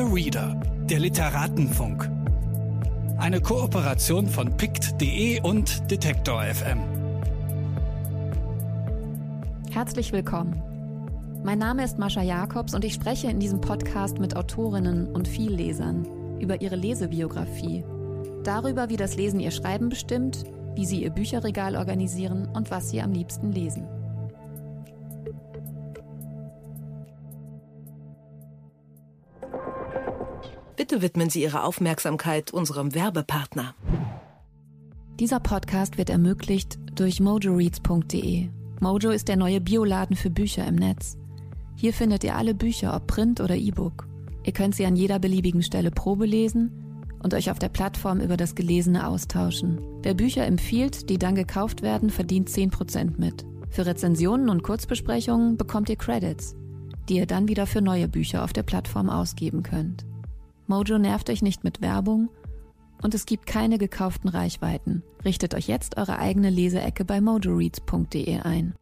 Dear 0.00 0.14
Reader, 0.14 0.58
der 0.88 0.98
Literatenfunk. 0.98 2.10
Eine 3.18 3.38
Kooperation 3.42 4.28
von 4.28 4.56
pict.de 4.56 5.42
und 5.42 5.90
Detektor 5.90 6.42
FM. 6.42 6.78
Herzlich 9.70 10.10
willkommen. 10.12 10.62
Mein 11.44 11.58
Name 11.58 11.84
ist 11.84 11.98
Mascha 11.98 12.22
Jakobs 12.22 12.74
und 12.74 12.82
ich 12.82 12.94
spreche 12.94 13.28
in 13.28 13.40
diesem 13.40 13.60
Podcast 13.60 14.18
mit 14.18 14.36
Autorinnen 14.36 15.06
und 15.14 15.28
Viellesern 15.28 16.06
über 16.40 16.62
ihre 16.62 16.76
Lesebiografie, 16.76 17.84
darüber, 18.42 18.88
wie 18.88 18.96
das 18.96 19.16
Lesen 19.16 19.38
ihr 19.38 19.50
Schreiben 19.50 19.90
bestimmt, 19.90 20.44
wie 20.76 20.86
sie 20.86 21.02
ihr 21.02 21.10
Bücherregal 21.10 21.76
organisieren 21.76 22.48
und 22.54 22.70
was 22.70 22.88
sie 22.88 23.02
am 23.02 23.12
liebsten 23.12 23.52
lesen. 23.52 23.86
Bitte 30.90 31.02
widmen 31.02 31.30
Sie 31.30 31.44
Ihre 31.44 31.62
Aufmerksamkeit 31.62 32.52
unserem 32.52 32.96
Werbepartner. 32.96 33.76
Dieser 35.20 35.38
Podcast 35.38 35.98
wird 35.98 36.10
ermöglicht 36.10 36.80
durch 36.96 37.20
mojoreads.de. 37.20 38.48
Mojo 38.80 39.10
ist 39.10 39.28
der 39.28 39.36
neue 39.36 39.60
Bioladen 39.60 40.16
für 40.16 40.30
Bücher 40.30 40.66
im 40.66 40.74
Netz. 40.74 41.16
Hier 41.76 41.94
findet 41.94 42.24
ihr 42.24 42.34
alle 42.34 42.56
Bücher, 42.56 42.92
ob 42.96 43.06
Print 43.06 43.40
oder 43.40 43.54
E-Book. 43.54 44.08
Ihr 44.42 44.52
könnt 44.52 44.74
sie 44.74 44.84
an 44.84 44.96
jeder 44.96 45.20
beliebigen 45.20 45.62
Stelle 45.62 45.92
Probe 45.92 46.26
lesen 46.26 47.06
und 47.22 47.34
euch 47.34 47.52
auf 47.52 47.60
der 47.60 47.68
Plattform 47.68 48.18
über 48.18 48.36
das 48.36 48.56
Gelesene 48.56 49.06
austauschen. 49.06 49.80
Wer 50.02 50.14
Bücher 50.14 50.44
empfiehlt, 50.44 51.08
die 51.08 51.18
dann 51.18 51.36
gekauft 51.36 51.82
werden, 51.82 52.10
verdient 52.10 52.50
10% 52.50 53.12
mit. 53.16 53.46
Für 53.68 53.86
Rezensionen 53.86 54.48
und 54.48 54.64
Kurzbesprechungen 54.64 55.56
bekommt 55.56 55.88
ihr 55.88 55.94
Credits, 55.94 56.56
die 57.08 57.18
ihr 57.18 57.26
dann 57.26 57.46
wieder 57.46 57.68
für 57.68 57.80
neue 57.80 58.08
Bücher 58.08 58.42
auf 58.42 58.52
der 58.52 58.64
Plattform 58.64 59.08
ausgeben 59.08 59.62
könnt. 59.62 60.04
Mojo 60.70 60.98
nervt 60.98 61.28
euch 61.30 61.42
nicht 61.42 61.64
mit 61.64 61.80
Werbung 61.80 62.28
und 63.02 63.12
es 63.12 63.26
gibt 63.26 63.44
keine 63.44 63.76
gekauften 63.76 64.30
Reichweiten. 64.30 65.02
Richtet 65.24 65.56
euch 65.56 65.66
jetzt 65.66 65.96
eure 65.96 66.20
eigene 66.20 66.48
Leseecke 66.48 67.04
bei 67.04 67.20
mojoreads.de 67.20 68.38
ein. 68.38 68.76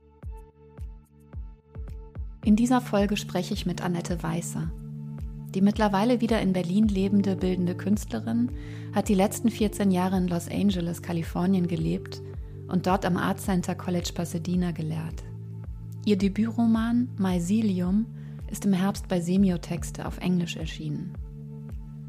In 2.45 2.57
dieser 2.57 2.83
Folge 2.83 3.17
spreche 3.17 3.55
ich 3.55 3.65
mit 3.65 3.83
Annette 3.83 4.23
Weißer. 4.23 4.71
Die 5.55 5.63
mittlerweile 5.63 6.21
wieder 6.21 6.43
in 6.43 6.53
Berlin 6.53 6.89
lebende 6.89 7.37
bildende 7.37 7.75
Künstlerin 7.75 8.53
hat 8.95 9.09
die 9.09 9.15
letzten 9.15 9.49
14 9.49 9.91
Jahre 9.91 10.19
in 10.19 10.29
Los 10.29 10.47
Angeles, 10.51 11.01
Kalifornien 11.01 11.69
gelebt 11.69 12.21
und 12.69 12.87
dort 12.87 13.07
am 13.07 13.17
Art 13.17 13.41
Center 13.41 13.75
College 13.75 14.11
Pasadena 14.15 14.73
gelehrt. 14.73 15.25
Ihr 16.05 16.19
Debütroman 16.19 17.09
Mycelium 17.17 18.05
ist 18.51 18.67
im 18.67 18.75
Herbst 18.75 19.09
bei 19.09 19.23
Semiotexte 19.23 20.05
auf 20.05 20.19
Englisch 20.19 20.57
erschienen. 20.57 21.15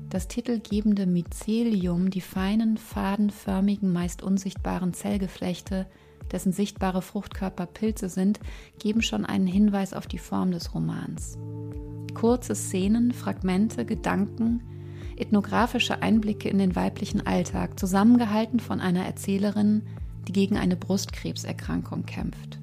Das 0.09 0.27
titelgebende 0.27 1.05
Mycelium, 1.05 2.09
die 2.09 2.21
feinen, 2.21 2.77
fadenförmigen, 2.77 3.93
meist 3.93 4.23
unsichtbaren 4.23 4.93
Zellgeflechte, 4.93 5.85
dessen 6.31 6.51
sichtbare 6.51 7.01
Fruchtkörper 7.01 7.67
Pilze 7.67 8.09
sind, 8.09 8.39
geben 8.79 9.01
schon 9.01 9.25
einen 9.25 9.47
Hinweis 9.47 9.93
auf 9.93 10.07
die 10.07 10.17
Form 10.17 10.51
des 10.51 10.73
Romans. 10.73 11.38
Kurze 12.16 12.55
Szenen, 12.55 13.11
Fragmente, 13.11 13.85
Gedanken, 13.85 14.61
ethnografische 15.16 16.01
Einblicke 16.01 16.49
in 16.49 16.57
den 16.57 16.75
weiblichen 16.75 17.27
Alltag, 17.27 17.79
zusammengehalten 17.79 18.59
von 18.59 18.79
einer 18.79 19.05
Erzählerin, 19.05 19.83
die 20.27 20.33
gegen 20.33 20.57
eine 20.57 20.75
Brustkrebserkrankung 20.75 22.05
kämpft. 22.05 22.58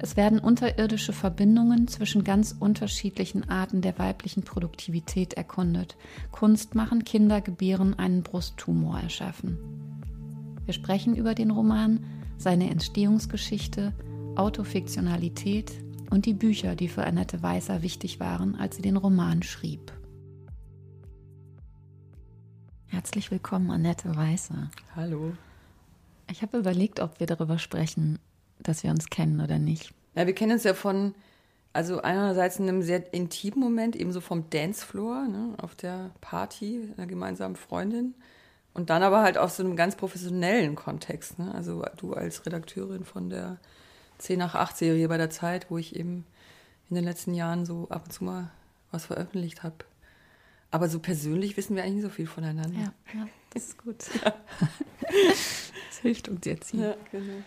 Es 0.00 0.16
werden 0.16 0.38
unterirdische 0.38 1.12
Verbindungen 1.12 1.88
zwischen 1.88 2.22
ganz 2.22 2.54
unterschiedlichen 2.58 3.48
Arten 3.48 3.80
der 3.80 3.98
weiblichen 3.98 4.44
Produktivität 4.44 5.34
erkundet. 5.34 5.96
Kunst 6.30 6.76
machen, 6.76 7.04
Kinder 7.04 7.40
gebären, 7.40 7.98
einen 7.98 8.22
Brusttumor 8.22 9.00
erschaffen. 9.00 9.58
Wir 10.64 10.74
sprechen 10.74 11.16
über 11.16 11.34
den 11.34 11.50
Roman, 11.50 12.04
seine 12.36 12.70
Entstehungsgeschichte, 12.70 13.92
Autofiktionalität 14.36 15.72
und 16.10 16.26
die 16.26 16.34
Bücher, 16.34 16.76
die 16.76 16.88
für 16.88 17.04
Annette 17.04 17.42
Weißer 17.42 17.82
wichtig 17.82 18.20
waren, 18.20 18.54
als 18.54 18.76
sie 18.76 18.82
den 18.82 18.96
Roman 18.96 19.42
schrieb. 19.42 19.92
Herzlich 22.86 23.30
willkommen, 23.32 23.70
Annette 23.70 24.14
Weißer. 24.14 24.70
Hallo. 24.94 25.32
Ich 26.30 26.42
habe 26.42 26.58
überlegt, 26.58 27.00
ob 27.00 27.18
wir 27.18 27.26
darüber 27.26 27.58
sprechen, 27.58 28.18
dass 28.68 28.82
wir 28.82 28.90
uns 28.90 29.10
kennen 29.10 29.40
oder 29.40 29.58
nicht. 29.58 29.92
Ja, 30.14 30.26
wir 30.26 30.34
kennen 30.34 30.52
uns 30.52 30.64
ja 30.64 30.74
von, 30.74 31.14
also 31.72 32.02
einerseits 32.02 32.58
in 32.58 32.68
einem 32.68 32.82
sehr 32.82 33.12
intimen 33.14 33.60
Moment, 33.60 33.96
eben 33.96 34.12
so 34.12 34.20
vom 34.20 34.50
Dancefloor, 34.50 35.28
ne, 35.28 35.54
auf 35.58 35.74
der 35.74 36.10
Party 36.20 36.88
einer 36.96 37.06
gemeinsamen 37.06 37.56
Freundin. 37.56 38.14
Und 38.74 38.90
dann 38.90 39.02
aber 39.02 39.22
halt 39.22 39.38
auf 39.38 39.50
so 39.50 39.64
einem 39.64 39.74
ganz 39.74 39.96
professionellen 39.96 40.76
Kontext. 40.76 41.38
Ne? 41.38 41.52
Also 41.52 41.84
du 41.96 42.12
als 42.12 42.46
Redakteurin 42.46 43.04
von 43.04 43.28
der 43.28 43.58
10 44.18 44.38
nach 44.38 44.54
8 44.54 44.76
Serie 44.76 45.08
bei 45.08 45.16
der 45.16 45.30
Zeit, 45.30 45.70
wo 45.70 45.78
ich 45.78 45.96
eben 45.96 46.24
in 46.88 46.94
den 46.94 47.04
letzten 47.04 47.34
Jahren 47.34 47.66
so 47.66 47.88
ab 47.90 48.04
und 48.04 48.12
zu 48.12 48.24
mal 48.24 48.50
was 48.90 49.06
veröffentlicht 49.06 49.62
habe. 49.62 49.76
Aber 50.70 50.88
so 50.88 51.00
persönlich 51.00 51.56
wissen 51.56 51.76
wir 51.76 51.82
eigentlich 51.82 51.96
nicht 51.96 52.04
so 52.04 52.10
viel 52.10 52.26
voneinander. 52.26 52.78
Ja, 52.78 52.92
ja 53.14 53.28
das 53.50 53.64
ist 53.64 53.78
gut. 53.78 53.96
das 55.00 55.98
hilft 56.02 56.28
uns 56.28 56.44
jetzt 56.44 56.70
hier. 56.70 56.90
Ja, 56.90 56.96
genau. 57.10 57.42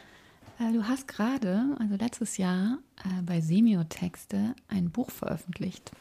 Äh, 0.61 0.73
du 0.73 0.88
hast 0.88 1.07
gerade, 1.07 1.75
also 1.79 1.95
letztes 1.95 2.38
Jahr, 2.38 2.77
äh, 3.03 3.22
bei 3.23 3.41
Semiotexte 3.41 4.55
ein 4.67 4.89
Buch 4.89 5.09
veröffentlicht. 5.09 5.91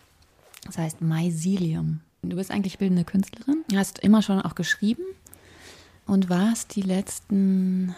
Das 0.64 0.78
heißt 0.78 1.00
Mycelium. 1.00 2.00
Du 2.22 2.36
bist 2.36 2.50
eigentlich 2.50 2.78
bildende 2.78 3.04
Künstlerin, 3.04 3.64
hast 3.74 4.00
immer 4.00 4.20
schon 4.20 4.42
auch 4.42 4.54
geschrieben 4.54 5.04
und 6.06 6.28
warst 6.28 6.76
die 6.76 6.82
letzten, 6.82 7.94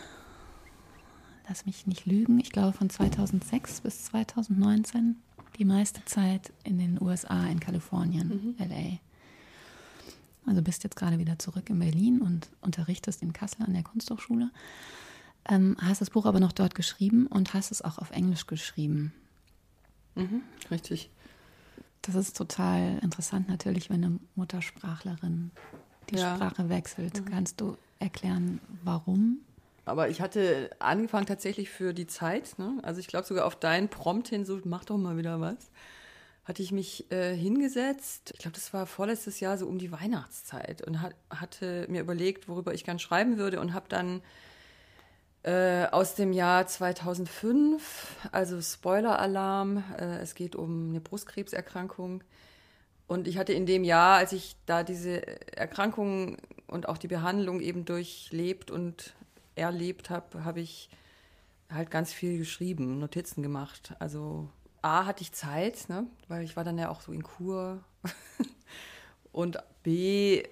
lass 1.48 1.66
mich 1.66 1.88
nicht 1.88 2.06
lügen, 2.06 2.38
ich 2.38 2.52
glaube 2.52 2.72
von 2.72 2.88
2006 2.88 3.80
bis 3.80 4.04
2019 4.04 5.16
die 5.58 5.64
meiste 5.64 6.04
Zeit 6.04 6.52
in 6.62 6.78
den 6.78 7.02
USA, 7.02 7.48
in 7.48 7.58
Kalifornien, 7.58 8.28
mhm. 8.28 8.54
LA. 8.58 8.98
Also 10.46 10.62
bist 10.62 10.84
jetzt 10.84 10.96
gerade 10.96 11.18
wieder 11.18 11.40
zurück 11.40 11.68
in 11.68 11.80
Berlin 11.80 12.20
und 12.20 12.48
unterrichtest 12.60 13.22
in 13.22 13.32
Kassel 13.32 13.64
an 13.64 13.74
der 13.74 13.82
Kunsthochschule. 13.82 14.50
Ähm, 15.48 15.76
hast 15.80 16.00
das 16.00 16.10
Buch 16.10 16.26
aber 16.26 16.40
noch 16.40 16.52
dort 16.52 16.74
geschrieben 16.74 17.26
und 17.26 17.54
hast 17.54 17.70
es 17.72 17.82
auch 17.82 17.98
auf 17.98 18.10
Englisch 18.10 18.46
geschrieben. 18.46 19.12
Mhm, 20.14 20.42
richtig. 20.70 21.10
Das 22.02 22.14
ist 22.14 22.36
total 22.36 22.98
interessant 22.98 23.48
natürlich, 23.48 23.90
wenn 23.90 24.04
eine 24.04 24.18
Muttersprachlerin 24.34 25.50
die 26.10 26.16
ja. 26.16 26.34
Sprache 26.34 26.68
wechselt. 26.68 27.20
Mhm. 27.20 27.24
Kannst 27.26 27.60
du 27.60 27.76
erklären, 27.98 28.60
warum? 28.82 29.38
Aber 29.84 30.08
ich 30.08 30.20
hatte 30.20 30.70
angefangen 30.78 31.26
tatsächlich 31.26 31.70
für 31.70 31.92
die 31.92 32.06
Zeit, 32.06 32.58
ne? 32.58 32.78
also 32.82 33.00
ich 33.00 33.08
glaube 33.08 33.26
sogar 33.26 33.46
auf 33.46 33.56
deinen 33.56 33.88
Prompt 33.88 34.28
hin, 34.28 34.44
so 34.44 34.60
mach 34.64 34.84
doch 34.84 34.96
mal 34.96 35.16
wieder 35.16 35.40
was, 35.40 35.56
hatte 36.44 36.62
ich 36.62 36.70
mich 36.70 37.10
äh, 37.10 37.34
hingesetzt. 37.34 38.30
Ich 38.32 38.40
glaube, 38.40 38.54
das 38.54 38.72
war 38.72 38.86
vorletztes 38.86 39.40
Jahr 39.40 39.58
so 39.58 39.66
um 39.66 39.78
die 39.78 39.90
Weihnachtszeit 39.90 40.82
und 40.82 41.00
hat, 41.00 41.14
hatte 41.30 41.86
mir 41.88 42.00
überlegt, 42.00 42.48
worüber 42.48 42.74
ich 42.74 42.84
gern 42.84 43.00
schreiben 43.00 43.38
würde 43.38 43.60
und 43.60 43.74
habe 43.74 43.86
dann 43.88 44.22
äh, 45.42 45.86
aus 45.86 46.14
dem 46.14 46.32
Jahr 46.32 46.66
2005, 46.66 48.28
also 48.30 48.60
Spoiler-Alarm. 48.60 49.82
Äh, 49.98 50.18
es 50.18 50.34
geht 50.34 50.54
um 50.54 50.90
eine 50.90 51.00
Brustkrebserkrankung. 51.00 52.22
Und 53.08 53.26
ich 53.26 53.38
hatte 53.38 53.52
in 53.52 53.66
dem 53.66 53.84
Jahr, 53.84 54.16
als 54.16 54.32
ich 54.32 54.56
da 54.66 54.84
diese 54.84 55.26
Erkrankung 55.56 56.38
und 56.66 56.88
auch 56.88 56.96
die 56.96 57.08
Behandlung 57.08 57.60
eben 57.60 57.84
durchlebt 57.84 58.70
und 58.70 59.14
erlebt 59.54 60.10
habe, 60.10 60.44
habe 60.44 60.60
ich 60.60 60.88
halt 61.70 61.90
ganz 61.90 62.12
viel 62.12 62.38
geschrieben, 62.38 62.98
Notizen 62.98 63.42
gemacht. 63.42 63.94
Also 63.98 64.48
A 64.80 65.06
hatte 65.06 65.22
ich 65.22 65.32
Zeit, 65.32 65.88
ne, 65.88 66.06
weil 66.28 66.44
ich 66.44 66.56
war 66.56 66.64
dann 66.64 66.78
ja 66.78 66.88
auch 66.88 67.00
so 67.00 67.12
in 67.12 67.22
Kur. 67.22 67.82
und 69.32 69.58
B 69.82 70.44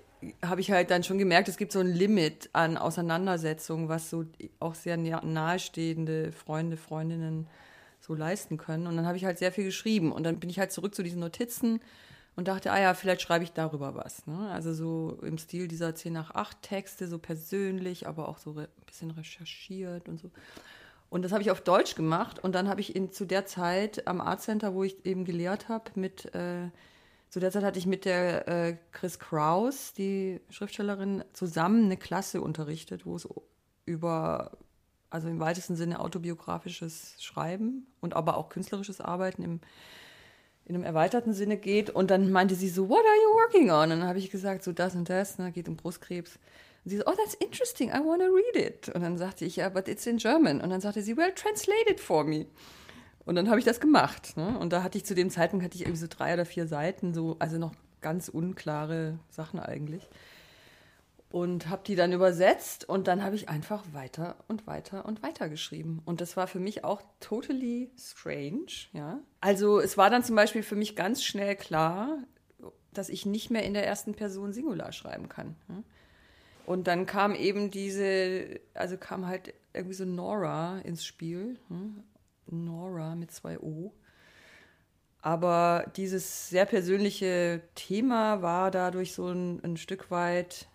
habe 0.44 0.60
ich 0.60 0.70
halt 0.70 0.90
dann 0.90 1.02
schon 1.02 1.18
gemerkt, 1.18 1.48
es 1.48 1.56
gibt 1.56 1.72
so 1.72 1.80
ein 1.80 1.86
Limit 1.86 2.50
an 2.52 2.76
Auseinandersetzungen, 2.76 3.88
was 3.88 4.10
so 4.10 4.24
auch 4.58 4.74
sehr 4.74 4.96
nahestehende 4.96 6.32
Freunde, 6.32 6.76
Freundinnen 6.76 7.46
so 8.00 8.14
leisten 8.14 8.56
können. 8.56 8.86
Und 8.86 8.96
dann 8.96 9.06
habe 9.06 9.16
ich 9.16 9.24
halt 9.24 9.38
sehr 9.38 9.52
viel 9.52 9.64
geschrieben. 9.64 10.12
Und 10.12 10.24
dann 10.24 10.38
bin 10.38 10.50
ich 10.50 10.58
halt 10.58 10.72
zurück 10.72 10.94
zu 10.94 11.02
diesen 11.02 11.20
Notizen 11.20 11.80
und 12.36 12.48
dachte, 12.48 12.72
ah 12.72 12.80
ja, 12.80 12.94
vielleicht 12.94 13.22
schreibe 13.22 13.44
ich 13.44 13.52
darüber 13.52 13.94
was. 13.94 14.26
Ne? 14.26 14.50
Also 14.50 14.72
so 14.72 15.18
im 15.22 15.38
Stil 15.38 15.68
dieser 15.68 15.94
10 15.94 16.12
nach 16.12 16.34
8 16.34 16.62
Texte, 16.62 17.06
so 17.06 17.18
persönlich, 17.18 18.06
aber 18.06 18.28
auch 18.28 18.38
so 18.38 18.52
ein 18.52 18.68
bisschen 18.86 19.10
recherchiert 19.10 20.08
und 20.08 20.18
so. 20.18 20.30
Und 21.10 21.22
das 21.22 21.32
habe 21.32 21.42
ich 21.42 21.50
auf 21.50 21.60
Deutsch 21.60 21.96
gemacht. 21.96 22.38
Und 22.38 22.54
dann 22.54 22.68
habe 22.68 22.80
ich 22.80 22.94
in, 22.94 23.10
zu 23.10 23.26
der 23.26 23.44
Zeit 23.46 24.06
am 24.06 24.20
Art 24.20 24.42
Center, 24.42 24.74
wo 24.74 24.84
ich 24.84 25.04
eben 25.04 25.24
gelehrt 25.24 25.68
habe, 25.68 25.90
mit 25.94 26.32
äh, 26.34 26.68
zu 27.30 27.38
der 27.38 27.52
Zeit 27.52 27.62
hatte 27.62 27.78
ich 27.78 27.86
mit 27.86 28.04
der 28.04 28.48
äh, 28.48 28.76
Chris 28.90 29.20
Kraus, 29.20 29.92
die 29.94 30.40
Schriftstellerin, 30.50 31.24
zusammen 31.32 31.84
eine 31.84 31.96
Klasse 31.96 32.40
unterrichtet, 32.42 33.06
wo 33.06 33.14
es 33.14 33.28
über, 33.86 34.50
also 35.10 35.28
im 35.28 35.38
weitesten 35.38 35.76
Sinne 35.76 36.00
autobiografisches 36.00 37.14
Schreiben 37.22 37.86
und 38.00 38.16
aber 38.16 38.36
auch 38.36 38.48
künstlerisches 38.48 39.00
Arbeiten 39.00 39.44
im, 39.44 39.60
in 40.64 40.74
einem 40.74 40.82
erweiterten 40.82 41.32
Sinne 41.32 41.56
geht. 41.56 41.88
Und 41.88 42.10
dann 42.10 42.32
meinte 42.32 42.56
sie 42.56 42.68
so, 42.68 42.88
what 42.88 42.98
are 42.98 43.22
you 43.22 43.34
working 43.34 43.70
on? 43.70 43.92
Und 43.92 44.00
dann 44.00 44.08
habe 44.08 44.18
ich 44.18 44.30
gesagt, 44.30 44.64
so 44.64 44.72
das 44.72 44.96
und 44.96 45.08
das, 45.08 45.38
ne, 45.38 45.52
geht 45.52 45.68
um 45.68 45.76
Brustkrebs. 45.76 46.36
Und 46.84 46.90
sie 46.90 46.96
so, 46.96 47.04
oh, 47.06 47.12
that's 47.12 47.34
interesting, 47.34 47.90
I 47.90 48.04
want 48.04 48.22
to 48.22 48.28
read 48.28 48.56
it. 48.56 48.88
Und 48.88 49.02
dann 49.02 49.18
sagte 49.18 49.44
ich, 49.44 49.54
ja, 49.54 49.68
but 49.68 49.86
it's 49.86 50.04
in 50.04 50.16
German. 50.16 50.60
Und 50.60 50.70
dann 50.70 50.80
sagte 50.80 51.00
sie, 51.00 51.16
well, 51.16 51.32
translate 51.32 51.88
it 51.88 52.00
for 52.00 52.24
me. 52.24 52.46
Und 53.24 53.34
dann 53.34 53.48
habe 53.48 53.58
ich 53.58 53.64
das 53.64 53.80
gemacht. 53.80 54.36
Ne? 54.36 54.58
Und 54.58 54.72
da 54.72 54.82
hatte 54.82 54.98
ich 54.98 55.04
zu 55.04 55.14
dem 55.14 55.30
Zeitpunkt 55.30 55.64
hatte 55.64 55.76
ich 55.76 55.82
irgendwie 55.82 56.00
so 56.00 56.06
drei 56.08 56.34
oder 56.34 56.44
vier 56.44 56.66
Seiten, 56.66 57.14
so, 57.14 57.36
also 57.38 57.58
noch 57.58 57.74
ganz 58.00 58.28
unklare 58.28 59.18
Sachen 59.28 59.60
eigentlich. 59.60 60.08
Und 61.30 61.68
habe 61.68 61.82
die 61.86 61.94
dann 61.94 62.12
übersetzt 62.12 62.88
und 62.88 63.06
dann 63.06 63.22
habe 63.22 63.36
ich 63.36 63.48
einfach 63.48 63.84
weiter 63.92 64.36
und 64.48 64.66
weiter 64.66 65.04
und 65.04 65.22
weiter 65.22 65.48
geschrieben. 65.48 66.02
Und 66.04 66.20
das 66.20 66.36
war 66.36 66.48
für 66.48 66.58
mich 66.58 66.82
auch 66.82 67.02
totally 67.20 67.92
strange, 67.96 68.88
ja. 68.92 69.20
Also 69.40 69.78
es 69.78 69.96
war 69.96 70.10
dann 70.10 70.24
zum 70.24 70.34
Beispiel 70.34 70.64
für 70.64 70.74
mich 70.74 70.96
ganz 70.96 71.22
schnell 71.22 71.54
klar, 71.54 72.18
dass 72.92 73.08
ich 73.08 73.26
nicht 73.26 73.48
mehr 73.50 73.62
in 73.62 73.74
der 73.74 73.86
ersten 73.86 74.14
Person 74.14 74.52
Singular 74.52 74.90
schreiben 74.90 75.28
kann. 75.28 75.54
Ja? 75.68 75.82
Und 76.66 76.86
dann 76.86 77.06
kam 77.06 77.34
eben 77.34 77.70
diese, 77.70 78.60
also 78.74 78.96
kam 78.96 79.26
halt 79.26 79.54
irgendwie 79.72 79.94
so 79.94 80.04
Nora 80.04 80.78
ins 80.80 81.04
Spiel. 81.04 81.58
Hm? 81.68 82.02
Nora 82.52 83.14
mit 83.14 83.30
zwei 83.30 83.58
O. 83.58 83.92
Aber 85.22 85.90
dieses 85.96 86.48
sehr 86.48 86.64
persönliche 86.64 87.62
Thema 87.74 88.42
war 88.42 88.70
dadurch 88.70 89.12
so 89.12 89.28
ein, 89.28 89.62
ein 89.62 89.76
Stück 89.76 90.10
weit 90.10 90.68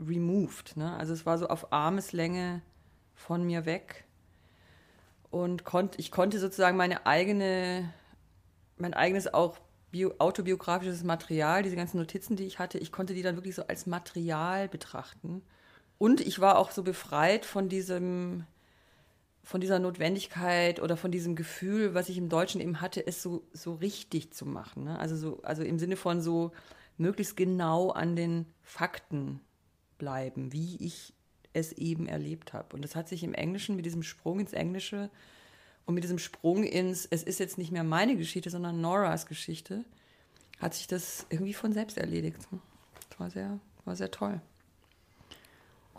removed. 0.00 0.76
Ne? 0.76 0.96
Also 0.96 1.12
es 1.12 1.26
war 1.26 1.38
so 1.38 1.48
auf 1.48 1.72
Armeslänge 1.72 2.62
von 3.14 3.44
mir 3.44 3.66
weg. 3.66 4.04
Und 5.30 5.64
konnt, 5.64 5.98
ich 5.98 6.10
konnte 6.10 6.40
sozusagen 6.40 6.76
meine 6.76 7.06
eigene, 7.06 7.92
mein 8.76 8.94
eigenes 8.94 9.32
auch 9.32 9.58
bio, 9.92 10.14
autobiografisches 10.18 11.04
Material, 11.04 11.62
diese 11.62 11.76
ganzen 11.76 11.98
Notizen, 11.98 12.34
die 12.34 12.46
ich 12.46 12.58
hatte, 12.58 12.78
ich 12.78 12.90
konnte 12.90 13.14
die 13.14 13.22
dann 13.22 13.36
wirklich 13.36 13.54
so 13.54 13.66
als 13.66 13.86
Material 13.86 14.68
betrachten. 14.68 15.42
Und 15.98 16.20
ich 16.20 16.40
war 16.40 16.58
auch 16.58 16.70
so 16.70 16.82
befreit 16.82 17.44
von 17.44 17.68
diesem, 17.68 18.46
von 19.42 19.60
dieser 19.60 19.78
Notwendigkeit 19.78 20.80
oder 20.80 20.96
von 20.96 21.10
diesem 21.10 21.34
Gefühl, 21.34 21.94
was 21.94 22.08
ich 22.08 22.18
im 22.18 22.28
Deutschen 22.28 22.60
eben 22.60 22.80
hatte, 22.80 23.06
es 23.06 23.22
so, 23.22 23.42
so 23.52 23.74
richtig 23.74 24.32
zu 24.32 24.46
machen. 24.46 24.84
Ne? 24.84 24.98
Also, 24.98 25.16
so, 25.16 25.42
also 25.42 25.62
im 25.62 25.78
Sinne 25.78 25.96
von 25.96 26.20
so 26.20 26.52
möglichst 26.98 27.36
genau 27.36 27.90
an 27.90 28.14
den 28.16 28.46
Fakten 28.62 29.40
bleiben, 29.98 30.52
wie 30.52 30.76
ich 30.84 31.14
es 31.52 31.72
eben 31.72 32.06
erlebt 32.06 32.52
habe. 32.52 32.76
Und 32.76 32.82
das 32.82 32.94
hat 32.94 33.08
sich 33.08 33.24
im 33.24 33.34
Englischen 33.34 33.76
mit 33.76 33.86
diesem 33.86 34.02
Sprung 34.02 34.40
ins 34.40 34.52
Englische 34.52 35.10
und 35.86 35.94
mit 35.94 36.04
diesem 36.04 36.18
Sprung 36.18 36.62
ins, 36.62 37.06
es 37.10 37.22
ist 37.22 37.40
jetzt 37.40 37.58
nicht 37.58 37.72
mehr 37.72 37.84
meine 37.84 38.16
Geschichte, 38.16 38.50
sondern 38.50 38.80
Noras 38.80 39.26
Geschichte, 39.26 39.84
hat 40.60 40.74
sich 40.74 40.86
das 40.86 41.26
irgendwie 41.30 41.54
von 41.54 41.72
selbst 41.72 41.98
erledigt. 41.98 42.36
Das 43.08 43.18
war 43.18 43.30
sehr, 43.30 43.58
war 43.84 43.96
sehr 43.96 44.10
toll. 44.10 44.40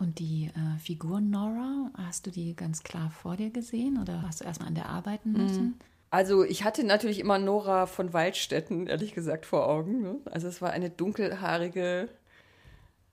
Und 0.02 0.18
die 0.18 0.50
äh, 0.56 0.78
Figur 0.80 1.20
Nora, 1.20 1.92
hast 1.96 2.26
du 2.26 2.32
die 2.32 2.56
ganz 2.56 2.82
klar 2.82 3.12
vor 3.12 3.36
dir 3.36 3.50
gesehen 3.50 4.00
oder 4.02 4.22
hast 4.22 4.40
du 4.40 4.44
erstmal 4.44 4.66
an 4.66 4.74
der 4.74 4.88
arbeiten 4.88 5.30
müssen? 5.30 5.62
Mhm. 5.62 5.74
Also 6.10 6.42
ich 6.42 6.64
hatte 6.64 6.82
natürlich 6.82 7.20
immer 7.20 7.38
Nora 7.38 7.86
von 7.86 8.12
Waldstätten, 8.12 8.88
ehrlich 8.88 9.14
gesagt, 9.14 9.46
vor 9.46 9.68
Augen. 9.68 10.02
Ne? 10.02 10.16
Also 10.24 10.48
es 10.48 10.60
war 10.60 10.72
eine 10.72 10.90
dunkelhaarige, 10.90 12.08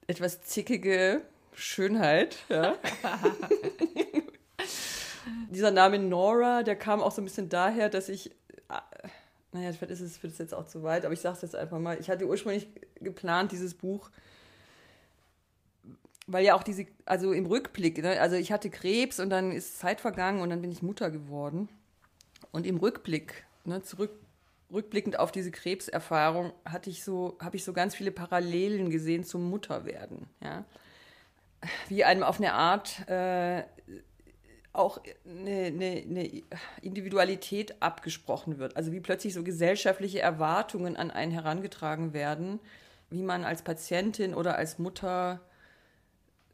etwas 0.07 0.41
zickige 0.41 1.21
Schönheit. 1.53 2.37
Ja. 2.49 2.73
Dieser 5.51 5.69
Name 5.69 5.99
Nora, 5.99 6.63
der 6.63 6.75
kam 6.75 7.01
auch 7.01 7.11
so 7.11 7.21
ein 7.21 7.25
bisschen 7.25 7.49
daher, 7.49 7.89
dass 7.89 8.09
ich, 8.09 8.31
äh, 8.31 8.79
naja, 9.51 9.73
vielleicht 9.73 9.91
ist 9.91 10.01
es, 10.01 10.23
wird 10.23 10.33
es 10.33 10.39
jetzt 10.39 10.55
auch 10.55 10.65
zu 10.65 10.81
weit, 10.81 11.05
aber 11.05 11.13
ich 11.13 11.21
sage 11.21 11.35
es 11.35 11.43
jetzt 11.43 11.55
einfach 11.55 11.77
mal. 11.77 11.99
Ich 11.99 12.09
hatte 12.09 12.25
ursprünglich 12.25 12.67
geplant, 12.99 13.51
dieses 13.51 13.75
Buch 13.75 14.09
weil 16.31 16.45
ja 16.45 16.55
auch 16.55 16.63
diese, 16.63 16.85
also 17.05 17.33
im 17.33 17.45
Rückblick, 17.45 18.01
ne, 18.01 18.19
also 18.21 18.35
ich 18.35 18.51
hatte 18.51 18.69
Krebs 18.69 19.19
und 19.19 19.29
dann 19.29 19.51
ist 19.51 19.79
Zeit 19.79 19.99
vergangen 19.99 20.41
und 20.41 20.49
dann 20.49 20.61
bin 20.61 20.71
ich 20.71 20.81
Mutter 20.81 21.09
geworden. 21.09 21.69
Und 22.51 22.65
im 22.65 22.77
Rückblick, 22.77 23.45
ne, 23.65 23.81
zurück, 23.81 24.11
rückblickend 24.71 25.17
auf 25.17 25.31
diese 25.31 25.51
Krebserfahrung, 25.51 26.53
hatte 26.65 26.89
ich 26.89 27.03
so, 27.03 27.37
habe 27.39 27.57
ich 27.57 27.63
so 27.63 27.73
ganz 27.73 27.95
viele 27.95 28.11
Parallelen 28.11 28.89
gesehen 28.89 29.23
zum 29.23 29.49
Mutterwerden, 29.49 30.27
ja. 30.41 30.65
Wie 31.89 32.05
einem 32.05 32.23
auf 32.23 32.37
eine 32.37 32.53
Art 32.53 33.05
äh, 33.09 33.63
auch 34.71 35.01
eine, 35.25 35.65
eine, 35.65 36.03
eine, 36.07 36.43
Individualität 36.81 37.81
abgesprochen 37.81 38.59
wird. 38.59 38.77
Also 38.77 38.93
wie 38.93 39.01
plötzlich 39.01 39.33
so 39.33 39.43
gesellschaftliche 39.43 40.21
Erwartungen 40.21 40.95
an 40.95 41.11
einen 41.11 41.33
herangetragen 41.33 42.13
werden, 42.13 42.61
wie 43.09 43.23
man 43.23 43.43
als 43.43 43.61
Patientin 43.61 44.33
oder 44.33 44.55
als 44.55 44.79
Mutter 44.79 45.41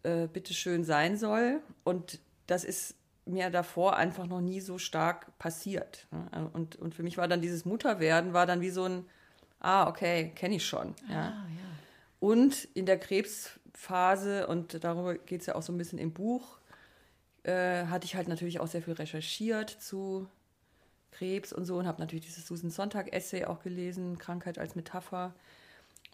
äh, 0.06 0.28
bitteschön 0.32 0.84
sein 0.84 1.18
soll. 1.18 1.62
Und 1.84 2.20
das 2.48 2.64
ist 2.64 2.96
mir 3.26 3.50
davor 3.50 3.98
einfach 3.98 4.28
noch 4.28 4.42
nie 4.42 4.62
so 4.62 4.78
stark 4.78 5.38
passiert. 5.40 6.08
Ne? 6.12 6.50
Und, 6.54 6.76
und 6.76 6.94
für 6.94 7.04
mich 7.04 7.18
war 7.18 7.28
dann 7.28 7.42
dieses 7.42 7.66
Mutterwerden, 7.66 8.34
war 8.34 8.46
dann 8.46 8.62
wie 8.62 8.70
so 8.70 8.84
ein, 8.84 9.06
ah, 9.60 9.88
okay, 9.88 10.32
kenne 10.36 10.56
ich 10.56 10.66
schon. 10.66 10.94
Ja. 11.10 11.30
Ah, 11.30 11.48
ja. 11.50 11.66
Und 12.20 12.66
in 12.74 12.86
der 12.86 13.00
Krebsphase, 13.00 14.48
und 14.48 14.84
darüber 14.84 15.16
geht 15.16 15.42
es 15.42 15.48
ja 15.48 15.56
auch 15.56 15.64
so 15.64 15.74
ein 15.74 15.78
bisschen 15.78 16.00
im 16.00 16.14
Buch, 16.14 16.60
äh, 17.44 17.86
hatte 17.86 18.06
ich 18.06 18.16
halt 18.16 18.28
natürlich 18.28 18.60
auch 18.60 18.68
sehr 18.68 18.82
viel 18.82 18.94
recherchiert 18.94 19.70
zu 19.70 20.28
Krebs 21.12 21.54
und 21.54 21.66
so 21.66 21.78
und 21.78 21.88
habe 21.88 22.02
natürlich 22.02 22.26
dieses 22.26 22.46
Susan 22.46 22.70
Sonntag-Essay 22.70 23.46
auch 23.46 23.62
gelesen, 23.62 24.18
Krankheit 24.18 24.60
als 24.60 24.76
Metapher. 24.76 25.34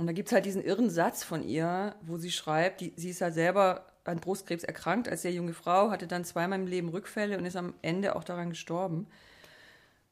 Und 0.01 0.07
da 0.07 0.13
gibt 0.13 0.29
es 0.29 0.33
halt 0.33 0.45
diesen 0.45 0.63
irren 0.63 0.89
Satz 0.89 1.23
von 1.23 1.43
ihr, 1.43 1.93
wo 2.01 2.17
sie 2.17 2.31
schreibt, 2.31 2.81
die, 2.81 2.91
sie 2.95 3.11
ist 3.11 3.19
ja 3.19 3.29
selber 3.29 3.85
an 4.03 4.19
Brustkrebs 4.19 4.63
erkrankt 4.63 5.07
als 5.07 5.21
sehr 5.21 5.31
junge 5.31 5.53
Frau, 5.53 5.91
hatte 5.91 6.07
dann 6.07 6.25
zweimal 6.25 6.59
im 6.59 6.65
Leben 6.65 6.89
Rückfälle 6.89 7.37
und 7.37 7.45
ist 7.45 7.55
am 7.55 7.75
Ende 7.83 8.15
auch 8.15 8.23
daran 8.23 8.49
gestorben, 8.49 9.05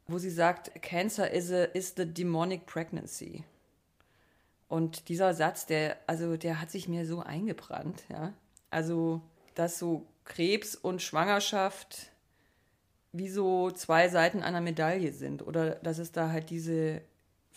wo 0.05 0.19
sie 0.19 0.29
sagt, 0.29 0.79
Cancer 0.83 1.31
is, 1.31 1.51
a, 1.51 1.63
is 1.63 1.95
the 1.97 2.05
demonic 2.05 2.67
pregnancy. 2.67 3.45
Und 4.67 5.09
dieser 5.09 5.33
Satz, 5.33 5.65
der, 5.65 5.97
also 6.05 6.37
der 6.37 6.61
hat 6.61 6.69
sich 6.69 6.87
mir 6.87 7.07
so 7.07 7.21
eingebrannt, 7.21 8.03
ja. 8.09 8.33
Also, 8.69 9.23
dass 9.55 9.79
so 9.79 10.05
Krebs 10.23 10.75
und 10.75 11.01
Schwangerschaft 11.01 12.11
wie 13.11 13.27
so 13.27 13.71
zwei 13.71 14.07
Seiten 14.07 14.43
einer 14.43 14.61
Medaille 14.61 15.13
sind 15.13 15.41
oder 15.47 15.71
dass 15.77 15.97
es 15.97 16.11
da 16.11 16.29
halt 16.29 16.51
diese 16.51 17.01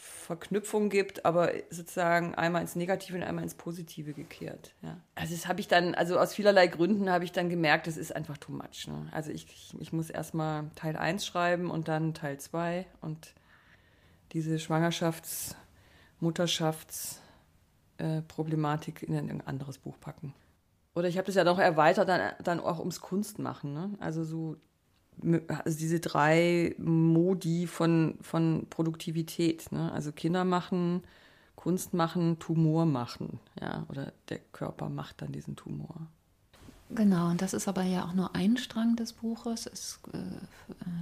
Verknüpfung 0.05 0.89
gibt, 0.89 1.25
aber 1.25 1.53
sozusagen 1.71 2.35
einmal 2.35 2.63
ins 2.63 2.75
Negative 2.75 3.17
und 3.17 3.23
einmal 3.23 3.45
ins 3.45 3.55
Positive 3.55 4.15
gekehrt. 4.15 4.75
Ja. 4.83 4.97
Also 5.15 5.33
das 5.33 5.47
habe 5.47 5.61
ich 5.61 5.69
dann, 5.69 5.95
also 5.95 6.19
aus 6.19 6.35
vielerlei 6.35 6.67
Gründen 6.67 7.09
habe 7.09 7.25
ich 7.25 7.31
dann 7.31 7.49
gemerkt, 7.49 7.87
das 7.87 7.97
ist 7.97 8.17
einfach 8.17 8.37
too 8.37 8.51
much. 8.51 8.89
Ne? 8.89 9.07
Also 9.13 9.31
ich, 9.31 9.47
ich, 9.47 9.81
ich 9.81 9.93
muss 9.93 10.11
erstmal 10.11 10.69
Teil 10.75 10.97
1 10.97 11.25
schreiben 11.25 11.71
und 11.71 11.87
dann 11.87 12.15
Teil 12.15 12.41
2 12.41 12.85
und 13.01 13.33
diese 14.33 14.57
Schwangerschafts-, 14.57 15.55
Mutterschaftsproblematik 16.19 19.05
äh, 19.05 19.07
in 19.07 19.15
ein 19.15 19.41
anderes 19.47 19.79
Buch 19.79 20.01
packen. 20.01 20.35
Oder 20.97 21.07
ich 21.07 21.17
habe 21.17 21.27
das 21.27 21.37
ja 21.37 21.45
noch 21.45 21.61
erweitert, 21.61 22.09
dann, 22.09 22.33
dann 22.43 22.59
auch 22.59 22.81
ums 22.81 23.01
Kunstmachen. 23.01 23.73
Ne? 23.73 23.91
Also 24.01 24.25
so 24.25 24.57
also 25.65 25.79
diese 25.79 26.01
drei 26.01 26.75
Modi 26.79 27.67
von, 27.67 28.19
von 28.21 28.67
Produktivität. 28.69 29.71
Ne? 29.73 29.93
Also 29.93 30.13
Kinder 30.13 30.45
machen, 30.45 31.03
Kunst 31.57 31.95
machen, 31.95 32.39
Tumor 32.39 32.87
machen. 32.87 33.39
Ja? 33.61 33.87
Oder 33.89 34.13
der 34.29 34.39
Körper 34.53 34.89
macht 34.89 35.23
dann 35.23 35.33
diesen 35.33 35.57
Tumor. 35.57 36.07
Genau, 36.95 37.31
und 37.31 37.41
das 37.41 37.55
ist 37.55 37.69
aber 37.69 37.85
ja 37.85 38.05
auch 38.05 38.13
nur 38.13 38.35
ein 38.35 38.59
Strang 38.59 38.97
des 38.97 39.15
Buches. 39.15 39.67
Es 39.67 40.01
äh, 40.13 40.19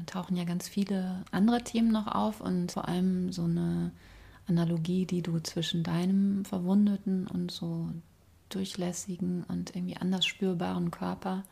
tauchen 0.07 0.37
ja 0.37 0.45
ganz 0.45 0.69
viele 0.69 1.25
andere 1.33 1.63
Themen 1.65 1.91
noch 1.91 2.07
auf 2.07 2.41
und 2.41 2.71
vor 2.71 2.87
allem 2.87 3.33
so 3.33 3.43
eine 3.43 3.91
Analogie, 4.47 5.05
die 5.05 5.23
du 5.23 5.41
zwischen 5.41 5.83
deinem 5.83 6.45
verwundeten 6.45 7.27
und 7.27 7.51
so 7.51 7.89
durchlässigen 8.51 9.45
und 9.45 9.75
irgendwie 9.75 9.97
anders 9.97 10.27
spürbaren 10.27 10.91
Körper 10.91 11.45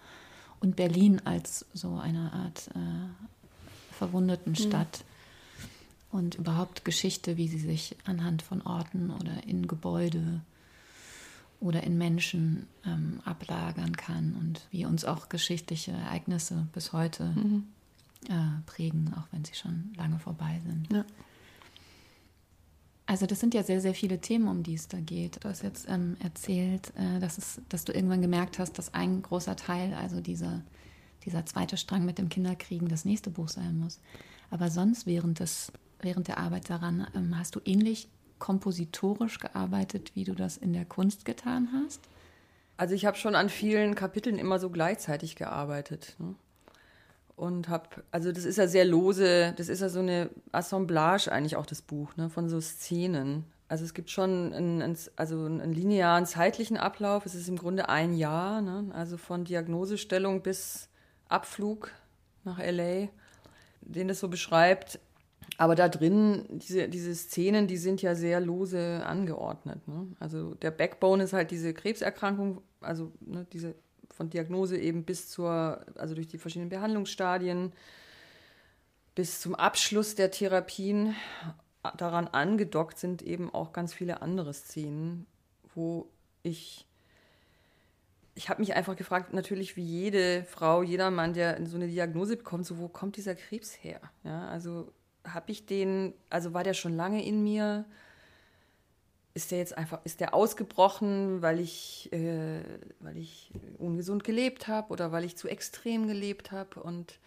und 0.60 0.76
Berlin 0.76 1.20
als 1.24 1.66
so 1.72 1.96
eine 1.96 2.32
Art 2.32 2.68
äh, 2.74 3.94
verwundeten 3.94 4.54
hm. 4.54 4.68
Stadt 4.68 5.04
mhm. 6.12 6.18
und 6.18 6.34
überhaupt 6.36 6.84
Geschichte, 6.84 7.36
wie 7.36 7.48
sie 7.48 7.58
sich 7.58 7.96
anhand 8.04 8.42
von 8.42 8.62
Orten 8.62 9.10
oder 9.10 9.44
in 9.46 9.66
Gebäude 9.66 10.40
oder 11.60 11.82
in 11.82 11.98
Menschen 11.98 12.66
ähm, 12.86 13.20
ablagern 13.24 13.96
kann 13.96 14.36
und 14.38 14.66
wie 14.70 14.86
uns 14.86 15.04
auch 15.04 15.28
geschichtliche 15.28 15.92
Ereignisse 15.92 16.68
bis 16.72 16.92
heute 16.92 17.24
mhm. 17.24 17.64
äh, 18.28 18.62
prägen, 18.66 19.12
auch 19.14 19.26
wenn 19.32 19.44
sie 19.44 19.54
schon 19.54 19.92
lange 19.96 20.18
vorbei 20.18 20.60
sind. 20.64 20.92
Ja. 20.92 21.04
Also 23.08 23.24
das 23.24 23.40
sind 23.40 23.54
ja 23.54 23.62
sehr, 23.62 23.80
sehr 23.80 23.94
viele 23.94 24.20
Themen, 24.20 24.48
um 24.48 24.62
die 24.62 24.74
es 24.74 24.86
da 24.86 25.00
geht. 25.00 25.42
Du 25.42 25.48
hast 25.48 25.62
jetzt 25.62 25.88
ähm, 25.88 26.18
erzählt, 26.22 26.92
äh, 26.94 27.18
dass, 27.20 27.38
es, 27.38 27.58
dass 27.70 27.86
du 27.86 27.94
irgendwann 27.94 28.20
gemerkt 28.20 28.58
hast, 28.58 28.76
dass 28.78 28.92
ein 28.92 29.22
großer 29.22 29.56
Teil, 29.56 29.94
also 29.94 30.20
dieser, 30.20 30.60
dieser 31.24 31.46
zweite 31.46 31.78
Strang 31.78 32.04
mit 32.04 32.18
dem 32.18 32.28
Kinderkriegen, 32.28 32.86
das 32.86 33.06
nächste 33.06 33.30
Buch 33.30 33.48
sein 33.48 33.78
muss. 33.78 33.98
Aber 34.50 34.70
sonst 34.70 35.06
während 35.06 35.40
des 35.40 35.72
während 36.00 36.28
der 36.28 36.36
Arbeit 36.36 36.68
daran, 36.68 37.06
ähm, 37.14 37.38
hast 37.38 37.56
du 37.56 37.60
ähnlich 37.64 38.10
kompositorisch 38.38 39.38
gearbeitet, 39.38 40.12
wie 40.14 40.24
du 40.24 40.34
das 40.34 40.58
in 40.58 40.74
der 40.74 40.84
Kunst 40.84 41.24
getan 41.24 41.70
hast? 41.72 42.02
Also 42.76 42.94
ich 42.94 43.06
habe 43.06 43.16
schon 43.16 43.34
an 43.34 43.48
vielen 43.48 43.94
Kapiteln 43.94 44.38
immer 44.38 44.58
so 44.58 44.68
gleichzeitig 44.68 45.34
gearbeitet. 45.34 46.14
Ne? 46.18 46.34
Und 47.38 47.68
habe, 47.68 48.02
also 48.10 48.32
das 48.32 48.44
ist 48.44 48.58
ja 48.58 48.66
sehr 48.66 48.84
lose, 48.84 49.54
das 49.56 49.68
ist 49.68 49.80
ja 49.80 49.88
so 49.88 50.00
eine 50.00 50.28
Assemblage 50.50 51.30
eigentlich 51.30 51.54
auch 51.54 51.66
das 51.66 51.82
Buch, 51.82 52.16
ne, 52.16 52.28
von 52.30 52.48
so 52.48 52.60
Szenen. 52.60 53.44
Also 53.68 53.84
es 53.84 53.94
gibt 53.94 54.10
schon 54.10 54.52
einen, 54.52 54.82
einen, 54.82 54.98
also 55.14 55.44
einen 55.44 55.72
linearen 55.72 56.26
zeitlichen 56.26 56.76
Ablauf. 56.76 57.26
Es 57.26 57.36
ist 57.36 57.48
im 57.48 57.56
Grunde 57.56 57.88
ein 57.88 58.14
Jahr, 58.14 58.60
ne? 58.60 58.86
also 58.92 59.16
von 59.18 59.44
Diagnosestellung 59.44 60.42
bis 60.42 60.88
Abflug 61.28 61.92
nach 62.44 62.58
LA, 62.58 63.08
den 63.82 64.08
das 64.08 64.18
so 64.18 64.28
beschreibt. 64.28 64.98
Aber 65.58 65.74
da 65.74 65.88
drin, 65.88 66.44
diese, 66.50 66.88
diese 66.88 67.14
Szenen, 67.14 67.68
die 67.68 67.76
sind 67.76 68.02
ja 68.02 68.14
sehr 68.14 68.40
lose 68.40 69.04
angeordnet. 69.06 69.86
Ne? 69.86 70.08
Also 70.18 70.54
der 70.54 70.70
Backbone 70.70 71.22
ist 71.22 71.34
halt 71.34 71.50
diese 71.50 71.72
Krebserkrankung, 71.72 72.62
also 72.80 73.12
ne, 73.20 73.46
diese 73.52 73.74
von 74.14 74.30
Diagnose 74.30 74.78
eben 74.78 75.04
bis 75.04 75.28
zur, 75.28 75.84
also 75.96 76.14
durch 76.14 76.28
die 76.28 76.38
verschiedenen 76.38 76.70
Behandlungsstadien 76.70 77.72
bis 79.14 79.40
zum 79.40 79.54
Abschluss 79.54 80.14
der 80.14 80.30
Therapien. 80.30 81.14
Daran 81.96 82.28
angedockt 82.28 82.98
sind 82.98 83.22
eben 83.22 83.52
auch 83.52 83.72
ganz 83.72 83.94
viele 83.94 84.22
andere 84.22 84.52
Szenen, 84.52 85.26
wo 85.74 86.08
ich 86.42 86.88
ich 88.38 88.48
habe 88.48 88.60
mich 88.60 88.74
einfach 88.74 88.94
gefragt, 88.94 89.32
natürlich 89.32 89.76
wie 89.76 89.82
jede 89.82 90.44
Frau, 90.44 90.84
jeder 90.84 91.10
Mann, 91.10 91.34
der 91.34 91.58
so 91.66 91.76
eine 91.76 91.88
Diagnose 91.88 92.36
bekommt, 92.36 92.66
so 92.66 92.78
wo 92.78 92.86
kommt 92.86 93.16
dieser 93.16 93.34
Krebs 93.34 93.72
her? 93.82 94.00
Ja, 94.22 94.46
also 94.46 94.92
habe 95.24 95.50
ich 95.50 95.66
den, 95.66 96.14
also 96.30 96.54
war 96.54 96.62
der 96.62 96.74
schon 96.74 96.94
lange 96.94 97.24
in 97.24 97.42
mir? 97.42 97.84
Ist 99.38 99.52
der 99.52 99.58
jetzt 99.58 99.78
einfach, 99.78 100.00
ist 100.02 100.18
der 100.18 100.34
ausgebrochen, 100.34 101.42
weil 101.42 101.60
ich, 101.60 102.12
äh, 102.12 102.60
weil 102.98 103.16
ich 103.16 103.52
ungesund 103.78 104.24
gelebt 104.24 104.66
habe 104.66 104.92
oder 104.92 105.12
weil 105.12 105.22
ich 105.22 105.36
zu 105.36 105.46
extrem 105.46 106.08
gelebt 106.08 106.50
habe? 106.50 106.82
Und 106.82 107.20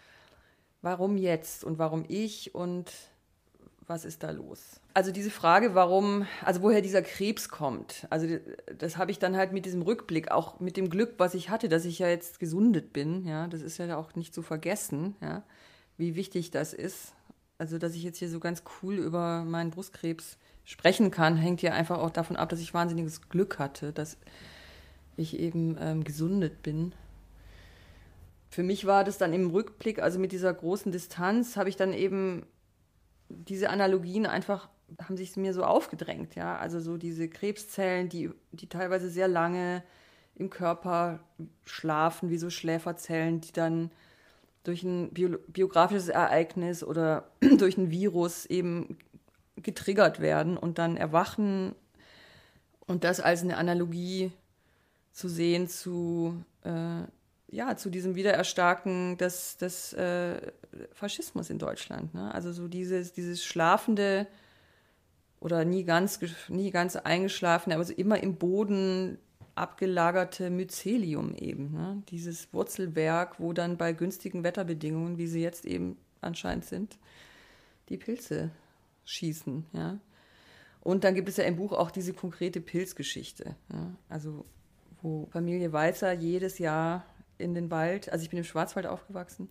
warum 0.82 1.16
jetzt 1.16 1.64
und 1.64 1.80
warum 1.80 2.04
ich 2.10 2.54
und 2.54 2.92
was 3.88 4.04
ist 4.04 4.24
da 4.24 4.32
los? 4.32 4.82
Also 4.94 5.14
diese 5.14 5.32
Frage, 5.32 5.74
warum, 5.74 6.28
also 6.44 6.62
woher 6.64 6.82
dieser 6.82 7.02
Krebs 7.02 7.48
kommt, 7.48 8.06
also 8.10 8.28
das 8.78 8.98
habe 8.98 9.12
ich 9.12 9.18
dann 9.18 9.38
halt 9.38 9.54
mit 9.54 9.66
diesem 9.66 9.82
Rückblick, 9.82 10.32
auch 10.32 10.60
mit 10.60 10.76
dem 10.76 10.90
Glück, 10.90 11.14
was 11.18 11.34
ich 11.34 11.50
hatte, 11.50 11.70
dass 11.70 11.86
ich 11.86 12.00
ja 12.00 12.10
jetzt 12.10 12.42
gesundet 12.42 12.92
bin, 12.92 13.26
ja, 13.26 13.48
das 13.48 13.62
ist 13.62 13.78
ja 13.78 13.96
auch 13.96 14.16
nicht 14.16 14.34
zu 14.34 14.42
vergessen, 14.42 15.16
ja, 15.22 15.44
wie 15.96 16.16
wichtig 16.16 16.52
das 16.52 16.74
ist, 16.74 17.14
also, 17.62 17.78
dass 17.78 17.94
ich 17.94 18.02
jetzt 18.02 18.18
hier 18.18 18.28
so 18.28 18.40
ganz 18.40 18.64
cool 18.82 18.96
über 18.96 19.44
meinen 19.46 19.70
Brustkrebs 19.70 20.40
sprechen 20.72 21.12
kann, 21.12 21.36
hängt 21.36 21.62
ja 21.62 21.74
einfach 21.74 22.00
auch 22.00 22.12
davon 22.12 22.38
ab, 22.38 22.48
dass 22.48 22.62
ich 22.62 22.74
wahnsinniges 22.74 23.28
Glück 23.28 23.60
hatte, 23.60 23.92
dass 23.92 24.16
ich 25.18 25.38
eben 25.38 25.78
ähm, 25.82 26.06
gesundet 26.06 26.64
bin. 26.64 26.94
Für 28.50 28.64
mich 28.64 28.86
war 28.86 29.04
das 29.04 29.18
dann 29.18 29.34
im 29.34 29.50
Rückblick, 29.50 30.02
also 30.02 30.18
mit 30.18 30.32
dieser 30.32 30.54
großen 30.54 30.94
Distanz, 30.94 31.58
habe 31.58 31.68
ich 31.68 31.76
dann 31.76 31.92
eben 31.92 32.46
diese 33.28 33.70
Analogien 33.70 34.26
einfach, 34.26 34.70
haben 35.02 35.18
sich 35.18 35.36
mir 35.36 35.54
so 35.54 35.64
aufgedrängt, 35.64 36.36
ja. 36.36 36.58
Also 36.58 36.80
so 36.80 36.96
diese 36.96 37.28
Krebszellen, 37.28 38.08
die, 38.08 38.30
die 38.54 38.68
teilweise 38.68 39.10
sehr 39.10 39.28
lange 39.28 39.84
im 40.36 40.50
Körper 40.50 41.20
schlafen, 41.66 42.30
wie 42.30 42.38
so 42.38 42.50
Schläferzellen, 42.50 43.42
die 43.42 43.52
dann 43.52 43.92
durch 44.64 44.84
ein 44.84 45.10
bio 45.12 45.38
biografisches 45.48 46.08
Ereignis 46.08 46.82
oder 46.82 47.30
durch 47.58 47.78
ein 47.78 47.92
Virus 47.92 48.46
eben 48.46 48.98
getriggert 49.64 50.20
werden 50.20 50.58
und 50.58 50.78
dann 50.78 50.98
erwachen 50.98 51.76
und 52.88 53.04
das 53.04 53.20
als 53.20 53.42
eine 53.42 53.58
Analogie 53.58 54.32
zu 55.12 55.28
sehen 55.28 55.68
zu, 55.68 56.44
äh, 56.64 57.04
ja, 57.48 57.76
zu 57.76 57.90
diesem 57.90 58.16
Wiedererstarken 58.16 59.18
des, 59.18 59.58
des 59.58 59.94
äh, 59.94 60.52
Faschismus 60.94 61.50
in 61.50 61.60
Deutschland. 61.60 62.14
Ne? 62.14 62.34
Also 62.34 62.52
so 62.52 62.68
dieses, 62.68 63.14
dieses 63.14 63.44
schlafende 63.44 64.28
oder 65.40 65.66
nie 65.66 65.84
ganz, 65.84 66.20
nie 66.50 66.72
ganz 66.72 66.96
eingeschlafene, 66.96 67.76
aber 67.76 67.84
so 67.84 67.94
immer 67.94 68.22
im 68.22 68.36
Boden 68.36 69.18
abgelagerte 69.56 70.50
Mycelium 70.50 71.36
eben. 71.36 71.72
Ne? 71.74 72.04
Dieses 72.10 72.54
Wurzelwerk, 72.54 73.40
wo 73.40 73.54
dann 73.54 73.78
bei 73.78 73.92
günstigen 73.92 74.44
Wetterbedingungen, 74.44 75.18
wie 75.18 75.28
sie 75.28 75.42
jetzt 75.42 75.66
eben 75.66 75.98
anscheinend 76.22 76.66
sind, 76.66 76.98
die 77.90 77.98
Pilze 77.98 78.52
schießen. 79.06 79.66
Ja? 79.74 80.00
Und 80.82 81.04
dann 81.04 81.16
gibt 81.16 81.30
es 81.30 81.38
ja 81.38 81.44
im 81.44 81.56
Buch 81.56 81.74
auch 81.74 81.92
diese 81.92 82.14
konkrete 82.14 82.62
Pilzgeschichte. 82.62 83.56
Ja? 83.72 83.96
Also 84.10 84.46
wo 85.02 85.28
Familie 85.32 85.74
Weizer 85.74 86.12
jedes 86.12 86.60
Jahr 86.60 87.06
in 87.38 87.54
den 87.54 87.72
Wald, 87.72 88.12
also 88.12 88.24
ich 88.24 88.30
bin 88.30 88.38
im 88.38 88.46
Schwarzwald 88.46 88.86
aufgewachsen, 88.86 89.50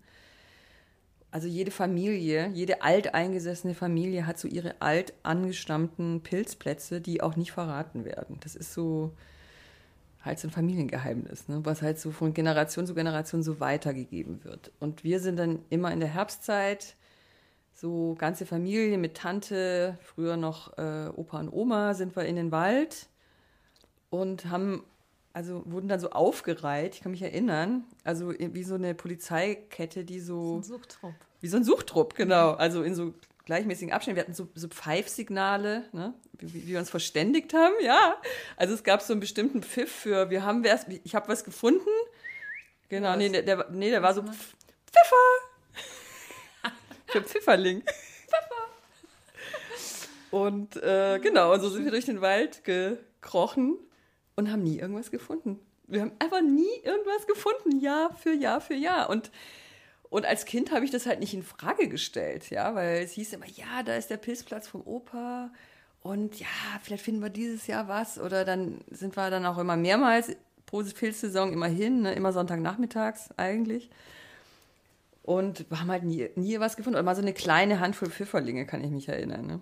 also 1.32 1.46
jede 1.46 1.70
Familie, 1.70 2.48
jede 2.48 2.82
alteingesessene 2.82 3.74
Familie 3.74 4.26
hat 4.26 4.38
so 4.38 4.48
ihre 4.48 4.80
alt 4.80 5.14
angestammten 5.22 6.22
Pilzplätze, 6.22 7.00
die 7.00 7.22
auch 7.22 7.36
nicht 7.36 7.52
verraten 7.52 8.04
werden. 8.04 8.38
Das 8.40 8.56
ist 8.56 8.72
so, 8.72 9.12
halt 10.22 10.40
so 10.40 10.48
ein 10.48 10.52
Familiengeheimnis, 10.52 11.48
ne? 11.48 11.64
was 11.64 11.82
halt 11.82 12.00
so 12.00 12.10
von 12.10 12.34
Generation 12.34 12.86
zu 12.86 12.94
Generation 12.94 13.42
so 13.42 13.60
weitergegeben 13.60 14.44
wird. 14.44 14.72
Und 14.80 15.04
wir 15.04 15.20
sind 15.20 15.38
dann 15.38 15.60
immer 15.70 15.92
in 15.92 16.00
der 16.00 16.08
Herbstzeit, 16.08 16.96
so 17.74 18.14
ganze 18.18 18.46
Familie 18.46 18.98
mit 18.98 19.16
Tante, 19.16 19.98
früher 20.02 20.36
noch 20.36 20.76
äh, 20.78 21.08
Opa 21.14 21.40
und 21.40 21.50
Oma, 21.50 21.94
sind 21.94 22.14
wir 22.16 22.24
in 22.24 22.36
den 22.36 22.52
Wald 22.52 23.08
und 24.10 24.46
haben, 24.46 24.84
also 25.32 25.62
wurden 25.64 25.88
dann 25.88 26.00
so 26.00 26.10
aufgereiht, 26.10 26.94
ich 26.96 27.00
kann 27.02 27.12
mich 27.12 27.22
erinnern, 27.22 27.84
also 28.04 28.32
wie 28.38 28.64
so 28.64 28.74
eine 28.74 28.94
Polizeikette, 28.94 30.04
die 30.04 30.20
so. 30.20 30.42
So 30.42 30.56
ein 30.56 30.62
Suchtrupp. 30.62 31.14
Wie 31.40 31.48
so 31.48 31.56
ein 31.56 31.64
Suchtrupp, 31.64 32.14
genau. 32.16 32.52
Also 32.52 32.82
in 32.82 32.94
so 32.94 33.14
gleichmäßigen 33.50 33.92
Abständen. 33.92 34.16
Wir 34.16 34.22
hatten 34.22 34.34
so, 34.34 34.48
so 34.54 34.68
Pfeifsignale, 34.68 35.84
ne? 35.92 36.14
wie, 36.38 36.54
wie, 36.54 36.66
wir 36.68 36.78
uns 36.78 36.90
verständigt 36.90 37.52
haben, 37.52 37.74
ja. 37.82 38.16
Also 38.56 38.74
es 38.74 38.84
gab 38.84 39.02
so 39.02 39.12
einen 39.12 39.20
bestimmten 39.20 39.62
Pfiff 39.62 39.90
für, 39.90 40.30
wir 40.30 40.44
haben 40.44 40.64
was, 40.64 40.86
ich 41.02 41.14
habe 41.14 41.28
was 41.28 41.44
gefunden. 41.44 41.88
Genau, 42.88 43.16
nee, 43.16 43.28
der, 43.28 43.42
der, 43.42 43.68
nee, 43.70 43.90
der 43.90 44.02
war 44.02 44.14
so 44.14 44.22
Pfiffer. 44.22 45.49
Für 47.10 47.22
Pfifferling. 47.22 47.82
Pfiffer. 47.82 48.60
Und 50.30 50.76
äh, 50.76 51.18
genau, 51.20 51.52
und 51.52 51.60
so 51.60 51.68
sind 51.68 51.84
wir 51.84 51.90
durch 51.90 52.06
den 52.06 52.20
Wald 52.20 52.64
gekrochen 52.64 53.76
und 54.36 54.50
haben 54.50 54.62
nie 54.62 54.78
irgendwas 54.78 55.10
gefunden. 55.10 55.58
Wir 55.86 56.02
haben 56.02 56.12
einfach 56.20 56.40
nie 56.40 56.70
irgendwas 56.84 57.26
gefunden, 57.26 57.80
Jahr 57.80 58.14
für 58.14 58.32
Jahr 58.32 58.60
für 58.60 58.74
Jahr. 58.74 59.10
Und 59.10 59.30
und 60.10 60.26
als 60.26 60.44
Kind 60.44 60.72
habe 60.72 60.84
ich 60.84 60.90
das 60.90 61.06
halt 61.06 61.20
nicht 61.20 61.34
in 61.34 61.44
Frage 61.44 61.88
gestellt, 61.88 62.50
ja, 62.50 62.74
weil 62.74 63.04
es 63.04 63.12
hieß 63.12 63.32
immer, 63.32 63.46
ja, 63.46 63.84
da 63.84 63.94
ist 63.94 64.10
der 64.10 64.16
Pilzplatz 64.16 64.66
vom 64.66 64.82
Opa 64.84 65.52
und 66.02 66.40
ja, 66.40 66.48
vielleicht 66.82 67.04
finden 67.04 67.22
wir 67.22 67.30
dieses 67.30 67.68
Jahr 67.68 67.86
was 67.86 68.18
oder 68.18 68.44
dann 68.44 68.80
sind 68.90 69.16
wir 69.16 69.30
dann 69.30 69.46
auch 69.46 69.58
immer 69.58 69.76
mehrmals 69.76 70.34
pro 70.66 70.82
Pilzsaison 70.82 71.52
immerhin, 71.52 72.02
ne, 72.02 72.12
immer 72.14 72.32
Sonntagnachmittags 72.32 73.30
eigentlich. 73.36 73.88
Und 75.22 75.70
wir 75.70 75.80
haben 75.80 75.90
halt 75.90 76.04
nie, 76.04 76.28
nie 76.34 76.58
was 76.60 76.76
gefunden. 76.76 76.96
Oder 76.96 77.04
mal 77.04 77.14
so 77.14 77.22
eine 77.22 77.34
kleine 77.34 77.80
Handvoll 77.80 78.10
Pfifferlinge, 78.10 78.66
kann 78.66 78.82
ich 78.82 78.90
mich 78.90 79.08
erinnern. 79.08 79.46
Ne? 79.46 79.60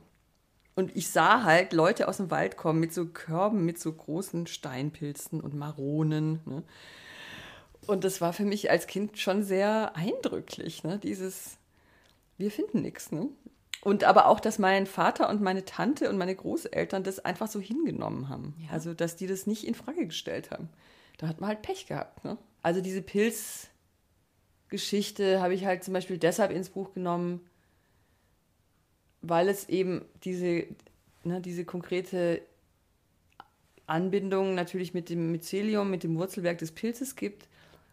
Und 0.74 0.96
ich 0.96 1.10
sah 1.10 1.42
halt 1.42 1.72
Leute 1.72 2.06
aus 2.06 2.18
dem 2.18 2.30
Wald 2.30 2.56
kommen 2.56 2.78
mit 2.78 2.94
so 2.94 3.06
Körben, 3.06 3.64
mit 3.64 3.80
so 3.80 3.92
großen 3.92 4.46
Steinpilzen 4.46 5.40
und 5.40 5.54
Maronen. 5.54 6.40
Ne? 6.46 6.62
Und 7.86 8.04
das 8.04 8.20
war 8.20 8.32
für 8.32 8.44
mich 8.44 8.70
als 8.70 8.86
Kind 8.86 9.18
schon 9.18 9.42
sehr 9.42 9.96
eindrücklich, 9.96 10.84
ne? 10.84 10.98
dieses, 10.98 11.56
wir 12.36 12.50
finden 12.50 12.82
nichts. 12.82 13.10
Ne? 13.10 13.28
Und 13.82 14.04
aber 14.04 14.26
auch, 14.26 14.40
dass 14.40 14.58
mein 14.58 14.86
Vater 14.86 15.28
und 15.28 15.40
meine 15.40 15.64
Tante 15.64 16.08
und 16.10 16.18
meine 16.18 16.34
Großeltern 16.34 17.02
das 17.02 17.24
einfach 17.24 17.48
so 17.48 17.60
hingenommen 17.60 18.28
haben. 18.28 18.54
Ja. 18.58 18.72
Also, 18.72 18.94
dass 18.94 19.16
die 19.16 19.26
das 19.26 19.46
nicht 19.46 19.66
in 19.66 19.74
Frage 19.74 20.06
gestellt 20.06 20.50
haben. 20.50 20.68
Da 21.16 21.26
hat 21.28 21.40
man 21.40 21.48
halt 21.48 21.62
Pech 21.62 21.86
gehabt. 21.86 22.24
Ne? 22.24 22.38
Also 22.62 22.80
diese 22.80 23.02
Pilzgeschichte 24.68 25.40
habe 25.40 25.54
ich 25.54 25.64
halt 25.64 25.82
zum 25.82 25.94
Beispiel 25.94 26.18
deshalb 26.18 26.50
ins 26.50 26.70
Buch 26.70 26.92
genommen, 26.92 27.40
weil 29.22 29.48
es 29.48 29.68
eben 29.68 30.04
diese, 30.25 30.66
ne, 31.25 31.40
diese 31.40 31.64
konkrete 31.64 32.42
Anbindung 33.87 34.54
natürlich 34.54 34.92
mit 34.92 35.08
dem 35.08 35.32
Mycelium, 35.32 35.90
mit 35.90 36.02
dem 36.02 36.16
Wurzelwerk 36.16 36.58
des 36.58 36.72
Pilzes 36.72 37.16
gibt 37.16 37.48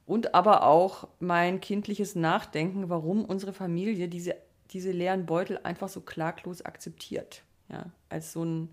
und 0.05 0.35
aber 0.35 0.63
auch 0.63 1.07
mein 1.19 1.61
kindliches 1.61 2.15
Nachdenken, 2.15 2.89
warum 2.89 3.23
unsere 3.23 3.53
Familie 3.53 4.09
diese, 4.09 4.35
diese 4.71 4.91
leeren 4.91 5.25
Beutel 5.25 5.59
einfach 5.63 5.89
so 5.89 6.01
klaglos 6.01 6.61
akzeptiert. 6.61 7.43
Ja, 7.69 7.89
als 8.09 8.33
so 8.33 8.43
ein, 8.43 8.69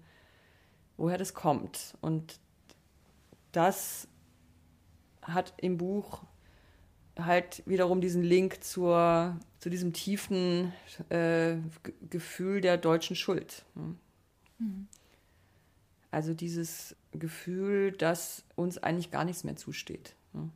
woher 0.96 1.16
das 1.16 1.32
kommt. 1.32 1.96
Und 2.02 2.38
das 3.52 4.08
hat 5.22 5.54
im 5.56 5.78
Buch 5.78 6.24
halt 7.18 7.62
wiederum 7.66 8.00
diesen 8.00 8.22
Link 8.22 8.64
zur, 8.64 9.36
zu 9.58 9.70
diesem 9.70 9.92
tiefen 9.92 10.72
äh, 11.10 11.56
Gefühl 12.08 12.60
der 12.60 12.78
deutschen 12.78 13.16
Schuld. 13.16 13.64
Ne? 13.74 13.94
Mhm. 14.58 14.88
Also 16.10 16.34
dieses 16.34 16.94
Gefühl, 17.12 17.92
dass 17.92 18.44
uns 18.54 18.78
eigentlich 18.78 19.10
gar 19.10 19.24
nichts 19.24 19.44
mehr 19.44 19.56
zusteht. 19.56 20.14
Ne? 20.32 20.50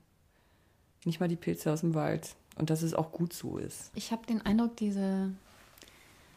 Nicht 1.04 1.20
mal 1.20 1.28
die 1.28 1.36
Pilze 1.36 1.72
aus 1.72 1.80
dem 1.80 1.94
Wald. 1.94 2.36
Und 2.56 2.70
dass 2.70 2.82
es 2.82 2.94
auch 2.94 3.12
gut 3.12 3.34
so 3.34 3.58
ist. 3.58 3.90
Ich 3.94 4.12
habe 4.12 4.26
den 4.26 4.40
Eindruck, 4.40 4.76
diese, 4.78 5.30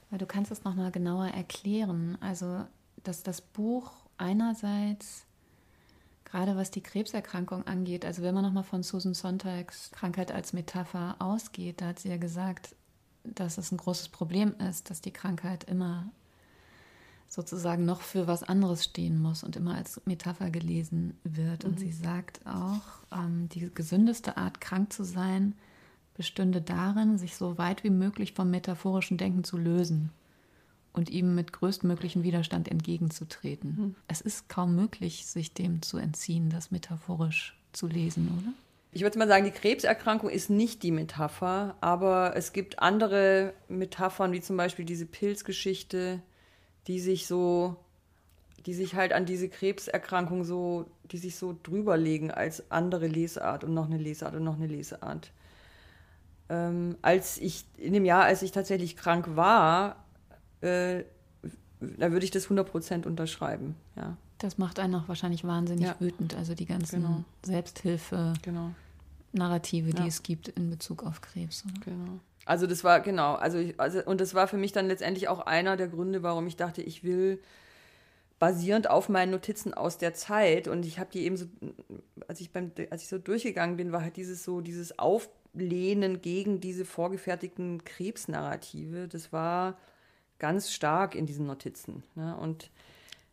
weil 0.10 0.20
du 0.20 0.26
kannst 0.26 0.52
es 0.52 0.66
nochmal 0.66 0.92
genauer 0.92 1.28
erklären, 1.28 2.18
also 2.20 2.66
dass 3.04 3.24
das 3.24 3.40
Buch 3.40 3.94
einerseits 4.18 5.26
gerade 6.32 6.56
was 6.56 6.72
die 6.72 6.82
Krebserkrankung 6.82 7.66
angeht, 7.66 8.06
also 8.06 8.22
wenn 8.22 8.36
man 8.36 8.44
nochmal 8.44 8.64
von 8.64 8.84
Susan 8.84 9.14
Sonntags 9.14 9.92
Krankheit 9.92 10.32
als 10.32 10.54
Metapher 10.54 11.16
ausgeht, 11.20 11.82
da 11.82 11.88
hat 11.88 12.00
sie 12.00 12.10
ja 12.10 12.18
gesagt, 12.18 12.76
dass 13.24 13.58
es 13.58 13.72
ein 13.72 13.78
großes 13.78 14.10
Problem 14.10 14.56
ist, 14.70 14.90
dass 14.90 15.02
die 15.02 15.12
Krankheit 15.12 15.64
immer 15.64 16.12
sozusagen 17.28 17.86
noch 17.86 18.02
für 18.02 18.28
was 18.28 18.44
anderes 18.44 18.84
stehen 18.84 19.22
muss 19.22 19.44
und 19.44 19.56
immer 19.56 19.76
als 19.76 20.02
Metapher 20.06 20.50
gelesen 20.50 21.18
wird. 21.24 21.64
Und 21.64 21.76
mhm. 21.76 21.78
sie 21.78 21.92
sagt 21.92 22.40
auch, 22.48 22.82
ähm, 23.12 23.50
die 23.50 23.72
gesündeste 23.74 24.38
Art, 24.38 24.62
krank 24.62 24.92
zu 24.92 25.04
sein, 25.04 25.54
bestünde 26.16 26.62
darin, 26.62 27.20
sich 27.20 27.36
so 27.36 27.58
weit 27.60 27.84
wie 27.84 27.92
möglich 27.92 28.34
vom 28.34 28.50
metaphorischen 28.50 29.18
Denken 29.18 29.44
zu 29.44 29.58
lösen 29.58 30.12
und 30.94 31.10
ihm 31.10 31.36
mit 31.36 31.54
größtmöglichen 31.54 32.24
Widerstand 32.24 32.68
entgegenzutreten. 32.70 33.76
Mhm. 33.78 33.96
Es 34.08 34.22
ist 34.22 34.50
kaum 34.50 34.76
möglich, 34.76 35.26
sich 35.26 35.54
dem 35.54 35.82
zu 35.82 35.98
entziehen, 35.98 36.50
das 36.50 36.72
metaphorisch 36.72 37.58
zu 37.74 37.88
lesen, 37.88 38.28
oder? 38.40 38.54
Ich 38.92 39.04
würde 39.04 39.20
mal 39.20 39.28
sagen, 39.28 39.46
die 39.46 39.52
Krebserkrankung 39.52 40.30
ist 40.30 40.50
nicht 40.50 40.82
die 40.82 40.92
Metapher, 40.92 41.76
aber 41.80 42.36
es 42.36 42.54
gibt 42.54 42.80
andere 42.80 43.54
Metaphern, 43.68 44.32
wie 44.32 44.42
zum 44.42 44.58
Beispiel 44.58 44.84
diese 44.84 45.06
Pilzgeschichte, 45.06 46.22
die 46.88 47.00
sich 47.00 47.28
so, 47.28 47.76
die 48.66 48.74
sich 48.74 48.96
halt 48.96 49.14
an 49.14 49.28
diese 49.28 49.48
Krebserkrankung 49.48 50.44
so, 50.44 50.90
die 51.04 51.20
sich 51.20 51.36
so 51.36 51.56
drüberlegen 51.62 52.32
als 52.32 52.72
andere 52.72 53.06
Lesart 53.06 53.64
und 53.64 53.76
noch 53.76 53.86
eine 53.86 53.98
Lesart 53.98 54.34
und 54.34 54.44
noch 54.44 54.56
eine 54.56 54.68
Lesart. 54.68 55.32
Ähm, 56.50 56.98
als 57.04 57.38
ich, 57.38 57.66
in 57.78 57.94
dem 57.94 58.06
Jahr, 58.06 58.24
als 58.24 58.42
ich 58.42 58.52
tatsächlich 58.52 58.98
krank 58.98 59.36
war, 59.36 60.04
äh, 60.62 61.04
da 61.80 62.12
würde 62.12 62.26
ich 62.26 62.32
das 62.32 62.50
100% 62.50 63.06
unterschreiben, 63.06 63.76
ja. 63.96 64.18
Das 64.40 64.58
macht 64.58 64.80
einen 64.80 64.96
auch 64.96 65.10
wahrscheinlich 65.10 65.44
wahnsinnig 65.44 65.86
ja. 65.86 65.96
wütend, 66.00 66.34
also 66.34 66.56
die 66.56 66.66
ganzen 66.66 67.02
genau. 67.02 67.24
Selbsthilfe. 67.44 68.34
Genau. 68.42 68.72
Narrative, 69.34 69.92
die 69.92 70.02
ja. 70.02 70.08
es 70.08 70.24
gibt 70.24 70.48
in 70.48 70.70
Bezug 70.70 71.04
auf 71.04 71.22
Krebs. 71.22 71.66
Oder? 71.66 71.92
Genau. 71.92 72.20
Also 72.46 72.66
das 72.66 72.84
war 72.84 73.02
genau, 73.02 73.36
also, 73.36 73.58
ich, 73.58 73.80
also 73.80 74.04
und 74.06 74.22
das 74.22 74.34
war 74.34 74.48
für 74.48 74.58
mich 74.58 74.72
dann 74.72 74.88
letztendlich 74.88 75.28
auch 75.28 75.42
einer 75.42 75.78
der 75.78 75.88
Gründe, 75.88 76.24
warum 76.24 76.48
ich 76.48 76.56
dachte, 76.56 76.82
ich 76.82 77.04
will 77.04 77.40
basierend 78.40 78.90
auf 78.90 79.10
meinen 79.10 79.32
Notizen 79.32 79.74
aus 79.74 79.98
der 79.98 80.14
Zeit 80.14 80.68
und 80.68 80.86
ich 80.86 80.98
habe 80.98 81.12
die 81.12 81.26
eben 81.26 81.38
so, 81.38 81.46
als 82.28 82.40
ich 82.40 82.52
beim, 82.52 82.72
als 82.90 83.04
ich 83.04 83.10
so 83.10 83.18
durchgegangen 83.18 83.76
bin, 83.76 83.92
war 83.92 84.02
halt 84.02 84.16
dieses 84.16 84.44
so 84.44 84.62
dieses 84.62 84.98
Auflehnen 84.98 86.22
gegen 86.22 86.62
diese 86.62 86.86
vorgefertigten 86.86 87.84
Krebsnarrative. 87.84 89.10
Das 89.10 89.34
war 89.34 89.78
ganz 90.40 90.72
stark 90.72 91.16
in 91.16 91.26
diesen 91.26 91.46
Notizen. 91.46 92.04
Ne? 92.16 92.36
Und 92.38 92.72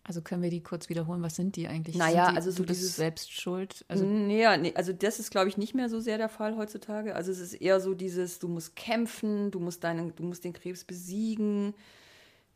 also 0.04 0.22
können 0.22 0.42
wir 0.42 0.50
die 0.50 0.62
kurz 0.62 0.88
wiederholen? 0.88 1.20
Was 1.22 1.34
sind 1.34 1.56
die 1.56 1.66
eigentlich? 1.66 1.96
Naja, 1.96 2.30
die, 2.30 2.36
also 2.36 2.52
so 2.52 2.64
dieses 2.64 2.94
Selbstschuld. 2.94 3.84
Also 3.88 4.04
nee, 4.04 4.44
nee, 4.58 4.72
also 4.76 4.92
das 4.92 5.18
ist, 5.18 5.32
glaube 5.32 5.48
ich, 5.48 5.56
nicht 5.56 5.74
mehr 5.74 5.88
so 5.88 5.98
sehr 5.98 6.16
der 6.16 6.28
Fall 6.28 6.56
heutzutage. 6.56 7.16
Also 7.16 7.32
es 7.32 7.40
ist 7.40 7.54
eher 7.54 7.80
so 7.80 7.92
dieses, 7.92 8.38
du 8.38 8.46
musst 8.46 8.76
kämpfen, 8.76 9.50
du 9.50 9.58
musst 9.58 9.82
deinen, 9.82 10.14
du 10.14 10.22
musst 10.22 10.44
den 10.44 10.52
Krebs 10.52 10.84
besiegen. 10.84 11.74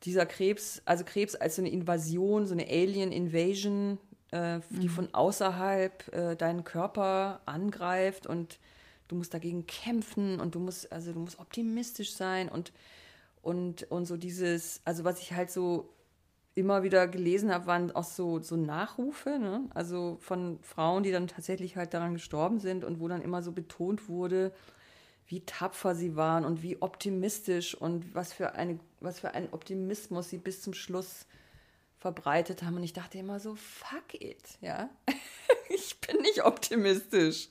Dieser 0.04 0.26
Krebs, 0.26 0.80
also 0.84 1.04
Krebs 1.04 1.34
als 1.34 1.56
so 1.56 1.62
eine 1.62 1.70
Invasion, 1.70 2.46
so 2.46 2.54
eine 2.54 2.68
Alien 2.68 3.10
Invasion, 3.10 3.98
äh, 4.30 4.60
die 4.70 4.86
mhm. 4.86 4.92
von 4.92 5.14
außerhalb 5.14 6.14
äh, 6.14 6.36
deinen 6.36 6.62
Körper 6.62 7.40
angreift 7.46 8.28
und 8.28 8.60
du 9.08 9.16
musst 9.16 9.34
dagegen 9.34 9.66
kämpfen 9.66 10.38
und 10.38 10.54
du 10.54 10.60
musst, 10.60 10.92
also 10.92 11.12
du 11.12 11.18
musst 11.18 11.40
optimistisch 11.40 12.12
sein 12.12 12.48
und 12.48 12.72
und, 13.42 13.84
und 13.90 14.06
so 14.06 14.16
dieses, 14.16 14.80
also 14.84 15.04
was 15.04 15.20
ich 15.20 15.32
halt 15.32 15.50
so 15.50 15.94
immer 16.54 16.82
wieder 16.82 17.08
gelesen 17.08 17.52
habe, 17.52 17.66
waren 17.66 17.92
auch 17.92 18.04
so, 18.04 18.40
so 18.40 18.56
Nachrufe, 18.56 19.38
ne? 19.38 19.68
also 19.72 20.18
von 20.20 20.58
Frauen, 20.62 21.02
die 21.02 21.12
dann 21.12 21.28
tatsächlich 21.28 21.76
halt 21.76 21.94
daran 21.94 22.14
gestorben 22.14 22.58
sind 22.58 22.84
und 22.84 23.00
wo 23.00 23.08
dann 23.08 23.22
immer 23.22 23.42
so 23.42 23.52
betont 23.52 24.08
wurde, 24.08 24.52
wie 25.26 25.44
tapfer 25.46 25.94
sie 25.94 26.16
waren 26.16 26.44
und 26.44 26.62
wie 26.62 26.82
optimistisch 26.82 27.74
und 27.74 28.14
was 28.14 28.32
für, 28.32 28.54
eine, 28.54 28.80
was 28.98 29.20
für 29.20 29.32
einen 29.32 29.52
Optimismus 29.52 30.28
sie 30.28 30.38
bis 30.38 30.60
zum 30.60 30.74
Schluss 30.74 31.26
verbreitet 31.98 32.62
haben. 32.62 32.76
Und 32.76 32.82
ich 32.82 32.94
dachte 32.94 33.18
immer 33.18 33.38
so, 33.38 33.54
fuck 33.54 34.14
it, 34.14 34.58
ja. 34.60 34.90
ich 35.68 36.00
bin 36.00 36.20
nicht 36.22 36.44
optimistisch. 36.44 37.48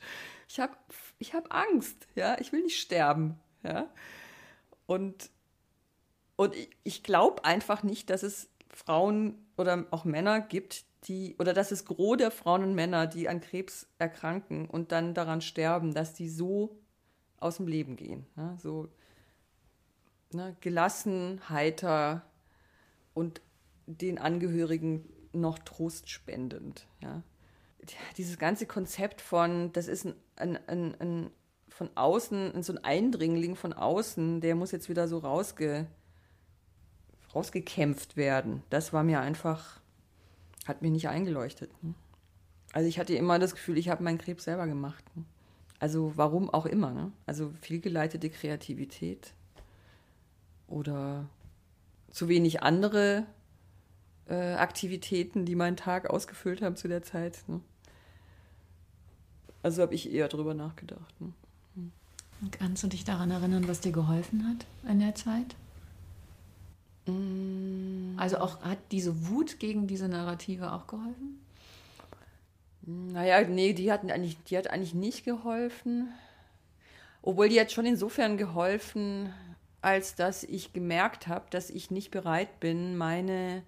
Ich 0.50 0.60
habe 0.60 0.76
ich 1.20 1.34
hab 1.34 1.54
Angst, 1.54 2.08
ja. 2.16 2.38
Ich 2.40 2.52
will 2.52 2.64
nicht 2.64 2.80
sterben, 2.80 3.40
ja. 3.64 3.90
Und, 4.86 5.30
und 6.40 6.56
ich, 6.56 6.70
ich 6.86 7.04
glaube 7.04 7.44
einfach 7.44 7.84
nicht, 7.84 8.10
dass 8.10 8.24
es 8.24 8.50
Frauen 8.70 9.46
oder 9.58 9.88
auch 9.92 10.06
Männer 10.06 10.40
gibt, 10.40 10.86
die, 11.04 11.36
oder 11.38 11.52
dass 11.52 11.72
es 11.74 11.84
Gros 11.84 12.16
der 12.16 12.32
Frauen 12.32 12.64
und 12.64 12.76
Männer, 12.76 13.08
die 13.08 13.28
an 13.28 13.42
Krebs 13.42 13.88
erkranken 13.98 14.66
und 14.66 14.94
dann 14.94 15.14
daran 15.14 15.42
sterben, 15.42 15.94
dass 15.94 16.14
die 16.14 16.30
so 16.30 16.80
aus 17.42 17.58
dem 17.58 17.68
Leben 17.68 17.98
gehen. 17.98 18.26
Ne? 18.38 18.58
So 18.58 18.88
ne, 20.32 20.56
gelassen, 20.62 21.42
heiter 21.50 22.26
und 23.14 23.42
den 23.86 24.18
Angehörigen 24.18 25.10
noch 25.34 25.60
Trost 25.60 26.10
spendend. 26.10 26.88
Ja? 27.02 27.22
Dieses 28.16 28.40
ganze 28.40 28.66
Konzept 28.66 29.20
von, 29.20 29.74
das 29.74 29.90
ist 29.90 30.06
ein, 30.06 30.16
ein, 30.38 30.58
ein, 30.68 31.02
ein 31.02 31.32
von 31.68 31.90
außen, 31.96 32.64
so 32.64 32.72
ein 32.72 32.84
Eindringling 32.86 33.58
von 33.58 33.74
außen, 33.74 34.40
der 34.40 34.56
muss 34.56 34.72
jetzt 34.72 34.88
wieder 34.88 35.10
so 35.10 35.18
rausge, 35.18 35.88
rausgekämpft 37.36 38.18
werden. 38.18 38.64
Das 38.70 38.94
war 38.94 39.04
mir 39.04 39.22
einfach, 39.22 39.80
hat 40.66 40.82
mir 40.82 40.92
nicht 40.92 41.08
eingeleuchtet. 41.10 41.72
Ne? 41.84 41.94
Also 42.74 42.88
ich 42.88 43.00
hatte 43.00 43.16
immer 43.16 43.40
das 43.40 43.54
Gefühl, 43.54 43.78
ich 43.78 43.90
habe 43.90 44.04
meinen 44.04 44.18
Krebs 44.18 44.44
selber 44.44 44.68
gemacht. 44.68 45.04
Ne? 45.16 45.24
Also 45.80 46.14
warum 46.16 46.50
auch 46.50 46.66
immer. 46.66 46.92
Ne? 46.92 47.12
Also 47.26 47.52
fehlgeleitete 47.62 48.30
Kreativität 48.30 49.34
oder 50.68 51.28
zu 52.12 52.28
wenig 52.28 52.62
andere 52.62 53.26
äh, 54.28 54.54
Aktivitäten, 54.54 55.46
die 55.46 55.56
meinen 55.56 55.78
Tag 55.78 56.10
ausgefüllt 56.10 56.62
haben 56.62 56.76
zu 56.76 56.88
der 56.88 57.04
Zeit. 57.04 57.44
Ne? 57.48 57.62
Also 59.62 59.82
habe 59.82 59.96
ich 59.96 60.12
eher 60.12 60.28
drüber 60.28 60.54
nachgedacht. 60.54 61.22
Ne? 61.22 61.34
Hm. 61.76 61.92
Kannst 62.52 62.84
du 62.84 62.88
dich 62.88 63.04
daran 63.04 63.32
erinnern, 63.32 63.68
was 63.68 63.82
dir 63.82 63.92
geholfen 63.92 64.48
hat 64.48 64.90
in 64.90 65.00
der 65.00 65.16
Zeit? 65.16 65.56
Mm. 67.12 68.18
Also 68.20 68.40
auch 68.40 68.62
hat 68.62 68.80
diese 68.92 69.28
Wut 69.28 69.60
gegen 69.60 69.88
diese 69.88 70.08
Narrative 70.08 70.72
auch 70.74 70.88
geholfen? 70.88 71.40
Naja, 72.82 73.48
nee, 73.48 73.74
die 73.74 73.92
hat 73.92 74.10
eigentlich, 74.10 74.38
die 74.44 74.58
hat 74.58 74.70
eigentlich 74.70 74.94
nicht 74.94 75.24
geholfen. 75.24 76.10
Obwohl 77.22 77.50
die 77.50 77.60
hat 77.60 77.72
schon 77.72 77.86
insofern 77.86 78.38
geholfen, 78.38 79.34
als 79.82 80.16
dass 80.16 80.44
ich 80.44 80.74
gemerkt 80.74 81.28
habe, 81.28 81.46
dass 81.50 81.70
ich 81.70 81.92
nicht 81.92 82.12
bereit 82.12 82.60
bin, 82.60 82.98
meine 82.98 83.64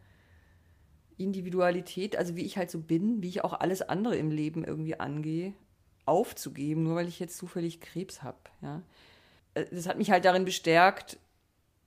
Individualität, 1.17 2.15
also 2.15 2.35
wie 2.35 2.45
ich 2.45 2.57
halt 2.57 2.71
so 2.71 2.79
bin, 2.79 3.21
wie 3.21 3.27
ich 3.27 3.43
auch 3.43 3.53
alles 3.53 3.81
andere 3.81 4.15
im 4.15 4.31
Leben 4.31 4.63
irgendwie 4.63 4.99
angehe, 4.99 5.53
aufzugeben, 6.05 6.83
nur 6.83 6.95
weil 6.95 7.07
ich 7.07 7.19
jetzt 7.19 7.37
zufällig 7.37 7.79
Krebs 7.79 8.23
habe. 8.23 8.39
Ja. 8.61 8.81
Äh, 9.53 9.65
das 9.71 9.87
hat 9.87 9.97
mich 9.97 10.11
halt 10.11 10.25
darin 10.25 10.45
bestärkt, 10.45 11.17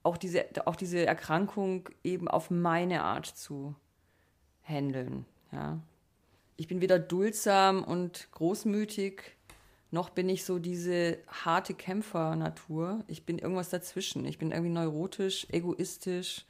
auch 0.05 0.17
diese, 0.17 0.45
auch 0.67 0.77
diese 0.77 1.05
Erkrankung 1.05 1.88
eben 2.05 2.29
auf 2.29 2.51
meine 2.51 3.03
Art 3.03 3.27
zu 3.27 3.75
handeln. 4.62 5.25
Ja. 5.51 5.81
Ich 6.57 6.69
bin 6.69 6.81
weder 6.81 7.01
duldsam 7.01 7.83
und 7.83 8.29
großmütig, 8.31 9.23
noch 9.90 10.11
bin 10.11 10.29
ich 10.29 10.45
so 10.45 10.59
diese 10.59 11.19
harte 11.29 11.73
Kämpfernatur. 11.73 13.05
Ich 13.07 13.25
bin 13.25 13.38
irgendwas 13.38 13.71
dazwischen. 13.71 14.25
Ich 14.25 14.38
bin 14.38 14.51
irgendwie 14.51 14.73
neurotisch, 14.73 15.47
egoistisch, 15.51 16.47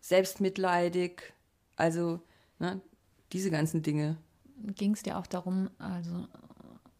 selbstmitleidig. 0.00 1.32
Also 1.74 2.20
ne, 2.60 2.80
diese 3.32 3.50
ganzen 3.50 3.82
Dinge. 3.82 4.16
Ging 4.76 4.92
es 4.92 5.02
dir 5.02 5.18
auch 5.18 5.26
darum, 5.26 5.68
also 5.78 6.28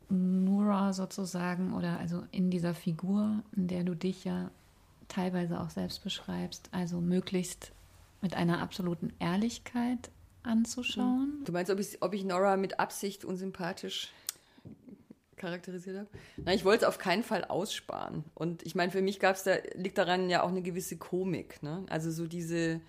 Nura 0.09 0.93
sozusagen 0.93 1.73
oder 1.73 2.01
also 2.01 2.25
in 2.33 2.51
dieser 2.51 2.75
Figur, 2.75 3.45
in 3.55 3.69
der 3.69 3.85
du 3.85 3.95
dich 3.95 4.25
ja 4.25 4.51
teilweise 5.11 5.61
auch 5.61 5.71
selbst 5.71 6.03
beschreibst, 6.03 6.69
also 6.73 7.01
möglichst 7.01 7.73
mit 8.23 8.35
einer 8.35 8.61
absoluten 8.61 9.13
Ehrlichkeit 9.19 10.11
anzuschauen. 10.43 11.43
Du 11.45 11.53
meinst, 11.53 11.71
ob 11.71 11.79
ich, 11.79 12.03
ob 12.03 12.15
ich 12.15 12.25
Nora 12.25 12.57
mit 12.57 12.81
Absicht 12.81 13.25
unsympathisch 13.25 14.13
charakterisiert 15.37 15.99
habe. 15.99 16.09
Nein, 16.37 16.57
ich 16.57 16.65
wollte 16.65 16.85
es 16.85 16.89
auf 16.89 16.99
keinen 16.99 17.23
Fall 17.23 17.45
aussparen. 17.45 18.25
Und 18.35 18.63
ich 18.65 18.75
meine, 18.75 18.93
für 18.93 19.03
mich 19.03 19.21
gab's 19.21 19.43
da, 19.43 19.57
liegt 19.75 19.99
daran 19.99 20.29
ja 20.29 20.43
auch 20.43 20.51
eine 20.51 20.63
gewisse 20.63 20.99
Komik. 20.99 21.63
Ne? 21.63 21.85
Also 21.89 22.11
so 22.11 22.27
diese, 22.27 22.81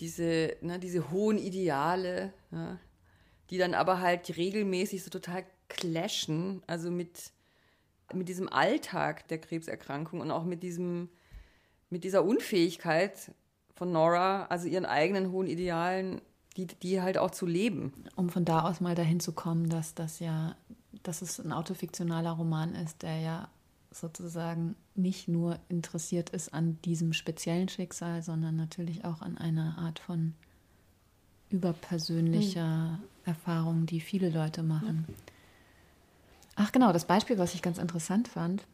diese, 0.00 0.56
ne, 0.62 0.78
diese 0.78 1.10
hohen 1.10 1.38
Ideale, 1.38 2.32
ne? 2.50 2.78
die 3.50 3.58
dann 3.58 3.74
aber 3.74 4.00
halt 4.00 4.34
regelmäßig 4.36 5.04
so 5.04 5.10
total 5.10 5.44
clashen, 5.68 6.62
also 6.66 6.90
mit, 6.90 7.32
mit 8.14 8.28
diesem 8.28 8.48
Alltag 8.48 9.28
der 9.28 9.38
Krebserkrankung 9.38 10.20
und 10.20 10.30
auch 10.30 10.44
mit 10.44 10.62
diesem, 10.62 11.08
mit 11.90 12.04
dieser 12.04 12.24
Unfähigkeit 12.24 13.32
von 13.74 13.92
Nora, 13.92 14.46
also 14.46 14.68
ihren 14.68 14.86
eigenen 14.86 15.32
hohen 15.32 15.46
Idealen, 15.46 16.20
die, 16.56 16.66
die 16.66 17.00
halt 17.00 17.18
auch 17.18 17.30
zu 17.30 17.46
leben. 17.46 17.92
Um 18.16 18.28
von 18.28 18.44
da 18.44 18.62
aus 18.62 18.80
mal 18.80 18.94
dahin 18.94 19.20
zu 19.20 19.32
kommen, 19.32 19.68
dass 19.68 19.94
das 19.94 20.20
ja, 20.20 20.56
dass 21.02 21.22
es 21.22 21.38
ein 21.38 21.52
autofiktionaler 21.52 22.32
Roman 22.32 22.74
ist, 22.74 23.02
der 23.02 23.18
ja 23.18 23.48
sozusagen 23.90 24.76
nicht 24.94 25.28
nur 25.28 25.58
interessiert 25.68 26.30
ist 26.30 26.52
an 26.52 26.78
diesem 26.82 27.12
speziellen 27.12 27.68
Schicksal, 27.68 28.22
sondern 28.22 28.56
natürlich 28.56 29.04
auch 29.04 29.20
an 29.20 29.38
einer 29.38 29.78
Art 29.78 29.98
von 29.98 30.34
überpersönlicher 31.50 32.98
mhm. 32.98 32.98
Erfahrung, 33.24 33.86
die 33.86 34.00
viele 34.00 34.30
Leute 34.30 34.62
machen. 34.62 35.06
Ja. 35.08 35.14
Ach 36.56 36.72
genau, 36.72 36.92
das 36.92 37.06
Beispiel, 37.06 37.38
was 37.38 37.54
ich 37.54 37.62
ganz 37.62 37.78
interessant 37.78 38.28
fand, 38.28 38.64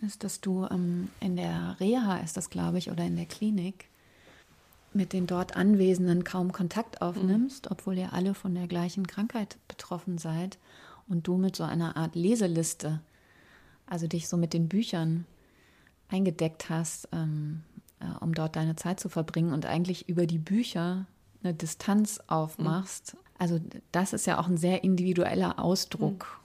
ist, 0.00 0.24
dass 0.24 0.40
du 0.40 0.66
ähm, 0.70 1.08
in 1.20 1.36
der 1.36 1.76
Reha 1.78 2.18
ist 2.18 2.36
das, 2.36 2.50
glaube 2.50 2.78
ich, 2.78 2.90
oder 2.90 3.04
in 3.04 3.16
der 3.16 3.26
Klinik 3.26 3.86
mit 4.92 5.12
den 5.12 5.26
dort 5.26 5.56
Anwesenden 5.56 6.24
kaum 6.24 6.52
Kontakt 6.52 7.00
aufnimmst, 7.00 7.66
mhm. 7.66 7.72
obwohl 7.72 7.98
ihr 7.98 8.12
alle 8.12 8.34
von 8.34 8.54
der 8.54 8.66
gleichen 8.66 9.06
Krankheit 9.06 9.56
betroffen 9.68 10.18
seid 10.18 10.58
und 11.08 11.26
du 11.26 11.36
mit 11.36 11.54
so 11.54 11.64
einer 11.64 11.96
Art 11.96 12.16
Leseliste, 12.16 13.00
also 13.86 14.06
dich 14.06 14.28
so 14.28 14.36
mit 14.36 14.52
den 14.52 14.68
Büchern 14.68 15.26
eingedeckt 16.08 16.70
hast, 16.70 17.08
ähm, 17.12 17.62
äh, 18.00 18.06
um 18.20 18.34
dort 18.34 18.56
deine 18.56 18.74
Zeit 18.74 18.98
zu 18.98 19.08
verbringen 19.08 19.52
und 19.52 19.66
eigentlich 19.66 20.08
über 20.08 20.26
die 20.26 20.38
Bücher 20.38 21.06
eine 21.42 21.54
Distanz 21.54 22.20
aufmachst. 22.26 23.14
Mhm. 23.14 23.20
Also 23.38 23.60
das 23.92 24.12
ist 24.12 24.26
ja 24.26 24.38
auch 24.38 24.48
ein 24.48 24.56
sehr 24.56 24.82
individueller 24.82 25.58
Ausdruck 25.58 26.26
mhm. 26.26 26.39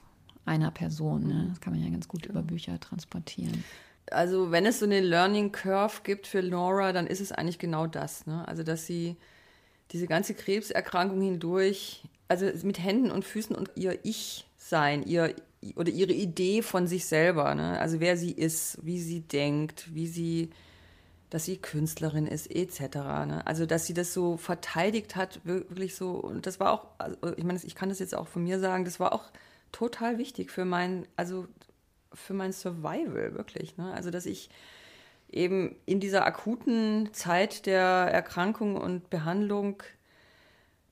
Einer 0.45 0.71
Person. 0.71 1.27
Ne? 1.27 1.47
Das 1.49 1.61
kann 1.61 1.73
man 1.73 1.83
ja 1.83 1.89
ganz 1.89 2.07
gut 2.07 2.25
über 2.25 2.41
Bücher 2.41 2.79
transportieren 2.79 3.63
also 4.11 4.51
wenn 4.51 4.65
es 4.65 4.79
so 4.79 4.85
eine 4.85 5.01
Learning 5.01 5.51
Curve 5.51 6.01
gibt 6.03 6.27
für 6.27 6.41
Laura, 6.41 6.93
dann 6.93 7.07
ist 7.07 7.21
es 7.21 7.31
eigentlich 7.31 7.59
genau 7.59 7.87
das. 7.87 8.25
Ne? 8.27 8.47
Also 8.47 8.63
dass 8.63 8.85
sie 8.85 9.15
diese 9.91 10.07
ganze 10.07 10.33
Krebserkrankung 10.33 11.21
hindurch, 11.21 12.03
also 12.27 12.45
mit 12.63 12.79
Händen 12.79 13.11
und 13.11 13.25
Füßen 13.25 13.55
und 13.55 13.71
ihr 13.75 13.99
Ich-Sein, 14.03 15.03
ihr 15.05 15.35
oder 15.75 15.89
ihre 15.89 16.13
Idee 16.13 16.61
von 16.61 16.85
sich 16.85 17.05
selber, 17.05 17.55
ne? 17.55 17.79
also 17.79 17.99
wer 17.99 18.17
sie 18.17 18.31
ist, 18.31 18.77
wie 18.83 18.99
sie 18.99 19.21
denkt, 19.21 19.95
wie 19.95 20.05
sie, 20.05 20.51
dass 21.31 21.45
sie 21.45 21.57
Künstlerin 21.57 22.27
ist, 22.27 22.51
etc. 22.51 22.95
Ne? 23.25 23.41
Also 23.45 23.65
dass 23.65 23.87
sie 23.87 23.95
das 23.95 24.13
so 24.13 24.37
verteidigt 24.37 25.15
hat, 25.15 25.41
wirklich 25.43 25.95
so, 25.95 26.11
und 26.11 26.45
das 26.45 26.59
war 26.59 26.71
auch, 26.71 26.87
also 26.99 27.17
ich 27.35 27.43
meine, 27.43 27.59
ich 27.63 27.73
kann 27.73 27.89
das 27.89 27.97
jetzt 27.97 28.13
auch 28.13 28.27
von 28.27 28.43
mir 28.43 28.59
sagen, 28.59 28.85
das 28.85 28.99
war 28.99 29.11
auch 29.11 29.23
total 29.75 30.17
wichtig 30.17 30.51
für 30.51 30.63
mein, 30.63 31.05
also 31.17 31.47
für 32.13 32.33
mein 32.33 32.53
Survival, 32.53 33.35
wirklich. 33.35 33.75
Ne? 33.75 33.93
Also, 33.93 34.09
dass 34.09 34.25
ich 34.25 34.49
eben 35.29 35.75
in 35.85 35.99
dieser 35.99 36.25
akuten 36.25 37.09
Zeit 37.11 37.65
der 37.65 37.83
Erkrankung 37.83 38.77
und 38.77 39.09
Behandlung, 39.09 39.83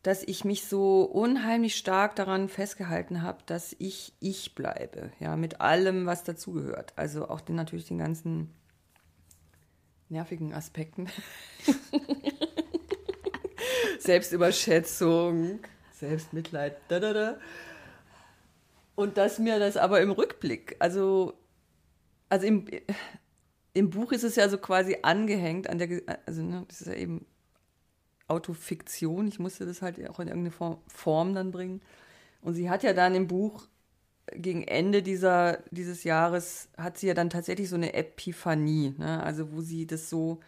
dass 0.02 0.22
ich 0.22 0.43
mich 0.43 0.65
so 0.65 1.04
unheimlich 1.04 1.78
stark 1.78 2.17
daran 2.17 2.50
festgehalten 2.50 3.22
habe, 3.22 3.41
dass 3.46 3.74
ich 3.80 4.12
ich 4.19 4.54
bleibe, 4.54 5.13
ja, 5.22 5.38
mit 5.38 5.62
allem, 5.62 6.06
was 6.06 6.26
dazugehört. 6.26 6.91
Also 6.98 7.30
auch 7.30 7.39
den, 7.39 7.56
natürlich 7.56 7.88
den 7.88 8.00
ganzen 8.00 8.54
nervigen 10.10 10.54
Aspekten. 10.54 11.08
Selbstüberschätzung, 14.00 15.60
Selbstmitleid, 15.93 16.76
da, 16.89 17.00
da, 17.00 17.13
da. 17.13 17.38
Und 18.95 19.17
dass 19.17 19.39
mir 19.39 19.60
das 19.60 19.77
aber 19.77 20.01
im 20.01 20.12
Rückblick, 20.12 20.75
also, 20.79 21.34
also 22.29 22.45
im, 22.45 22.67
im 23.73 23.89
Buch 23.89 24.12
ist 24.12 24.23
es 24.23 24.36
ja 24.36 24.47
so 24.49 24.58
quasi 24.58 24.97
angehängt 25.01 25.69
an 25.69 25.79
der, 25.79 26.01
also 26.25 26.43
ne, 26.43 26.65
das 26.67 26.82
ist 26.82 26.88
ja 26.88 26.93
eben 26.93 27.25
Autofiktion. 28.27 29.27
Ich 29.27 29.39
musste 29.39 29.65
das 29.65 29.82
halt 29.82 29.97
auch 30.10 30.19
in 30.19 30.27
irgendeine 30.27 30.51
Form, 30.51 30.77
Form 30.88 31.34
dann 31.34 31.51
bringen. 31.51 31.82
Und 32.41 32.53
sie 32.53 32.69
hat 32.69 32.84
ja 32.84 32.93
dann 32.93 33.15
im 33.15 33.27
Buch 33.27 33.67
gegen 34.32 34.63
Ende 34.63 35.03
dieser, 35.03 35.60
dieses 35.71 36.03
Jahres 36.03 36.69
hat 36.77 36.97
sie 36.97 37.08
ja 37.08 37.13
dann 37.13 37.29
tatsächlich 37.29 37.69
so 37.69 37.75
eine 37.75 37.93
Epiphanie, 37.93 38.95
ne? 38.97 39.21
also 39.21 39.51
wo 39.51 39.62
sie 39.62 39.86
das 39.86 40.10
so 40.10 40.39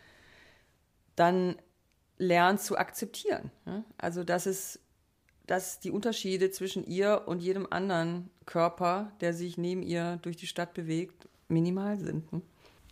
dann 1.16 1.56
lernt 2.18 2.62
zu 2.62 2.78
akzeptieren. 2.78 3.52
Ne? 3.66 3.84
Also 3.98 4.24
dass 4.24 4.46
es 4.46 4.80
dass 5.48 5.80
die 5.80 5.92
Unterschiede 5.92 6.52
zwischen 6.52 6.86
ihr 6.86 7.24
und 7.26 7.42
jedem 7.42 7.68
anderen 7.70 8.30
Körper, 8.46 9.12
der 9.22 9.34
sich 9.34 9.58
neben 9.58 9.84
ihr 9.84 10.18
durch 10.22 10.38
die 10.38 10.48
Stadt 10.48 10.74
bewegt, 10.74 11.28
minimal 11.48 12.00
sind. 12.00 12.32
Hm? 12.32 12.42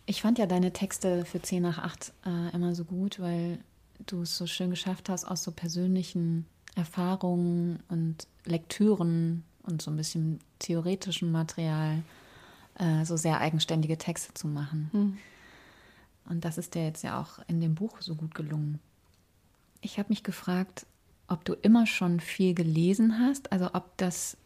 Ich 0.06 0.22
fand 0.22 0.38
ja 0.38 0.46
deine 0.46 0.72
Texte 0.72 1.24
für 1.24 1.40
10 1.40 1.62
nach 1.62 1.78
8 1.78 2.12
äh, 2.26 2.54
immer 2.54 2.74
so 2.74 2.84
gut, 2.84 3.20
weil 3.20 3.58
du 4.06 4.22
es 4.22 4.36
so 4.36 4.46
schön 4.46 4.70
geschafft 4.70 5.08
hast, 5.08 5.24
aus 5.24 5.42
so 5.42 5.50
persönlichen 5.50 6.46
Erfahrungen 6.76 7.82
und 7.88 8.26
Lektüren 8.44 9.44
und 9.62 9.80
so 9.80 9.90
ein 9.90 9.96
bisschen 9.96 10.40
theoretischem 10.58 11.32
Material 11.32 12.02
äh, 12.78 13.04
so 13.04 13.16
sehr 13.16 13.40
eigenständige 13.40 13.96
Texte 13.96 14.34
zu 14.34 14.46
machen. 14.46 14.88
Hm. 14.92 15.18
Und 16.28 16.44
das 16.44 16.58
ist 16.58 16.74
dir 16.74 16.84
jetzt 16.84 17.02
ja 17.02 17.20
auch 17.20 17.38
in 17.48 17.60
dem 17.60 17.74
Buch 17.74 18.00
so 18.00 18.14
gut 18.14 18.34
gelungen. 18.34 18.80
Ich 19.80 19.98
habe 19.98 20.08
mich 20.08 20.22
gefragt, 20.22 20.86
ob 21.28 21.44
du 21.44 21.54
immer 21.54 21.86
schon 21.86 22.20
viel 22.20 22.54
gelesen 22.54 23.18
hast, 23.18 23.50
also 23.52 23.70
ob 23.72 23.96
das, 23.96 24.36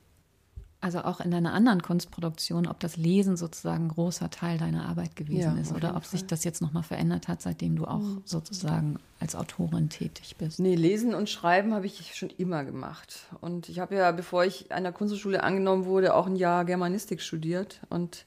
also 0.81 1.01
auch 1.01 1.21
in 1.21 1.31
deiner 1.31 1.53
anderen 1.53 1.83
Kunstproduktion, 1.83 2.69
ob 2.69 2.79
das 2.79 2.97
Lesen 2.97 3.37
sozusagen 3.37 3.87
ein 3.87 3.88
großer 3.88 4.31
Teil 4.31 4.59
deiner 4.59 4.87
Arbeit 4.87 5.17
gewesen 5.17 5.57
ja, 5.57 5.61
ist 5.61 5.73
oder 5.73 5.97
ob 5.97 6.05
Fall. 6.05 6.11
sich 6.11 6.27
das 6.27 6.45
jetzt 6.45 6.62
nochmal 6.62 6.85
verändert 6.85 7.27
hat, 7.27 7.43
seitdem 7.43 7.75
du 7.75 7.87
auch 7.87 7.99
mhm. 7.99 8.23
sozusagen 8.25 9.01
als 9.19 9.35
Autorin 9.35 9.88
tätig 9.88 10.37
bist. 10.38 10.61
Nee, 10.61 10.77
Lesen 10.77 11.14
und 11.14 11.29
Schreiben 11.29 11.75
habe 11.75 11.87
ich 11.87 12.14
schon 12.14 12.31
immer 12.31 12.64
gemacht. 12.64 13.27
Und 13.41 13.69
ich 13.69 13.81
habe 13.81 13.97
ja, 13.97 14.12
bevor 14.12 14.45
ich 14.45 14.71
an 14.71 14.85
der 14.85 14.93
Kunsthochschule 14.93 15.43
angenommen 15.43 15.85
wurde, 15.85 16.14
auch 16.14 16.29
ein 16.29 16.37
Jahr 16.37 16.64
Germanistik 16.64 17.21
studiert. 17.21 17.81
Und 17.88 18.25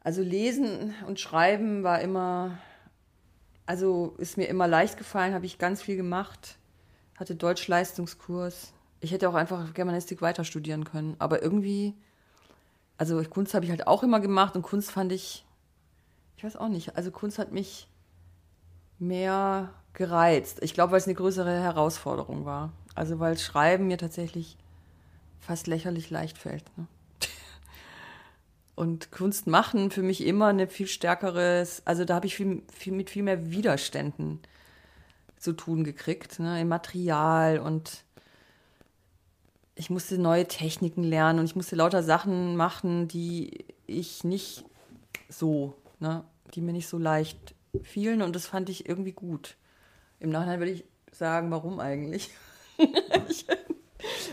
also 0.00 0.22
Lesen 0.22 0.94
und 1.06 1.20
Schreiben 1.20 1.82
war 1.82 2.00
immer, 2.00 2.56
also 3.66 4.14
ist 4.16 4.38
mir 4.38 4.46
immer 4.46 4.66
leicht 4.66 4.96
gefallen, 4.96 5.34
habe 5.34 5.44
ich 5.44 5.58
ganz 5.58 5.82
viel 5.82 5.96
gemacht 5.96 6.56
hatte 7.22 7.34
Deutschleistungskurs. 7.36 8.72
Ich 9.00 9.12
hätte 9.12 9.28
auch 9.28 9.34
einfach 9.34 9.72
Germanistik 9.72 10.20
weiter 10.20 10.44
studieren 10.44 10.84
können. 10.84 11.16
Aber 11.18 11.42
irgendwie, 11.42 11.94
also 12.98 13.22
Kunst 13.22 13.54
habe 13.54 13.64
ich 13.64 13.70
halt 13.70 13.86
auch 13.86 14.02
immer 14.02 14.20
gemacht 14.20 14.54
und 14.54 14.62
Kunst 14.62 14.90
fand 14.90 15.12
ich, 15.12 15.44
ich 16.36 16.44
weiß 16.44 16.56
auch 16.56 16.68
nicht, 16.68 16.96
also 16.96 17.10
Kunst 17.10 17.38
hat 17.38 17.52
mich 17.52 17.88
mehr 18.98 19.72
gereizt. 19.94 20.58
Ich 20.62 20.74
glaube, 20.74 20.92
weil 20.92 20.98
es 20.98 21.06
eine 21.06 21.14
größere 21.14 21.60
Herausforderung 21.60 22.44
war. 22.44 22.72
Also 22.94 23.18
weil 23.20 23.38
Schreiben 23.38 23.86
mir 23.86 23.98
tatsächlich 23.98 24.58
fast 25.40 25.66
lächerlich 25.66 26.10
leicht 26.10 26.38
fällt. 26.38 26.64
Ne? 26.76 26.86
Und 28.74 29.12
Kunst 29.12 29.46
machen 29.46 29.90
für 29.90 30.02
mich 30.02 30.24
immer 30.26 30.48
eine 30.48 30.66
viel 30.66 30.86
stärkeres, 30.86 31.82
also 31.84 32.04
da 32.04 32.16
habe 32.16 32.26
ich 32.26 32.36
viel, 32.36 32.62
viel, 32.72 32.92
mit 32.92 33.10
viel 33.10 33.22
mehr 33.22 33.50
Widerständen 33.50 34.40
zu 35.42 35.52
tun 35.52 35.82
gekriegt, 35.82 36.38
ne, 36.38 36.60
im 36.60 36.68
Material 36.68 37.58
und 37.58 38.04
ich 39.74 39.90
musste 39.90 40.16
neue 40.16 40.46
Techniken 40.46 41.02
lernen 41.02 41.40
und 41.40 41.46
ich 41.46 41.56
musste 41.56 41.74
lauter 41.74 42.04
Sachen 42.04 42.54
machen, 42.56 43.08
die 43.08 43.64
ich 43.86 44.22
nicht 44.22 44.64
so, 45.28 45.74
ne, 45.98 46.22
die 46.54 46.60
mir 46.60 46.72
nicht 46.72 46.86
so 46.86 46.96
leicht 46.96 47.56
fielen 47.82 48.22
und 48.22 48.36
das 48.36 48.46
fand 48.46 48.68
ich 48.68 48.88
irgendwie 48.88 49.12
gut. 49.12 49.56
Im 50.20 50.30
Nachhinein 50.30 50.60
würde 50.60 50.72
ich 50.72 50.84
sagen, 51.10 51.50
warum 51.50 51.80
eigentlich? 51.80 52.30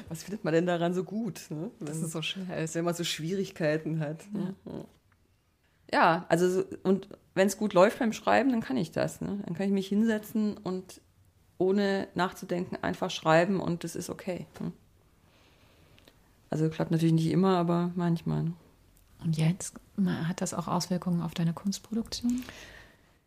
Was 0.09 0.23
findet 0.23 0.43
man 0.43 0.53
denn 0.53 0.67
daran 0.67 0.93
so 0.93 1.03
gut? 1.03 1.41
Ne? 1.49 1.71
Wenn, 1.79 1.87
das 1.87 1.97
ist 1.97 2.11
so 2.11 2.19
ist. 2.19 2.75
Wenn 2.75 2.85
man 2.85 2.93
so 2.93 3.03
Schwierigkeiten 3.03 3.99
hat. 3.99 4.31
Ne? 4.31 4.55
Ja. 4.65 4.85
Ja, 5.91 6.25
also 6.29 6.63
und 6.83 7.07
wenn 7.33 7.47
es 7.47 7.57
gut 7.57 7.73
läuft 7.73 7.99
beim 7.99 8.13
Schreiben, 8.13 8.51
dann 8.51 8.61
kann 8.61 8.77
ich 8.77 8.91
das. 8.91 9.21
Ne? 9.21 9.39
Dann 9.45 9.55
kann 9.55 9.65
ich 9.65 9.71
mich 9.71 9.87
hinsetzen 9.87 10.57
und 10.57 11.01
ohne 11.57 12.07
nachzudenken 12.15 12.77
einfach 12.81 13.11
schreiben 13.11 13.59
und 13.59 13.83
das 13.83 13.95
ist 13.95 14.09
okay. 14.09 14.45
Ne? 14.59 14.71
Also 16.49 16.69
klappt 16.69 16.91
natürlich 16.91 17.13
nicht 17.13 17.31
immer, 17.31 17.57
aber 17.57 17.91
manchmal. 17.95 18.43
Ne? 18.43 18.53
Und 19.23 19.37
jetzt 19.37 19.75
hat 20.27 20.41
das 20.41 20.53
auch 20.53 20.67
Auswirkungen 20.67 21.21
auf 21.21 21.33
deine 21.33 21.53
Kunstproduktion? 21.53 22.43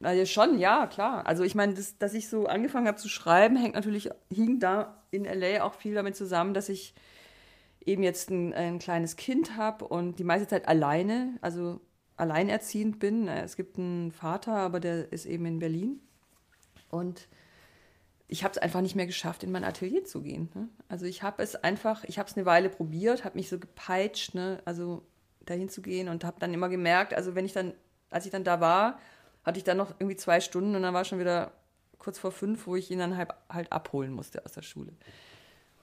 Also 0.02 0.24
schon, 0.26 0.58
ja, 0.58 0.86
klar. 0.86 1.26
Also 1.26 1.44
ich 1.44 1.54
meine, 1.54 1.74
das, 1.74 1.98
dass 1.98 2.14
ich 2.14 2.28
so 2.28 2.46
angefangen 2.46 2.88
habe 2.88 2.98
zu 2.98 3.08
schreiben, 3.08 3.56
hängt 3.56 3.74
natürlich, 3.74 4.10
hing 4.32 4.58
da 4.58 5.02
in 5.10 5.24
LA 5.24 5.62
auch 5.62 5.74
viel 5.74 5.94
damit 5.94 6.16
zusammen, 6.16 6.54
dass 6.54 6.68
ich 6.68 6.94
eben 7.84 8.02
jetzt 8.02 8.30
ein, 8.30 8.52
ein 8.54 8.78
kleines 8.78 9.16
Kind 9.16 9.56
habe 9.56 9.86
und 9.86 10.18
die 10.18 10.24
meiste 10.24 10.48
Zeit 10.48 10.66
alleine, 10.66 11.38
also 11.40 11.80
alleinerziehend 12.16 12.98
bin. 12.98 13.28
Es 13.28 13.56
gibt 13.56 13.78
einen 13.78 14.12
Vater, 14.12 14.54
aber 14.54 14.80
der 14.80 15.12
ist 15.12 15.26
eben 15.26 15.46
in 15.46 15.58
Berlin. 15.58 16.00
Und 16.90 17.28
ich 18.28 18.44
habe 18.44 18.52
es 18.52 18.58
einfach 18.58 18.80
nicht 18.80 18.96
mehr 18.96 19.06
geschafft, 19.06 19.42
in 19.42 19.52
mein 19.52 19.64
Atelier 19.64 20.04
zu 20.04 20.22
gehen. 20.22 20.48
Ne? 20.54 20.68
Also 20.88 21.04
ich 21.06 21.22
habe 21.22 21.42
es 21.42 21.54
einfach, 21.56 22.04
ich 22.04 22.18
habe 22.18 22.30
es 22.30 22.36
eine 22.36 22.46
Weile 22.46 22.70
probiert, 22.70 23.24
habe 23.24 23.36
mich 23.36 23.48
so 23.48 23.58
gepeitscht, 23.58 24.34
ne? 24.34 24.62
also 24.64 25.02
dahin 25.44 25.68
zu 25.68 25.82
gehen 25.82 26.08
und 26.08 26.24
habe 26.24 26.40
dann 26.40 26.54
immer 26.54 26.68
gemerkt, 26.68 27.14
also 27.14 27.34
wenn 27.34 27.44
ich 27.44 27.52
dann, 27.52 27.74
als 28.10 28.24
ich 28.24 28.32
dann 28.32 28.44
da 28.44 28.60
war, 28.60 28.98
hatte 29.44 29.58
ich 29.58 29.64
dann 29.64 29.76
noch 29.76 29.90
irgendwie 29.98 30.16
zwei 30.16 30.40
Stunden 30.40 30.74
und 30.76 30.82
dann 30.82 30.94
war 30.94 31.04
schon 31.04 31.18
wieder 31.18 31.52
kurz 31.98 32.18
vor 32.18 32.32
fünf, 32.32 32.66
wo 32.66 32.76
ich 32.76 32.90
ihn 32.90 32.98
dann 32.98 33.16
halt, 33.16 33.30
halt 33.48 33.70
abholen 33.70 34.12
musste 34.12 34.44
aus 34.44 34.52
der 34.52 34.62
Schule. 34.62 34.92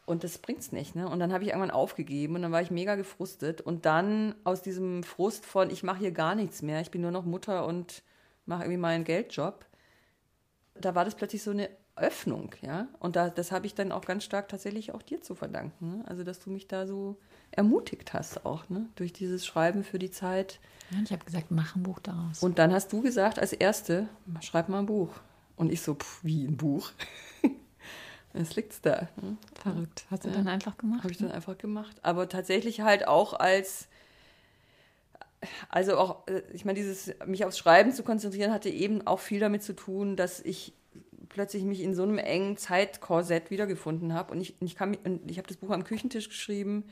Und 0.10 0.24
das 0.24 0.40
bringt's 0.40 0.72
nicht, 0.72 0.96
ne? 0.96 1.08
Und 1.08 1.20
dann 1.20 1.32
habe 1.32 1.44
ich 1.44 1.52
irgendwann 1.52 1.70
aufgegeben 1.70 2.36
und 2.36 2.42
dann 2.42 2.52
war 2.52 2.64
ich 2.64 2.72
mega 2.72 2.96
gefrustet. 2.96 3.62
Und 3.62 3.86
dann 3.86 4.34
aus 4.44 4.64
diesem 4.64 5.04
Frust 5.04 5.46
von, 5.46 5.70
ich 5.70 5.84
mache 5.84 6.00
hier 6.00 6.12
gar 6.12 6.34
nichts 6.34 6.64
mehr, 6.64 6.82
ich 6.82 6.90
bin 6.90 7.02
nur 7.02 7.12
noch 7.12 7.26
Mutter 7.26 7.68
und 7.68 8.02
mache 8.48 8.64
irgendwie 8.64 8.80
meinen 8.80 9.04
Geldjob, 9.04 9.68
da 10.74 10.96
war 10.96 11.06
das 11.06 11.14
plötzlich 11.14 11.44
so 11.44 11.52
eine 11.52 11.70
Öffnung, 11.96 12.56
ja. 12.62 12.88
Und 12.98 13.18
da, 13.18 13.30
das 13.30 13.52
habe 13.52 13.68
ich 13.68 13.76
dann 13.76 13.92
auch 13.92 14.02
ganz 14.02 14.24
stark 14.24 14.48
tatsächlich 14.48 14.96
auch 14.96 15.04
dir 15.04 15.22
zu 15.22 15.36
verdanken. 15.36 15.98
Ne? 15.98 16.04
Also, 16.08 16.24
dass 16.24 16.40
du 16.40 16.50
mich 16.50 16.68
da 16.68 16.88
so 16.88 17.18
ermutigt 17.52 18.14
hast, 18.14 18.48
auch, 18.48 18.68
ne? 18.68 18.88
Durch 18.96 19.14
dieses 19.14 19.46
Schreiben 19.46 19.84
für 19.84 20.00
die 20.00 20.10
Zeit. 20.10 20.60
Ja, 20.90 20.98
ich 21.04 21.12
habe 21.12 21.24
gesagt, 21.24 21.52
mach 21.52 21.76
ein 21.76 21.84
Buch 21.84 22.00
daraus. 22.00 22.42
Und 22.42 22.58
dann 22.58 22.74
hast 22.74 22.92
du 22.94 23.04
gesagt, 23.04 23.38
als 23.38 23.54
Erste, 23.54 24.10
schreib 24.42 24.70
mal 24.70 24.80
ein 24.80 24.88
Buch. 24.88 25.12
Und 25.56 25.72
ich 25.72 25.84
so, 25.84 25.94
pff, 25.94 26.24
wie 26.24 26.46
ein 26.46 26.58
Buch? 26.58 26.94
Es 28.34 28.56
liegt 28.56 28.86
da. 28.86 29.08
Ne? 29.22 29.38
Verrückt. 29.62 30.06
Hast 30.12 30.24
du 30.24 30.30
ja. 30.30 30.36
dann 30.36 30.48
einfach 30.48 30.78
gemacht? 30.78 31.04
Habe 31.04 31.12
ich 31.12 31.18
dann 31.18 31.32
einfach 31.32 31.58
gemacht. 31.58 31.98
Aber 32.04 32.30
tatsächlich 32.30 32.82
halt 32.82 33.08
auch 33.08 33.34
als, 33.34 33.88
also 35.70 35.98
auch, 35.98 36.28
äh, 36.28 36.44
ich 36.54 36.66
meine, 36.66 36.78
dieses, 36.78 37.14
mich 37.26 37.46
aufs 37.46 37.58
Schreiben 37.58 37.92
zu 37.92 38.04
konzentrieren, 38.04 38.52
hatte 38.52 38.70
eben 38.70 39.06
auch 39.08 39.20
viel 39.20 39.40
damit 39.40 39.64
zu 39.64 39.74
tun, 39.74 40.16
dass 40.16 40.40
ich 40.40 40.74
plötzlich 41.30 41.64
mich 41.64 41.82
in 41.82 41.94
so 41.94 42.04
einem 42.04 42.18
engen 42.18 42.58
Zeitkorsett 42.58 43.52
wiedergefunden 43.52 44.14
habe. 44.14 44.32
Und 44.32 44.42
ich, 44.42 44.56
ich, 44.62 44.76
ich 44.76 44.80
habe 44.80 45.48
das 45.48 45.58
Buch 45.58 45.72
am 45.72 45.84
Küchentisch 45.84 46.30
geschrieben, 46.30 46.84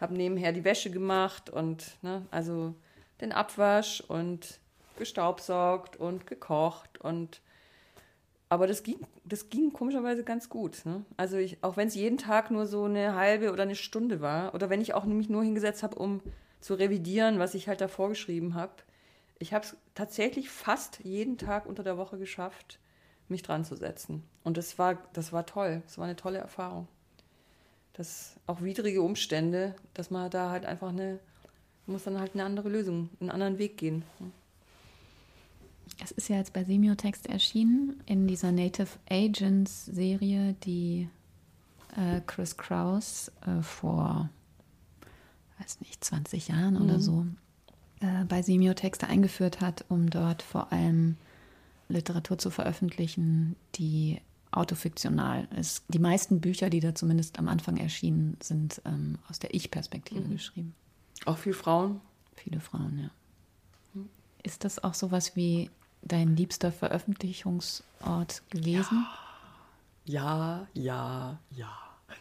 habe 0.00 0.14
nebenher 0.14 0.52
die 0.52 0.64
Wäsche 0.64 0.90
gemacht 0.90 1.50
und, 1.50 2.02
ne, 2.02 2.24
also 2.30 2.74
den 3.20 3.32
Abwasch 3.32 4.00
und 4.02 4.60
gestaubsaugt 4.96 5.96
und 5.96 6.26
gekocht 6.26 6.98
und 7.00 7.40
aber 8.48 8.66
das 8.66 8.82
ging, 8.82 8.98
das 9.24 9.50
ging 9.50 9.72
komischerweise 9.72 10.24
ganz 10.24 10.48
gut. 10.48 10.84
Ne? 10.84 11.04
Also 11.16 11.36
ich, 11.36 11.62
auch 11.62 11.76
wenn 11.76 11.88
es 11.88 11.94
jeden 11.94 12.18
Tag 12.18 12.50
nur 12.50 12.66
so 12.66 12.84
eine 12.84 13.14
halbe 13.14 13.52
oder 13.52 13.62
eine 13.62 13.74
Stunde 13.74 14.20
war, 14.20 14.54
oder 14.54 14.70
wenn 14.70 14.80
ich 14.80 14.94
auch 14.94 15.04
mich 15.04 15.28
nur 15.28 15.44
hingesetzt 15.44 15.82
habe, 15.82 15.98
um 15.98 16.22
zu 16.60 16.74
revidieren, 16.74 17.38
was 17.38 17.54
ich 17.54 17.68
halt 17.68 17.80
da 17.80 17.88
vorgeschrieben 17.88 18.54
habe, 18.54 18.72
ich 19.38 19.52
habe 19.52 19.64
es 19.64 19.76
tatsächlich 19.94 20.50
fast 20.50 21.00
jeden 21.04 21.38
Tag 21.38 21.66
unter 21.66 21.84
der 21.84 21.96
Woche 21.96 22.18
geschafft, 22.18 22.80
mich 23.28 23.42
dran 23.42 23.64
zu 23.64 23.76
setzen. 23.76 24.24
Und 24.42 24.56
das 24.56 24.78
war, 24.78 24.98
das 25.12 25.32
war 25.32 25.46
toll. 25.46 25.82
Das 25.84 25.98
war 25.98 26.06
eine 26.06 26.16
tolle 26.16 26.38
Erfahrung. 26.38 26.88
Das 27.92 28.36
auch 28.46 28.62
widrige 28.62 29.02
Umstände, 29.02 29.74
dass 29.94 30.10
man 30.10 30.30
da 30.30 30.50
halt 30.50 30.64
einfach 30.64 30.88
eine, 30.88 31.18
muss 31.86 32.04
dann 32.04 32.18
halt 32.18 32.34
eine 32.34 32.44
andere 32.44 32.68
Lösung, 32.68 33.10
einen 33.20 33.30
anderen 33.30 33.58
Weg 33.58 33.76
gehen. 33.76 34.04
Ne? 34.18 34.30
Es 36.02 36.10
ist 36.10 36.28
ja 36.28 36.36
jetzt 36.36 36.52
bei 36.52 36.64
Semiotext 36.64 37.26
erschienen 37.26 38.02
in 38.06 38.26
dieser 38.26 38.52
Native 38.52 38.88
Agents 39.08 39.86
Serie, 39.86 40.54
die 40.64 41.08
äh, 41.96 42.20
Chris 42.26 42.56
Kraus 42.56 43.32
äh, 43.46 43.62
vor, 43.62 44.28
weiß 45.58 45.80
nicht, 45.80 46.04
20 46.04 46.48
Jahren 46.48 46.74
mhm. 46.74 46.82
oder 46.82 47.00
so 47.00 47.26
äh, 48.00 48.24
bei 48.24 48.42
Semiotexte 48.42 49.06
eingeführt 49.06 49.60
hat, 49.60 49.84
um 49.88 50.10
dort 50.10 50.42
vor 50.42 50.72
allem 50.72 51.16
Literatur 51.88 52.38
zu 52.38 52.50
veröffentlichen, 52.50 53.56
die 53.74 54.20
autofiktional 54.50 55.48
ist. 55.58 55.84
Die 55.88 55.98
meisten 55.98 56.40
Bücher, 56.40 56.70
die 56.70 56.80
da 56.80 56.94
zumindest 56.94 57.38
am 57.38 57.48
Anfang 57.48 57.76
erschienen, 57.76 58.36
sind 58.40 58.80
ähm, 58.84 59.18
aus 59.28 59.38
der 59.38 59.54
Ich-Perspektive 59.54 60.20
mhm. 60.20 60.32
geschrieben. 60.32 60.74
Auch 61.26 61.38
viele 61.38 61.54
Frauen? 61.54 62.00
Viele 62.36 62.60
Frauen, 62.60 62.98
ja. 62.98 63.10
Mhm. 63.94 64.08
Ist 64.42 64.64
das 64.64 64.82
auch 64.82 64.94
sowas 64.94 65.36
wie 65.36 65.70
dein 66.02 66.36
liebster 66.36 66.72
Veröffentlichungsort 66.72 68.42
gewesen? 68.50 69.06
Ja, 70.04 70.66
ja, 70.74 71.38
ja. 71.50 71.68
ja. 71.68 71.72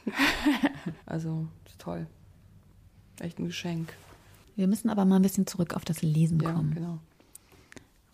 also, 1.05 1.47
ist 1.65 1.79
toll. 1.79 2.07
Echt 3.19 3.39
ein 3.39 3.45
Geschenk. 3.45 3.93
Wir 4.55 4.67
müssen 4.67 4.89
aber 4.89 5.05
mal 5.05 5.17
ein 5.17 5.21
bisschen 5.21 5.47
zurück 5.47 5.75
auf 5.75 5.85
das 5.85 6.01
Lesen 6.01 6.43
kommen. 6.43 6.69
Ja, 6.69 6.75
genau. 6.75 6.99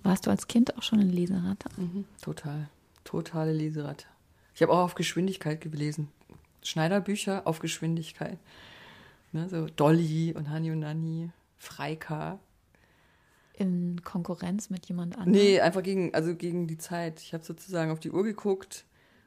Warst 0.04 0.28
du 0.28 0.30
als 0.30 0.48
Kind 0.48 0.78
auch 0.78 0.84
schon 0.84 1.00
ein 1.00 1.10
Leseratte? 1.10 1.70
Mhm, 1.78 2.06
total. 2.22 2.68
Totale 3.06 3.54
Leseratte. 3.54 4.06
Ich 4.54 4.62
habe 4.62 4.74
auch 4.74 4.84
auf 4.84 4.96
Geschwindigkeit 4.96 5.62
gelesen. 5.62 6.10
Schneiderbücher 6.62 7.48
auf 7.48 7.60
Geschwindigkeit. 7.60 8.38
Ne, 9.32 9.50
so 9.50 9.68
Dolly 9.68 10.34
und 10.36 10.50
Hani 10.50 10.72
und 10.72 10.80
Nanny, 10.80 11.32
Freika 11.58 12.40
in 13.54 14.02
Konkurrenz 14.04 14.70
mit 14.70 14.86
jemand 14.88 15.16
anderem? 15.16 15.32
Nee, 15.32 15.60
einfach 15.60 15.84
gegen, 15.84 16.14
also 16.14 16.36
gegen 16.36 16.68
die 16.68 16.78
Zeit. 16.78 17.22
Ich 17.22 17.34
habe 17.34 17.44
sozusagen 17.44 17.92
auf 17.92 18.00
die 18.00 18.12
Uhr 18.12 18.24
geguckt 18.24 18.86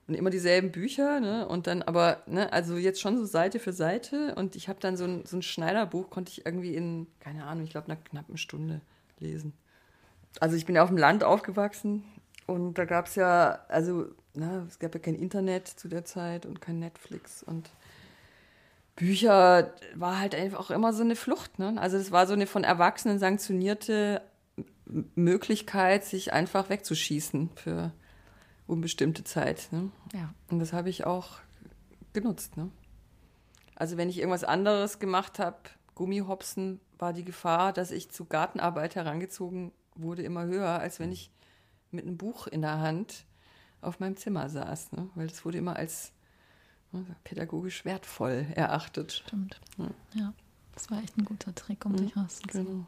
und 0.08 0.14
immer 0.14 0.30
dieselben 0.30 0.72
Bücher, 0.72 1.20
ne? 1.20 1.48
Und 1.48 1.66
dann 1.66 1.82
aber, 1.82 2.22
ne, 2.26 2.52
also 2.52 2.76
jetzt 2.76 3.00
schon 3.00 3.16
so 3.16 3.24
Seite 3.24 3.58
für 3.58 3.72
Seite. 3.72 4.34
Und 4.36 4.56
ich 4.56 4.68
habe 4.68 4.80
dann 4.80 4.96
so 4.96 5.04
ein, 5.04 5.24
so 5.24 5.36
ein 5.36 5.42
Schneiderbuch, 5.42 6.10
konnte 6.10 6.32
ich 6.32 6.46
irgendwie 6.46 6.74
in, 6.74 7.06
keine 7.20 7.44
Ahnung, 7.44 7.64
ich 7.64 7.70
glaube, 7.70 7.86
einer 7.86 7.96
knappen 7.96 8.36
Stunde 8.36 8.80
lesen. 9.18 9.52
Also 10.40 10.56
ich 10.56 10.66
bin 10.66 10.74
ja 10.74 10.82
auf 10.82 10.90
dem 10.90 10.98
Land 10.98 11.24
aufgewachsen 11.24 12.04
und 12.46 12.74
da 12.74 12.84
gab 12.84 13.06
es 13.06 13.14
ja, 13.14 13.60
also, 13.68 14.06
na, 14.34 14.64
es 14.68 14.78
gab 14.78 14.94
ja 14.94 15.00
kein 15.00 15.14
Internet 15.14 15.66
zu 15.66 15.88
der 15.88 16.04
Zeit 16.04 16.46
und 16.46 16.60
kein 16.60 16.78
Netflix 16.78 17.42
und 17.42 17.70
Bücher 18.96 19.74
war 19.94 20.18
halt 20.18 20.34
einfach 20.34 20.58
auch 20.58 20.70
immer 20.70 20.92
so 20.92 21.02
eine 21.02 21.16
Flucht. 21.16 21.58
Ne? 21.58 21.74
Also 21.76 21.98
es 21.98 22.10
war 22.10 22.26
so 22.26 22.32
eine 22.32 22.46
von 22.46 22.64
Erwachsenen 22.64 23.18
sanktionierte 23.18 24.22
Möglichkeit, 25.14 26.04
sich 26.04 26.32
einfach 26.32 26.70
wegzuschießen 26.70 27.50
für 27.54 27.92
unbestimmte 28.66 29.22
Zeit. 29.22 29.68
Ne? 29.70 29.90
Ja. 30.14 30.34
Und 30.50 30.58
das 30.58 30.72
habe 30.72 30.88
ich 30.88 31.04
auch 31.04 31.38
genutzt. 32.14 32.56
Ne? 32.56 32.70
Also 33.74 33.98
wenn 33.98 34.08
ich 34.08 34.18
irgendwas 34.18 34.44
anderes 34.44 34.98
gemacht 34.98 35.38
habe, 35.38 35.58
Gummihopsen, 35.94 36.80
war 36.98 37.12
die 37.12 37.24
Gefahr, 37.24 37.74
dass 37.74 37.90
ich 37.90 38.10
zu 38.10 38.24
Gartenarbeit 38.24 38.94
herangezogen 38.94 39.72
wurde, 39.94 40.22
immer 40.22 40.46
höher, 40.46 40.78
als 40.78 40.98
wenn 40.98 41.12
ich 41.12 41.30
mit 41.90 42.06
einem 42.06 42.16
Buch 42.16 42.46
in 42.46 42.62
der 42.62 42.80
Hand 42.80 43.26
auf 43.82 44.00
meinem 44.00 44.16
Zimmer 44.16 44.48
saß. 44.48 44.92
Ne? 44.92 45.10
Weil 45.14 45.26
das 45.26 45.44
wurde 45.44 45.58
immer 45.58 45.76
als 45.76 46.12
pädagogisch 47.24 47.84
wertvoll 47.84 48.46
erachtet. 48.54 49.22
Stimmt. 49.26 49.60
Ja. 49.78 49.90
ja. 50.14 50.34
das 50.74 50.90
war 50.90 51.02
echt 51.02 51.16
ein 51.18 51.24
guter 51.24 51.54
Trick, 51.54 51.84
um 51.84 51.92
mhm, 51.92 51.96
dich 51.96 52.16
rauszuziehen. 52.16 52.66
Genau. 52.66 52.86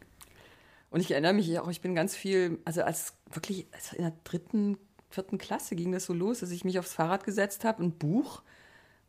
Und 0.90 1.00
ich 1.00 1.10
erinnere 1.10 1.34
mich 1.34 1.58
auch, 1.58 1.68
ich 1.68 1.80
bin 1.80 1.94
ganz 1.94 2.16
viel, 2.16 2.58
also 2.64 2.82
als 2.82 3.14
wirklich 3.30 3.66
also 3.72 3.96
in 3.96 4.02
der 4.02 4.14
dritten, 4.24 4.78
vierten 5.10 5.38
Klasse 5.38 5.76
ging 5.76 5.92
das 5.92 6.06
so 6.06 6.14
los, 6.14 6.40
dass 6.40 6.50
ich 6.50 6.64
mich 6.64 6.78
aufs 6.78 6.94
Fahrrad 6.94 7.24
gesetzt 7.24 7.64
habe, 7.64 7.82
ein 7.82 7.92
Buch 7.92 8.42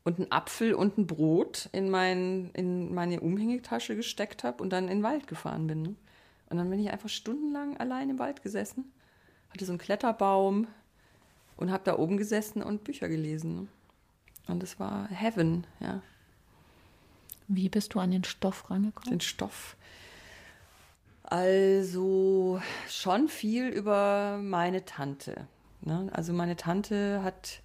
und 0.04 0.20
ein 0.20 0.32
Apfel 0.32 0.74
und 0.74 0.98
ein 0.98 1.08
Brot 1.08 1.70
in, 1.72 1.90
mein, 1.90 2.52
in 2.54 2.94
meine 2.94 3.22
Umhängetasche 3.22 3.96
gesteckt 3.96 4.44
habe 4.44 4.62
und 4.62 4.72
dann 4.72 4.86
in 4.86 5.00
den 5.00 5.04
Wald 5.04 5.28
gefahren 5.28 5.68
bin. 5.68 5.82
Ne? 5.82 5.96
Und 6.50 6.58
dann 6.58 6.70
bin 6.70 6.80
ich 6.80 6.90
einfach 6.90 7.10
stundenlang 7.10 7.78
allein 7.78 8.10
im 8.10 8.20
Wald 8.20 8.42
gesessen, 8.42 8.92
hatte 9.50 9.66
so 9.66 9.72
einen 9.72 9.80
Kletterbaum 9.80 10.68
und 11.58 11.72
habe 11.72 11.84
da 11.84 11.98
oben 11.98 12.18
gesessen 12.18 12.62
und 12.62 12.84
Bücher 12.84 13.08
gelesen. 13.08 13.56
Ne? 13.56 13.68
Und 14.50 14.64
es 14.64 14.80
war 14.80 15.08
Heaven, 15.10 15.66
ja. 15.80 16.02
Wie 17.48 17.70
bist 17.70 17.94
du 17.94 18.00
an 18.00 18.12
den 18.12 18.24
Stoff 18.24 18.70
rangekommen? 18.70 19.10
Den 19.10 19.22
Stoff. 19.22 19.76
Also 21.24 22.60
schon 22.88 23.28
viel 23.28 23.68
über 23.68 24.40
meine 24.42 24.86
Tante. 24.86 25.48
Ne? 25.82 26.10
Also 26.12 26.34
meine 26.34 26.56
Tante 26.56 27.22
hat, 27.24 27.62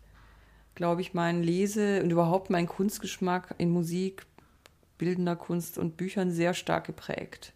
glaube 0.74 1.00
ich, 1.00 1.14
meinen 1.14 1.42
Lese- 1.42 2.02
und 2.02 2.10
überhaupt 2.10 2.50
meinen 2.50 2.68
Kunstgeschmack 2.68 3.54
in 3.56 3.70
Musik, 3.70 4.26
bildender 4.98 5.36
Kunst 5.36 5.78
und 5.78 5.96
Büchern 5.96 6.30
sehr 6.30 6.52
stark 6.52 6.86
geprägt. 6.86 7.54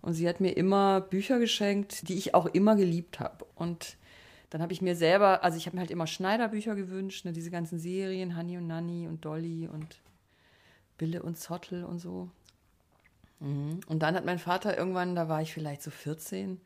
Und 0.00 0.14
sie 0.14 0.28
hat 0.28 0.40
mir 0.40 0.56
immer 0.56 1.02
Bücher 1.02 1.38
geschenkt, 1.38 2.08
die 2.08 2.14
ich 2.14 2.34
auch 2.34 2.46
immer 2.46 2.76
geliebt 2.76 3.20
habe. 3.20 3.44
Und 3.54 3.97
dann 4.50 4.62
habe 4.62 4.72
ich 4.72 4.80
mir 4.80 4.96
selber, 4.96 5.44
also 5.44 5.58
ich 5.58 5.66
habe 5.66 5.76
mir 5.76 5.80
halt 5.80 5.90
immer 5.90 6.06
Schneiderbücher 6.06 6.74
gewünscht, 6.74 7.24
ne, 7.24 7.32
diese 7.32 7.50
ganzen 7.50 7.78
Serien, 7.78 8.36
Honey 8.36 8.56
und 8.56 8.66
Nanny 8.66 9.06
und 9.06 9.24
Dolly 9.24 9.68
und 9.68 10.00
Bille 10.96 11.22
und 11.22 11.38
Zottel 11.38 11.84
und 11.84 11.98
so. 11.98 12.30
Mhm. 13.40 13.80
Und 13.86 14.00
dann 14.00 14.14
hat 14.14 14.24
mein 14.24 14.38
Vater 14.38 14.76
irgendwann, 14.76 15.14
da 15.14 15.28
war 15.28 15.42
ich 15.42 15.52
vielleicht 15.52 15.82
so 15.82 15.90
14, 15.90 16.60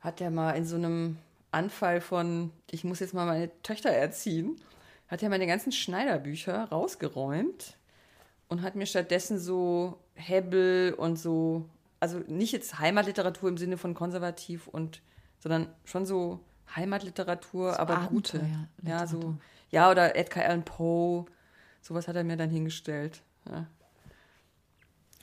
hat 0.00 0.20
er 0.20 0.30
mal 0.30 0.52
in 0.52 0.64
so 0.64 0.76
einem 0.76 1.18
Anfall 1.50 2.00
von, 2.00 2.50
ich 2.70 2.84
muss 2.84 3.00
jetzt 3.00 3.14
mal 3.14 3.26
meine 3.26 3.50
Töchter 3.62 3.90
erziehen, 3.90 4.56
hat 5.08 5.22
er 5.22 5.28
meine 5.28 5.46
ganzen 5.46 5.72
Schneiderbücher 5.72 6.64
rausgeräumt 6.64 7.76
und 8.48 8.62
hat 8.62 8.74
mir 8.76 8.86
stattdessen 8.86 9.38
so 9.38 9.98
Hebbel 10.14 10.94
und 10.94 11.18
so, 11.18 11.68
also 12.00 12.18
nicht 12.26 12.52
jetzt 12.52 12.78
Heimatliteratur 12.78 13.50
im 13.50 13.58
Sinne 13.58 13.76
von 13.76 13.94
konservativ 13.94 14.66
und, 14.68 15.02
sondern 15.38 15.68
schon 15.84 16.06
so 16.06 16.40
Heimatliteratur, 16.74 17.72
So 17.72 17.78
aber 17.78 18.06
gute. 18.08 18.40
Ja, 18.82 19.06
so, 19.06 19.36
ja, 19.70 19.90
oder 19.90 20.16
Edgar 20.16 20.44
Allan 20.44 20.64
Poe, 20.64 21.26
sowas 21.80 22.08
hat 22.08 22.16
er 22.16 22.24
mir 22.24 22.36
dann 22.36 22.50
hingestellt. 22.50 23.22
Ja. 23.50 23.66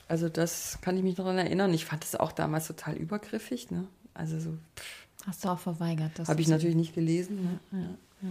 Also 0.08 0.28
das 0.28 0.78
kann 0.80 0.96
ich 0.96 1.02
mich 1.02 1.16
noch 1.16 1.24
daran 1.24 1.38
erinnern. 1.38 1.72
Ich 1.72 1.84
fand 1.84 2.02
das 2.02 2.16
auch 2.16 2.32
damals 2.32 2.66
total 2.66 2.96
übergriffig, 2.96 3.70
ne? 3.70 3.86
Also 4.12 4.40
so, 4.40 4.58
pff, 4.76 5.06
Hast 5.26 5.44
du 5.44 5.48
auch 5.48 5.58
verweigert? 5.58 6.12
das 6.16 6.28
habe 6.28 6.40
ich 6.40 6.48
natürlich 6.48 6.76
nicht 6.76 6.94
gelesen. 6.94 7.60
Ne? 7.70 7.80
Ja. 8.22 8.28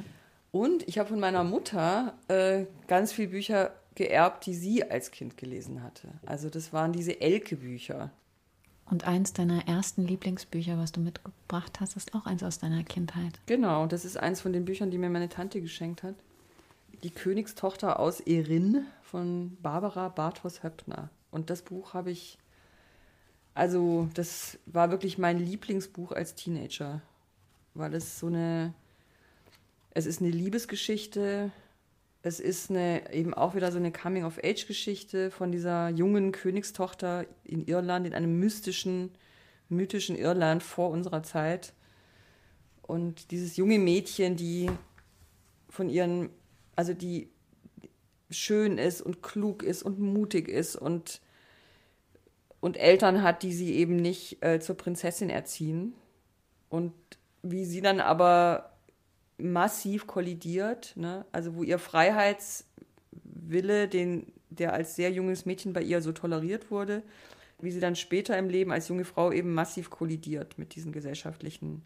Und 0.52 0.88
ich 0.88 0.98
habe 0.98 1.10
von 1.10 1.19
meiner 1.19 1.43
Mutter 1.43 2.15
äh, 2.28 2.65
ganz 2.88 3.12
viele 3.12 3.30
Bücher 3.30 3.72
geerbt, 3.95 4.45
die 4.45 4.56
sie 4.56 4.89
als 4.89 5.12
Kind 5.12 5.38
gelesen 5.38 5.84
hatte. 5.84 6.08
Also 6.26 6.50
das 6.50 6.74
waren 6.74 6.91
diese 6.91 7.22
Elke-Bücher. 7.22 8.12
Und 8.89 9.06
eins 9.06 9.34
deiner 9.34 9.67
ersten 9.67 10.08
Lieblingsbücher, 10.08 10.80
was 10.80 10.91
du 10.91 10.99
mitgebracht 10.99 11.80
hast, 11.80 11.95
ist 11.95 12.15
auch 12.15 12.25
eins 12.25 12.41
aus 12.41 12.58
deiner 12.58 12.84
Kindheit. 12.84 13.39
Genau, 13.45 13.86
das 13.86 14.04
ist 14.04 14.17
eins 14.17 14.41
von 14.41 14.52
den 14.52 14.65
Büchern, 14.65 14.89
die 14.89 14.97
mir 14.97 15.12
meine 15.12 15.30
Tante 15.30 15.62
geschenkt 15.62 16.02
hat. 16.02 16.15
Die 17.04 17.12
Königstochter 17.12 17.99
aus 17.99 18.19
Erin 18.19 18.86
von 19.04 19.56
Barbara 19.62 20.10
Bartos 20.10 20.63
Höppner. 20.63 21.10
Und 21.30 21.52
das 21.52 21.62
Buch 21.62 21.93
habe 21.93 22.10
ich, 22.10 22.39
also 23.54 24.10
das 24.15 24.58
war 24.65 24.89
wirklich 24.89 25.19
mein 25.19 25.38
Lieblingsbuch 25.38 26.12
als 26.12 26.34
Teenager, 26.34 27.02
weil 27.75 27.93
es 27.93 28.19
so 28.19 28.25
eine, 28.25 28.73
es 29.91 30.08
ist 30.08 30.19
eine 30.19 30.32
Liebesgeschichte, 30.32 31.52
es 32.22 32.40
ist 32.40 32.70
eine, 32.70 33.14
eben 33.14 33.34
auch 33.34 33.56
wieder 33.56 33.72
so 33.72 33.78
eine 33.78 33.92
Coming-of-Age-Geschichte 33.92 35.32
von 35.32 35.52
dieser 35.52 35.90
jungen 35.90 36.32
Königstochter 36.32 37.26
in 37.46 37.66
Irland, 37.66 38.06
in 38.06 38.14
einem 38.14 38.40
mystischen, 38.40 39.12
mythischen 39.70 40.18
Irland 40.18 40.62
vor 40.62 40.90
unserer 40.90 41.24
Zeit. 41.24 41.74
Und 42.82 43.32
dieses 43.32 43.56
junge 43.56 43.80
Mädchen, 43.80 44.36
die 44.36 44.70
von 45.70 45.90
ihren, 45.90 46.30
also 46.76 46.94
die 46.94 47.30
schön 48.30 48.78
ist 48.78 49.02
und 49.02 49.24
klug 49.24 49.64
ist 49.64 49.84
und 49.84 50.00
mutig 50.00 50.50
ist 50.50 50.76
und, 50.76 51.22
und 52.60 52.76
Eltern 52.76 53.24
hat, 53.24 53.44
die 53.44 53.54
sie 53.54 53.76
eben 53.76 53.96
nicht 53.96 54.44
äh, 54.44 54.60
zur 54.60 54.76
Prinzessin 54.76 55.30
erziehen. 55.30 55.94
Und 56.68 56.94
wie 57.42 57.64
sie 57.64 57.82
dann 57.82 58.02
aber 58.02 58.74
massiv 59.39 60.08
kollidiert, 60.08 60.93
ne? 60.95 61.25
also 61.32 61.56
wo 61.56 61.63
ihr 61.63 61.80
Freiheitswille, 61.80 63.88
den, 63.88 64.32
der 64.49 64.73
als 64.73 64.95
sehr 64.95 65.12
junges 65.12 65.45
Mädchen 65.45 65.73
bei 65.73 65.82
ihr 65.82 66.02
so 66.02 66.12
toleriert 66.12 66.71
wurde, 66.71 67.04
wie 67.62 67.71
sie 67.71 67.80
dann 67.80 67.95
später 67.95 68.38
im 68.38 68.49
Leben 68.49 68.71
als 68.71 68.88
junge 68.88 69.06
Frau 69.06 69.32
eben 69.32 69.54
massiv 69.54 69.89
kollidiert 69.89 70.58
mit 70.58 70.75
diesen 70.75 70.91
gesellschaftlichen 70.91 71.84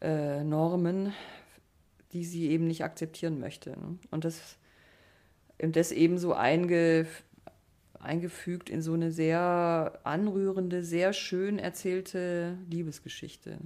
äh, 0.00 0.44
Normen, 0.44 1.12
die 2.12 2.24
sie 2.24 2.50
eben 2.50 2.66
nicht 2.66 2.84
akzeptieren 2.84 3.40
möchte. 3.40 3.70
Ne? 3.70 3.98
Und 4.10 4.24
das, 4.24 4.56
das 5.58 5.92
eben 5.92 6.18
so 6.18 6.34
einge, 6.34 7.06
eingefügt 7.98 8.70
in 8.70 8.82
so 8.82 8.92
eine 8.92 9.10
sehr 9.10 9.98
anrührende, 10.04 10.84
sehr 10.84 11.12
schön 11.12 11.58
erzählte 11.58 12.56
Liebesgeschichte. 12.70 13.58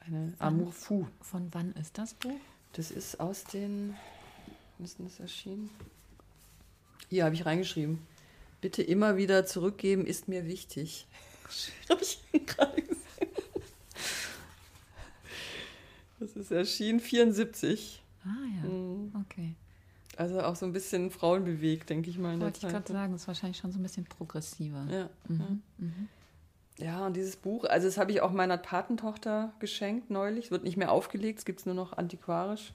Eine 0.00 0.34
Amour 0.38 0.72
fou. 0.72 1.06
Von 1.20 1.48
wann 1.52 1.72
ist 1.72 1.98
das 1.98 2.14
Buch? 2.14 2.38
Das 2.72 2.90
ist 2.90 3.20
aus 3.20 3.44
den. 3.44 3.94
Wann 4.78 4.84
ist 4.84 4.98
denn 4.98 5.06
das 5.06 5.20
erschienen? 5.20 5.70
Hier 7.08 7.24
habe 7.24 7.34
ich 7.34 7.44
reingeschrieben. 7.46 7.98
Bitte 8.60 8.82
immer 8.82 9.16
wieder 9.16 9.46
zurückgeben, 9.46 10.06
ist 10.06 10.28
mir 10.28 10.46
wichtig. 10.46 11.06
Habe 11.88 12.02
ich 12.02 12.20
gerade 12.46 12.80
gesehen. 12.82 12.96
Das 16.18 16.32
ist 16.36 16.50
erschienen 16.50 17.00
74. 17.00 18.02
Ah 18.24 18.28
ja, 18.62 18.68
Mhm. 18.68 19.12
okay. 19.22 19.54
Also 20.16 20.42
auch 20.42 20.54
so 20.54 20.66
ein 20.66 20.72
bisschen 20.72 21.10
frauenbewegt, 21.10 21.88
denke 21.88 22.10
ich 22.10 22.18
mal. 22.18 22.38
Wollte 22.38 22.58
ich 22.66 22.70
gerade 22.70 22.92
ne? 22.92 22.98
sagen, 22.98 23.12
das 23.12 23.22
ist 23.22 23.28
wahrscheinlich 23.28 23.56
schon 23.58 23.72
so 23.72 23.78
ein 23.78 23.82
bisschen 23.82 24.04
progressiver. 24.04 24.86
Ja. 24.90 25.08
Mhm. 25.28 25.62
Mhm. 25.78 26.08
Ja, 26.80 27.06
und 27.06 27.14
dieses 27.14 27.36
Buch, 27.36 27.64
also 27.64 27.86
das 27.86 27.98
habe 27.98 28.10
ich 28.10 28.22
auch 28.22 28.32
meiner 28.32 28.56
Patentochter 28.56 29.52
geschenkt 29.58 30.10
neulich. 30.10 30.46
Es 30.46 30.50
wird 30.50 30.64
nicht 30.64 30.76
mehr 30.76 30.90
aufgelegt, 30.90 31.40
es 31.40 31.44
gibt 31.44 31.60
es 31.60 31.66
nur 31.66 31.74
noch 31.74 31.92
antiquarisch. 31.92 32.72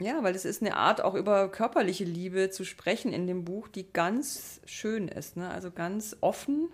Ja, 0.00 0.22
weil 0.22 0.34
es 0.34 0.44
ist 0.44 0.62
eine 0.62 0.76
Art, 0.76 1.02
auch 1.02 1.14
über 1.14 1.48
körperliche 1.50 2.04
Liebe 2.04 2.50
zu 2.50 2.64
sprechen 2.64 3.12
in 3.12 3.26
dem 3.26 3.44
Buch, 3.44 3.68
die 3.68 3.92
ganz 3.92 4.60
schön 4.64 5.08
ist. 5.08 5.36
Ne? 5.36 5.50
Also 5.50 5.70
ganz 5.70 6.16
offen. 6.22 6.70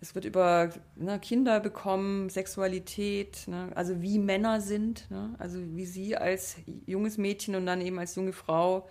Es 0.00 0.14
wird 0.14 0.24
über 0.24 0.70
ne, 0.96 1.18
Kinder 1.18 1.60
bekommen, 1.60 2.30
Sexualität, 2.30 3.48
ne? 3.48 3.70
also 3.74 4.00
wie 4.00 4.18
Männer 4.18 4.60
sind. 4.60 5.10
Ne? 5.10 5.34
Also 5.38 5.58
wie 5.76 5.84
sie 5.84 6.16
als 6.16 6.56
junges 6.86 7.18
Mädchen 7.18 7.54
und 7.54 7.66
dann 7.66 7.80
eben 7.80 7.98
als 7.98 8.14
junge 8.14 8.32
Frau 8.32 8.88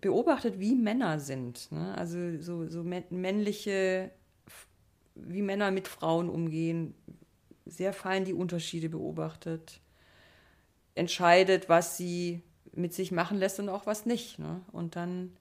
beobachtet, 0.00 0.58
wie 0.60 0.74
Männer 0.74 1.18
sind. 1.20 1.70
Ne? 1.72 1.92
Also 1.98 2.40
so, 2.40 2.68
so 2.68 2.80
mä- 2.80 3.04
männliche, 3.10 4.12
wie 5.16 5.42
Männer 5.42 5.70
mit 5.70 5.88
Frauen 5.88 6.28
umgehen, 6.28 6.94
sehr 7.64 7.92
fein 7.92 8.24
die 8.24 8.34
Unterschiede 8.34 8.88
beobachtet, 8.88 9.80
entscheidet, 10.94 11.68
was 11.68 11.96
sie 11.96 12.42
mit 12.72 12.94
sich 12.94 13.10
machen 13.10 13.38
lässt 13.38 13.58
und 13.58 13.68
auch 13.68 13.86
was 13.86 14.06
nicht. 14.06 14.38
Ne? 14.38 14.60
Und 14.72 14.96
dann 14.96 15.32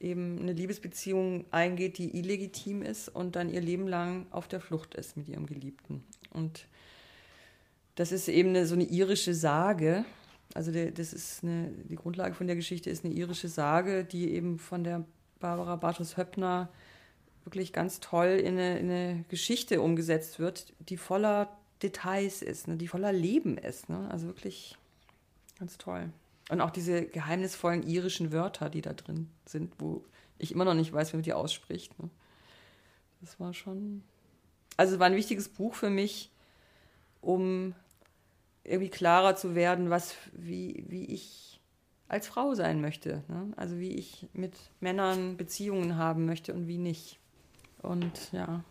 eben 0.00 0.38
eine 0.40 0.52
Liebesbeziehung 0.52 1.44
eingeht, 1.50 1.98
die 1.98 2.16
illegitim 2.16 2.82
ist 2.82 3.08
und 3.08 3.36
dann 3.36 3.48
ihr 3.48 3.60
Leben 3.60 3.88
lang 3.88 4.26
auf 4.30 4.48
der 4.48 4.60
Flucht 4.60 4.94
ist 4.94 5.16
mit 5.16 5.28
ihrem 5.28 5.46
Geliebten. 5.46 6.04
Und 6.30 6.66
das 7.94 8.12
ist 8.12 8.28
eben 8.28 8.50
eine, 8.50 8.66
so 8.66 8.74
eine 8.74 8.84
irische 8.84 9.34
Sage. 9.34 10.04
Also 10.54 10.70
der, 10.70 10.92
das 10.92 11.12
ist 11.12 11.42
eine, 11.42 11.72
die 11.84 11.96
Grundlage 11.96 12.34
von 12.34 12.46
der 12.46 12.56
Geschichte 12.56 12.90
ist 12.90 13.04
eine 13.04 13.14
irische 13.14 13.48
Sage, 13.48 14.04
die 14.04 14.32
eben 14.32 14.58
von 14.58 14.84
der 14.84 15.04
Barbara 15.40 15.76
Bartos 15.76 16.16
Höppner 16.16 16.68
wirklich 17.48 17.72
ganz 17.72 18.00
toll 18.00 18.28
in 18.28 18.58
eine, 18.58 18.78
in 18.78 18.90
eine 18.90 19.24
Geschichte 19.30 19.80
umgesetzt 19.80 20.38
wird, 20.38 20.74
die 20.80 20.98
voller 20.98 21.48
Details 21.82 22.42
ist, 22.42 22.68
ne, 22.68 22.76
die 22.76 22.88
voller 22.88 23.12
Leben 23.12 23.56
ist. 23.56 23.88
Ne? 23.88 24.06
Also 24.10 24.26
wirklich 24.26 24.76
ganz 25.58 25.78
toll. 25.78 26.10
Und 26.50 26.60
auch 26.60 26.70
diese 26.70 27.06
geheimnisvollen 27.06 27.86
irischen 27.86 28.32
Wörter, 28.32 28.68
die 28.68 28.82
da 28.82 28.92
drin 28.92 29.30
sind, 29.46 29.72
wo 29.78 30.04
ich 30.38 30.52
immer 30.52 30.66
noch 30.66 30.74
nicht 30.74 30.92
weiß, 30.92 31.12
wie 31.12 31.16
man 31.16 31.22
die 31.22 31.32
ausspricht. 31.32 31.98
Ne? 31.98 32.10
Das 33.22 33.40
war 33.40 33.54
schon. 33.54 34.02
Also 34.76 34.94
es 34.94 35.00
war 35.00 35.06
ein 35.06 35.16
wichtiges 35.16 35.48
Buch 35.48 35.74
für 35.74 35.90
mich, 35.90 36.30
um 37.22 37.74
irgendwie 38.62 38.90
klarer 38.90 39.36
zu 39.36 39.54
werden, 39.54 39.88
was, 39.88 40.14
wie, 40.32 40.84
wie 40.86 41.06
ich 41.06 41.60
als 42.08 42.26
Frau 42.26 42.54
sein 42.54 42.80
möchte. 42.80 43.22
Ne? 43.28 43.52
Also 43.56 43.78
wie 43.78 43.92
ich 43.92 44.26
mit 44.32 44.54
Männern 44.80 45.36
Beziehungen 45.36 45.96
haben 45.96 46.26
möchte 46.26 46.52
und 46.54 46.66
wie 46.66 46.78
nicht. 46.78 47.18
Und 47.82 48.32
ja, 48.32 48.62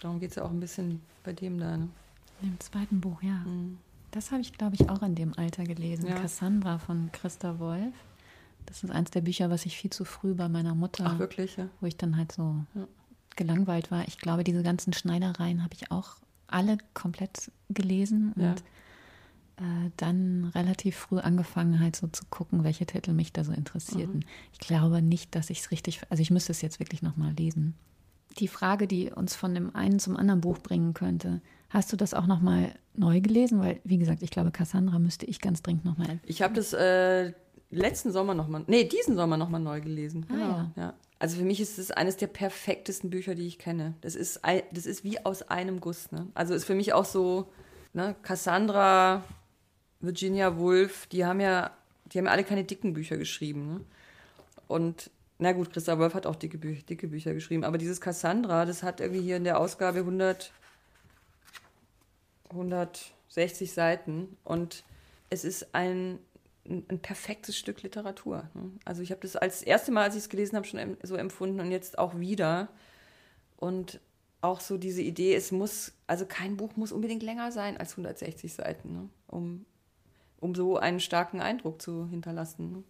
darum 0.00 0.20
geht 0.20 0.30
es 0.30 0.36
ja 0.36 0.44
auch 0.44 0.50
ein 0.50 0.60
bisschen 0.60 1.00
bei 1.24 1.32
dem 1.32 1.58
da. 1.58 1.76
Ne? 1.76 1.88
Im 2.42 2.58
zweiten 2.60 3.00
Buch, 3.00 3.22
ja. 3.22 3.34
Mhm. 3.44 3.78
Das 4.10 4.30
habe 4.30 4.40
ich, 4.40 4.52
glaube 4.52 4.74
ich, 4.74 4.88
auch 4.88 5.02
in 5.02 5.14
dem 5.14 5.36
Alter 5.38 5.64
gelesen. 5.64 6.06
Ja. 6.08 6.14
Cassandra 6.14 6.78
von 6.78 7.10
Christa 7.12 7.58
Wolf. 7.58 7.92
Das 8.66 8.82
ist 8.84 8.90
eins 8.90 9.10
der 9.10 9.20
Bücher, 9.22 9.50
was 9.50 9.66
ich 9.66 9.76
viel 9.76 9.90
zu 9.90 10.04
früh 10.04 10.34
bei 10.34 10.48
meiner 10.48 10.74
Mutter, 10.74 11.04
Ach, 11.06 11.18
wirklich, 11.18 11.56
ja. 11.56 11.68
wo 11.80 11.86
ich 11.86 11.96
dann 11.96 12.16
halt 12.16 12.32
so 12.32 12.56
Ja. 12.74 12.86
gelangweilt 13.36 13.90
war. 13.90 14.06
Ich 14.08 14.18
glaube, 14.18 14.44
diese 14.44 14.62
ganzen 14.62 14.92
Schneidereien 14.92 15.62
habe 15.62 15.74
ich 15.74 15.90
auch 15.90 16.16
alle 16.46 16.78
komplett 16.94 17.50
gelesen 17.68 18.32
Ja. 18.36 18.50
und 18.50 18.60
äh, 19.58 19.90
dann 19.96 20.44
relativ 20.54 20.96
früh 20.96 21.18
angefangen, 21.18 21.80
halt 21.80 21.96
so 21.96 22.06
zu 22.08 22.24
gucken, 22.30 22.62
welche 22.64 22.86
Titel 22.86 23.12
mich 23.12 23.32
da 23.32 23.42
so 23.44 23.52
interessierten. 23.52 24.24
Ich 24.52 24.58
glaube 24.60 25.02
nicht, 25.02 25.34
dass 25.34 25.50
ich 25.50 25.60
es 25.60 25.70
richtig, 25.70 26.00
also 26.10 26.22
ich 26.22 26.30
müsste 26.30 26.52
es 26.52 26.62
jetzt 26.62 26.78
wirklich 26.78 27.02
nochmal 27.02 27.32
lesen. 27.32 27.74
Die 28.38 28.48
Frage, 28.48 28.86
die 28.86 29.10
uns 29.10 29.34
von 29.34 29.54
dem 29.54 29.74
einen 29.74 29.98
zum 29.98 30.16
anderen 30.16 30.40
Buch 30.40 30.58
bringen 30.58 30.94
könnte, 30.94 31.40
hast 31.70 31.92
du 31.92 31.96
das 31.96 32.14
auch 32.14 32.26
nochmal 32.26 32.72
neu 32.94 33.20
gelesen? 33.20 33.60
Weil, 33.60 33.80
wie 33.84 33.98
gesagt, 33.98 34.22
ich 34.22 34.30
glaube, 34.30 34.50
Cassandra 34.50 34.98
müsste 34.98 35.26
ich 35.26 35.40
ganz 35.40 35.62
dringend 35.62 35.84
nochmal. 35.84 36.20
Ich 36.24 36.42
habe 36.42 36.54
das 36.54 36.72
äh, 36.72 37.32
letzten 37.70 38.12
Sommer 38.12 38.34
nochmal, 38.34 38.64
nee, 38.66 38.84
diesen 38.84 39.16
Sommer 39.16 39.36
nochmal 39.36 39.60
neu 39.60 39.80
gelesen. 39.80 40.26
Ah, 40.28 40.32
Genau, 40.32 40.70
ja. 40.76 40.94
Also 41.20 41.38
für 41.38 41.44
mich 41.44 41.60
ist 41.60 41.78
es 41.78 41.90
eines 41.90 42.16
der 42.16 42.28
perfektesten 42.28 43.10
Bücher, 43.10 43.34
die 43.34 43.46
ich 43.46 43.58
kenne. 43.58 43.94
Das 44.02 44.14
ist, 44.14 44.40
das 44.72 44.86
ist 44.86 45.02
wie 45.02 45.24
aus 45.26 45.42
einem 45.42 45.80
Guss. 45.80 46.12
Ne? 46.12 46.28
Also 46.34 46.54
ist 46.54 46.64
für 46.64 46.76
mich 46.76 46.92
auch 46.92 47.04
so, 47.04 47.48
ne, 47.92 48.14
Cassandra, 48.22 49.24
Virginia 50.00 50.56
Woolf, 50.56 51.08
die 51.08 51.24
haben 51.26 51.40
ja, 51.40 51.72
die 52.06 52.18
haben 52.18 52.26
ja 52.26 52.30
alle 52.30 52.44
keine 52.44 52.62
dicken 52.62 52.92
Bücher 52.92 53.16
geschrieben. 53.16 53.66
Ne? 53.66 53.80
Und 54.68 55.10
na 55.38 55.52
gut, 55.52 55.72
Christa 55.72 55.98
Wolf 55.98 56.14
hat 56.14 56.26
auch 56.26 56.36
dicke, 56.36 56.58
Bü 56.58 56.74
dicke 56.74 57.08
Bücher 57.08 57.34
geschrieben, 57.34 57.64
aber 57.64 57.78
dieses 57.78 58.00
Cassandra, 58.00 58.64
das 58.64 58.82
hat 58.82 59.00
irgendwie 59.00 59.22
hier 59.22 59.36
in 59.36 59.44
der 59.44 59.60
Ausgabe 59.60 60.00
100, 60.00 60.52
160 62.50 63.72
Seiten 63.72 64.36
und 64.44 64.84
es 65.30 65.44
ist 65.44 65.74
ein 65.74 66.18
ein, 66.68 66.98
perfektes 67.00 67.56
Stück 67.56 67.82
Literatur. 67.82 68.48
Ne? 68.54 68.70
Also 68.84 69.02
ich 69.02 69.10
habe 69.10 69.22
das 69.22 69.36
als 69.36 69.62
erste 69.62 69.90
Mal, 69.90 70.04
als 70.04 70.14
ich 70.14 70.22
es 70.22 70.28
gelesen 70.28 70.56
habe, 70.56 70.66
schon 70.66 70.96
so 71.02 71.16
empfunden 71.16 71.60
und 71.60 71.70
jetzt 71.70 71.98
auch 71.98 72.18
wieder. 72.18 72.68
Und 73.56 74.00
auch 74.40 74.60
so 74.60 74.78
diese 74.78 75.02
Idee, 75.02 75.34
es 75.34 75.50
muss, 75.50 75.92
also 76.06 76.26
kein 76.26 76.56
Buch 76.56 76.76
muss 76.76 76.92
unbedingt 76.92 77.22
länger 77.22 77.50
sein 77.50 77.76
als 77.76 77.92
160 77.92 78.52
Seiten, 78.52 78.92
ne? 78.92 79.08
um, 79.26 79.64
um 80.38 80.54
so 80.54 80.76
einen 80.76 81.00
starken 81.00 81.40
Eindruck 81.40 81.82
zu 81.82 82.08
hinterlassen. 82.08 82.72
Ne? 82.72 82.84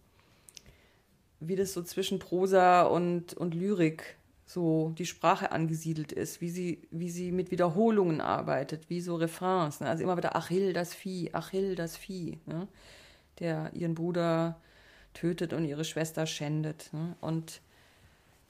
Wie 1.39 1.55
das 1.55 1.73
so 1.73 1.81
zwischen 1.81 2.19
Prosa 2.19 2.83
und, 2.83 3.33
und 3.33 3.55
Lyrik 3.55 4.17
so 4.49 4.93
die 4.97 5.05
Sprache 5.05 5.51
angesiedelt 5.51 6.11
ist, 6.11 6.41
wie 6.41 6.49
sie, 6.49 6.81
wie 6.89 7.11
sie 7.11 7.31
mit 7.31 7.51
Wiederholungen 7.51 8.19
arbeitet, 8.19 8.89
wie 8.89 8.99
so 8.99 9.15
Refrains. 9.15 9.79
Ne? 9.79 9.87
Also 9.87 10.03
immer 10.03 10.17
wieder 10.17 10.35
Achill 10.35 10.73
das 10.73 10.95
Vieh, 10.95 11.31
Achill 11.33 11.75
das 11.75 11.95
Vieh, 11.95 12.39
ne? 12.47 12.67
der 13.39 13.69
ihren 13.73 13.93
Bruder 13.93 14.59
tötet 15.13 15.53
und 15.53 15.65
ihre 15.65 15.85
Schwester 15.85 16.25
schändet. 16.25 16.91
Ne? 16.93 17.15
Und, 17.21 17.61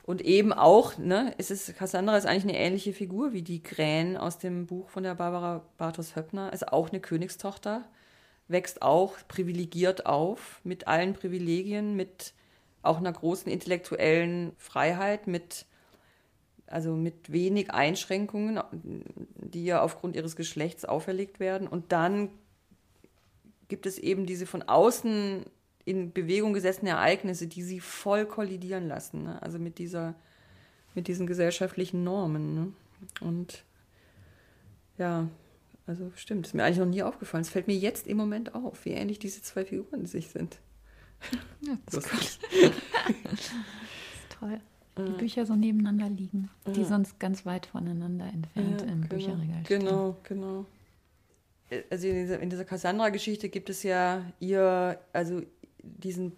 und 0.03 0.21
eben 0.21 0.53
auch, 0.53 0.97
ne, 0.97 1.33
es 1.37 1.73
Cassandra 1.77 2.15
ist 2.15 2.25
eigentlich 2.25 2.43
eine 2.43 2.57
ähnliche 2.57 2.93
Figur 2.93 3.33
wie 3.33 3.41
die 3.41 3.61
Krähen 3.61 4.15
aus 4.15 4.37
dem 4.37 4.67
Buch 4.67 4.87
von 4.89 5.03
der 5.03 5.15
Barbara 5.15 5.65
Bartos 5.77 6.15
Höppner, 6.15 6.53
ist 6.53 6.71
auch 6.71 6.91
eine 6.91 7.01
Königstochter, 7.01 7.83
wächst 8.47 8.81
auch 8.81 9.17
privilegiert 9.27 10.05
auf, 10.05 10.61
mit 10.63 10.87
allen 10.87 11.13
Privilegien, 11.13 11.97
mit 11.97 12.33
auch 12.89 12.97
einer 12.97 13.13
großen 13.13 13.51
intellektuellen 13.51 14.51
Freiheit, 14.57 15.27
mit 15.27 15.65
also 16.67 16.95
mit 16.95 17.31
wenig 17.31 17.71
Einschränkungen, 17.71 18.59
die 18.73 19.65
ja 19.65 19.81
aufgrund 19.81 20.15
ihres 20.15 20.35
Geschlechts 20.35 20.85
auferlegt 20.85 21.39
werden. 21.39 21.67
Und 21.67 21.91
dann 21.91 22.29
gibt 23.69 23.85
es 23.85 23.97
eben 23.97 24.25
diese 24.25 24.45
von 24.45 24.61
außen 24.61 25.45
in 25.85 26.13
Bewegung 26.13 26.53
gesessenen 26.53 26.93
Ereignisse, 26.93 27.47
die 27.47 27.63
sie 27.63 27.79
voll 27.79 28.25
kollidieren 28.25 28.87
lassen. 28.87 29.23
Ne? 29.23 29.41
Also 29.41 29.57
mit 29.57 29.79
dieser, 29.79 30.13
mit 30.93 31.07
diesen 31.07 31.25
gesellschaftlichen 31.25 32.03
Normen. 32.03 32.53
Ne? 32.53 32.73
Und 33.21 33.63
ja, 34.99 35.27
also 35.87 36.11
stimmt, 36.15 36.45
ist 36.45 36.53
mir 36.53 36.63
eigentlich 36.63 36.77
noch 36.77 36.85
nie 36.85 37.01
aufgefallen. 37.01 37.41
Es 37.41 37.49
fällt 37.49 37.67
mir 37.67 37.77
jetzt 37.77 38.05
im 38.05 38.17
Moment 38.17 38.53
auf, 38.53 38.85
wie 38.85 38.91
ähnlich 38.91 39.17
diese 39.17 39.41
zwei 39.41 39.65
Figuren 39.65 40.05
sich 40.05 40.29
sind. 40.29 40.59
Ja, 41.61 41.77
das, 41.85 42.05
ist, 42.05 42.39
das 43.23 43.33
ist 43.33 43.51
toll 44.39 44.59
die 45.07 45.11
Bücher 45.13 45.45
so 45.45 45.55
nebeneinander 45.55 46.09
liegen, 46.09 46.49
die 46.67 46.83
sonst 46.83 47.19
ganz 47.19 47.45
weit 47.45 47.65
voneinander 47.67 48.25
entfernt 48.25 48.81
ja, 48.81 48.87
im 48.87 49.01
genau, 49.01 49.07
Bücherregal 49.07 49.65
stehen. 49.65 49.79
Genau, 49.79 50.17
genau. 50.23 50.65
Also 51.89 52.07
in 52.07 52.15
dieser, 52.15 52.39
in 52.39 52.49
dieser 52.49 52.65
Cassandra-Geschichte 52.65 53.49
gibt 53.49 53.69
es 53.69 53.83
ja 53.83 54.23
ihr, 54.39 54.99
also 55.13 55.41
diesen, 55.83 56.33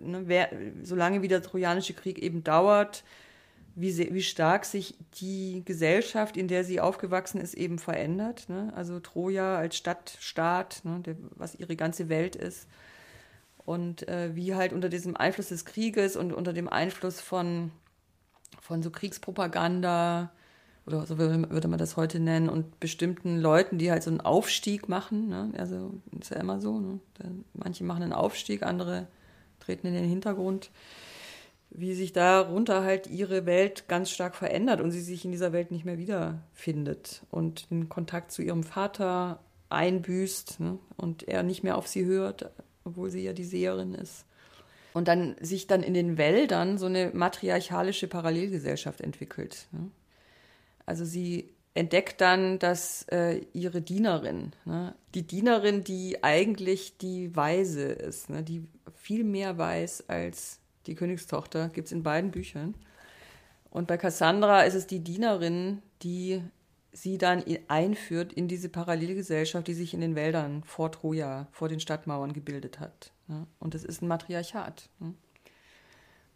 ne, 0.00 0.22
wer, 0.26 0.50
solange 0.82 1.22
wie 1.22 1.28
der 1.28 1.42
Trojanische 1.42 1.94
Krieg 1.94 2.18
eben 2.18 2.44
dauert, 2.44 3.02
wie, 3.76 3.96
wie 4.14 4.22
stark 4.22 4.64
sich 4.66 4.94
die 5.20 5.62
Gesellschaft, 5.64 6.36
in 6.36 6.48
der 6.48 6.64
sie 6.64 6.80
aufgewachsen 6.80 7.40
ist, 7.40 7.54
eben 7.54 7.78
verändert. 7.78 8.48
Ne? 8.48 8.72
Also 8.76 9.00
Troja 9.00 9.56
als 9.56 9.76
Stadt, 9.76 10.16
Staat, 10.20 10.82
ne, 10.84 11.00
der, 11.00 11.16
was 11.30 11.56
ihre 11.56 11.74
ganze 11.74 12.08
Welt 12.08 12.36
ist. 12.36 12.68
Und 13.64 14.06
äh, 14.08 14.34
wie 14.36 14.54
halt 14.54 14.72
unter 14.72 14.88
diesem 14.88 15.16
Einfluss 15.16 15.48
des 15.48 15.64
Krieges 15.64 16.16
und 16.16 16.32
unter 16.32 16.52
dem 16.52 16.68
Einfluss 16.68 17.20
von 17.20 17.70
von 18.60 18.82
so 18.82 18.90
Kriegspropaganda 18.90 20.30
oder 20.86 21.06
so 21.06 21.18
würde 21.18 21.68
man 21.68 21.78
das 21.78 21.96
heute 21.96 22.20
nennen 22.20 22.48
und 22.48 22.78
bestimmten 22.78 23.38
Leuten, 23.38 23.78
die 23.78 23.90
halt 23.90 24.02
so 24.02 24.10
einen 24.10 24.20
Aufstieg 24.20 24.88
machen. 24.88 25.28
Ne? 25.28 25.52
Also 25.56 25.94
ist 26.18 26.30
ja 26.30 26.40
immer 26.40 26.60
so. 26.60 26.78
Ne? 26.78 27.00
Manche 27.54 27.84
machen 27.84 28.02
einen 28.02 28.12
Aufstieg, 28.12 28.62
andere 28.62 29.06
treten 29.60 29.86
in 29.86 29.94
den 29.94 30.08
Hintergrund. 30.08 30.70
Wie 31.70 31.94
sich 31.94 32.12
darunter 32.12 32.84
halt 32.84 33.06
ihre 33.06 33.46
Welt 33.46 33.88
ganz 33.88 34.10
stark 34.10 34.36
verändert 34.36 34.80
und 34.80 34.90
sie 34.90 35.00
sich 35.00 35.24
in 35.24 35.32
dieser 35.32 35.52
Welt 35.52 35.70
nicht 35.70 35.84
mehr 35.84 35.98
wiederfindet 35.98 37.22
und 37.30 37.70
den 37.70 37.88
Kontakt 37.88 38.30
zu 38.30 38.42
ihrem 38.42 38.62
Vater 38.62 39.40
einbüßt 39.70 40.60
ne? 40.60 40.78
und 40.96 41.26
er 41.26 41.42
nicht 41.42 41.64
mehr 41.64 41.76
auf 41.76 41.88
sie 41.88 42.04
hört, 42.04 42.50
obwohl 42.84 43.10
sie 43.10 43.24
ja 43.24 43.32
die 43.32 43.44
Seherin 43.44 43.94
ist. 43.94 44.24
Und 44.92 45.08
dann 45.08 45.34
sich 45.40 45.66
dann 45.66 45.82
in 45.82 45.94
den 45.94 46.18
Wäldern 46.18 46.78
so 46.78 46.86
eine 46.86 47.10
matriarchalische 47.12 48.06
Parallelgesellschaft 48.06 49.00
entwickelt. 49.00 49.66
Ne? 49.72 49.90
Also 50.86 51.04
sie 51.04 51.50
entdeckt 51.74 52.20
dann, 52.20 52.60
dass 52.60 53.02
äh, 53.10 53.44
ihre 53.52 53.82
Dienerin, 53.82 54.52
ne, 54.64 54.94
die 55.14 55.26
Dienerin, 55.26 55.82
die 55.82 56.22
eigentlich 56.22 56.98
die 56.98 57.34
Weise 57.34 57.82
ist, 57.82 58.30
ne, 58.30 58.44
die 58.44 58.64
viel 58.94 59.24
mehr 59.24 59.58
weiß 59.58 60.08
als 60.08 60.60
die 60.86 60.94
Königstochter, 60.94 61.68
gibt 61.70 61.86
es 61.86 61.92
in 61.92 62.04
beiden 62.04 62.30
Büchern. 62.30 62.74
Und 63.70 63.88
bei 63.88 63.96
Cassandra 63.96 64.62
ist 64.62 64.74
es 64.74 64.86
die 64.86 65.00
Dienerin, 65.00 65.82
die 66.02 66.42
sie 66.94 67.18
dann 67.18 67.42
einführt 67.68 68.32
in 68.32 68.46
diese 68.46 68.68
Parallelgesellschaft, 68.68 69.66
die 69.66 69.74
sich 69.74 69.94
in 69.94 70.00
den 70.00 70.14
Wäldern 70.14 70.62
vor 70.64 70.92
Troja, 70.92 71.48
vor 71.50 71.68
den 71.68 71.80
Stadtmauern 71.80 72.32
gebildet 72.32 72.78
hat. 72.78 73.12
Ne? 73.26 73.46
Und 73.58 73.74
es 73.74 73.84
ist 73.84 74.00
ein 74.00 74.08
Matriarchat. 74.08 74.88
Ne? 75.00 75.12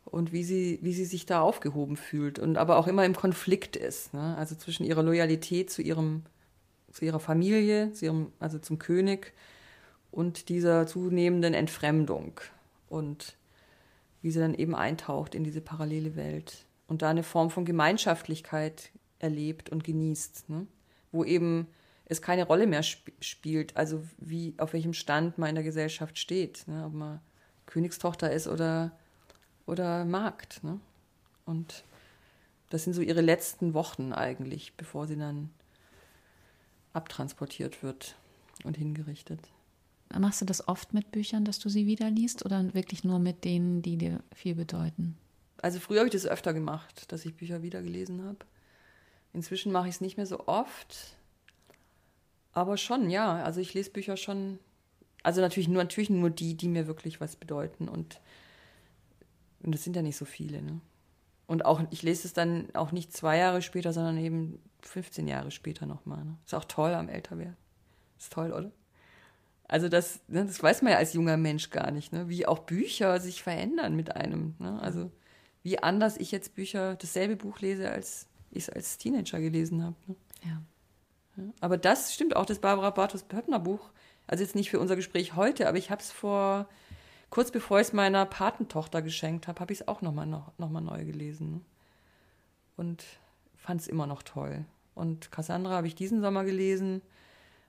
Und 0.05 0.33
wie 0.33 0.43
sie, 0.43 0.81
wie 0.83 0.93
sie 0.93 1.05
sich 1.05 1.27
da 1.27 1.41
aufgehoben 1.43 1.97
fühlt 1.97 2.41
und 2.41 2.59
aber 2.59 2.77
auch 2.77 2.89
immer 2.89 3.05
im 3.05 3.15
Konflikt 3.15 3.77
ist. 3.77 4.13
Ne? 4.13 4.37
Also 4.37 4.57
zwischen 4.57 4.85
ihrer 4.85 5.05
Loyalität 5.05 5.71
zu 5.71 5.81
ihrem, 5.81 6.25
zu 6.91 7.05
ihrer 7.05 7.21
Familie, 7.21 7.93
zu 7.93 8.07
ihrem, 8.07 8.33
also 8.41 8.59
zum 8.59 8.81
König 8.81 9.33
und 10.11 10.49
dieser 10.49 10.89
zunehmenden 10.89 11.55
Entfremdung. 11.55 12.41
Und 12.89 13.37
wie 14.23 14.33
sie 14.33 14.41
dann 14.41 14.55
eben 14.55 14.75
eintaucht 14.75 15.37
in 15.37 15.45
diese 15.45 15.61
parallele 15.61 16.17
Welt 16.17 16.67
und 16.89 17.03
da 17.03 17.11
eine 17.11 17.23
Form 17.23 17.51
von 17.51 17.65
Gemeinschaftlichkeit 17.65 18.91
erlebt 19.19 19.71
und 19.71 19.85
genießt, 19.85 20.49
ne? 20.49 20.67
wo 21.13 21.25
eben 21.25 21.67
es 22.07 22.23
keine 22.23 22.47
Rolle 22.47 22.67
mehr 22.67 22.81
sp 22.81 23.13
spielt, 23.21 23.77
also 23.77 24.03
wie 24.19 24.55
auf 24.59 24.73
welchem 24.73 24.95
Stand 24.95 25.39
man 25.39 25.51
in 25.51 25.55
der 25.57 25.65
Gesellschaft 25.65 26.19
steht, 26.19 26.67
ne? 26.67 26.85
ob 26.87 26.95
man 26.95 27.21
Königstochter 27.67 28.33
ist 28.33 28.49
oder, 28.49 28.93
oder 29.67 30.05
Magd. 30.05 30.65
Ne? 30.65 30.81
Und 31.45 31.85
das 32.71 32.85
sind 32.85 32.95
so 32.95 33.03
ihre 33.03 33.21
letzten 33.21 33.75
Wochen 33.75 34.13
eigentlich, 34.13 34.75
bevor 34.77 35.07
sie 35.07 35.17
dann 35.17 35.51
abtransportiert 36.93 37.83
wird 37.83 38.17
und 38.65 38.77
hingerichtet. 38.77 39.41
Machst 40.17 40.41
du 40.41 40.47
das 40.47 40.67
oft 40.67 40.95
mit 40.95 41.13
Büchern, 41.13 41.45
dass 41.45 41.59
du 41.59 41.69
sie 41.69 41.87
wieder 41.87 42.11
liest 42.11 42.45
oder 42.45 42.73
wirklich 42.73 43.05
nur 43.05 43.19
mit 43.19 43.45
denen, 43.45 43.83
die 43.83 43.99
dir 43.99 44.23
viel 44.35 44.55
bedeuten? 44.55 45.17
Also 45.61 45.81
früher 45.81 45.99
habe 45.99 46.09
ich 46.09 46.13
das 46.13 46.27
öfter 46.27 46.55
gemacht, 46.55 47.13
dass 47.13 47.27
ich 47.27 47.35
Bücher 47.35 47.63
wieder 47.63 47.83
gelesen 47.83 48.25
habe. 48.25 48.39
Inzwischen 49.33 49.73
mache 49.73 49.89
ich 49.89 49.97
es 49.97 50.01
nicht 50.01 50.17
mehr 50.17 50.27
so 50.27 50.47
oft. 50.47 51.17
Aber 52.53 52.77
schon, 52.77 53.11
ja. 53.11 53.43
Also 53.43 53.61
ich 53.61 53.75
lese 53.75 53.91
Bücher 53.91 54.17
schon. 54.17 54.59
Also 55.23 55.41
natürlich 55.41 55.69
nur, 55.69 55.83
natürlich 55.83 56.11
nur 56.11 56.31
die, 56.31 56.55
die 56.55 56.69
mir 56.69 56.87
wirklich 56.87 57.21
was 57.21 57.37
bedeuten. 57.37 57.89
Und, 57.89 58.21
und 59.63 59.75
das 59.75 59.85
sind 59.85 59.97
ja 59.97 60.03
nicht 60.03 60.17
so 60.17 60.25
viele. 60.25 60.63
Ne? 60.63 60.81
Und 61.47 61.65
auch, 61.65 61.83
ich 61.91 62.03
lese 62.03 62.27
es 62.27 62.33
dann 62.33 62.69
auch 62.75 62.93
nicht 62.93 63.13
zwei 63.13 63.39
Jahre 63.39 63.63
später, 63.63 63.93
sondern 63.93 64.19
eben 64.19 64.61
15 64.83 65.27
Jahre 65.29 65.51
später 65.51 65.87
nochmal. 65.87 66.25
Ne? 66.25 66.37
Ist 66.45 66.55
auch 66.55 66.65
toll 66.65 66.95
am 66.95 67.09
Älterwerden. 67.09 67.57
Ist 68.19 68.33
toll, 68.33 68.53
oder? 68.53 68.71
Also 69.69 69.89
das, 69.89 70.21
ne, 70.29 70.47
das 70.47 70.63
weiß 70.63 70.83
man 70.83 70.93
ja 70.93 70.99
als 70.99 71.13
junger 71.13 71.37
Mensch 71.37 71.71
gar 71.71 71.91
nicht, 71.91 72.13
ne? 72.13 72.29
wie 72.29 72.47
auch 72.47 72.61
Bücher 72.61 73.21
sich 73.21 73.43
verändern 73.43 73.95
mit 73.95 74.17
einem. 74.17 74.55
Ne? 74.59 74.81
Also 74.81 75.11
wie 75.63 75.79
anders 75.83 76.17
ich 76.17 76.33
jetzt 76.33 76.55
Bücher, 76.55 76.97
dasselbe 76.97 77.37
Buch 77.37 77.61
lese, 77.61 77.91
als 77.91 78.28
ich 78.51 78.65
es 78.65 78.71
als 78.71 78.99
Teenager 78.99 79.41
gelesen 79.41 79.83
habe. 79.83 79.97
Ne? 80.07 80.17
Ja. 80.45 80.63
Aber 81.61 81.77
das 81.77 82.15
stimmt 82.15 82.37
auch, 82.37 82.47
das 82.47 82.59
Barbara 82.59 82.91
Bartos 82.91 83.23
Pöppner 83.23 83.59
Buch. 83.59 83.91
Also 84.27 84.43
jetzt 84.45 84.55
nicht 84.55 84.71
für 84.71 84.81
unser 84.81 84.97
Gespräch 84.97 85.37
heute, 85.37 85.69
aber 85.69 85.79
ich 85.79 85.91
habe 85.91 86.03
es 86.03 86.11
vor, 86.11 86.69
kurz 87.31 87.51
bevor 87.51 87.81
ich 87.81 87.89
es 87.89 87.93
meiner 87.93 88.27
Patentochter 88.27 89.03
geschenkt 89.03 89.49
habe, 89.49 89.61
habe 89.61 89.73
ich 89.73 89.81
es 89.81 89.89
auch 89.89 90.03
nochmal 90.03 90.27
noch, 90.27 90.53
noch 90.59 90.71
mal 90.71 90.81
neu 90.81 91.05
gelesen. 91.05 91.65
Und 92.77 93.05
fand 93.57 93.81
es 93.81 93.89
immer 93.89 94.07
noch 94.07 94.23
toll. 94.23 94.65
Und 94.95 95.31
Cassandra 95.31 95.73
habe 95.73 95.87
ich 95.87 95.95
diesen 95.95 96.21
Sommer 96.21 96.45
gelesen. 96.45 97.03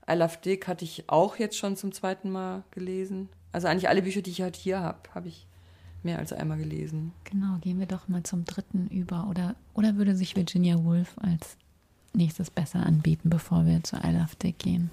I 0.09 0.13
Love 0.13 0.37
Dick 0.43 0.67
hatte 0.67 0.83
ich 0.83 1.09
auch 1.09 1.37
jetzt 1.37 1.57
schon 1.57 1.75
zum 1.75 1.91
zweiten 1.91 2.31
Mal 2.31 2.63
gelesen. 2.71 3.29
Also 3.51 3.67
eigentlich 3.67 3.89
alle 3.89 4.01
Bücher, 4.01 4.21
die 4.21 4.31
ich 4.31 4.41
halt 4.41 4.55
hier 4.55 4.79
habe, 4.79 4.99
habe 5.13 5.27
ich 5.27 5.47
mehr 6.03 6.19
als 6.19 6.33
einmal 6.33 6.57
gelesen. 6.57 7.13
Genau, 7.23 7.57
gehen 7.61 7.79
wir 7.79 7.85
doch 7.85 8.07
mal 8.07 8.23
zum 8.23 8.45
dritten 8.45 8.87
über. 8.87 9.27
Oder, 9.29 9.55
oder 9.73 9.95
würde 9.95 10.15
sich 10.15 10.35
Virginia 10.35 10.83
Woolf 10.83 11.17
als 11.17 11.57
nächstes 12.13 12.49
besser 12.49 12.85
anbieten, 12.85 13.29
bevor 13.29 13.65
wir 13.65 13.83
zu 13.83 13.97
I 13.97 14.11
Love 14.11 14.35
Dick 14.41 14.59
gehen? 14.59 14.91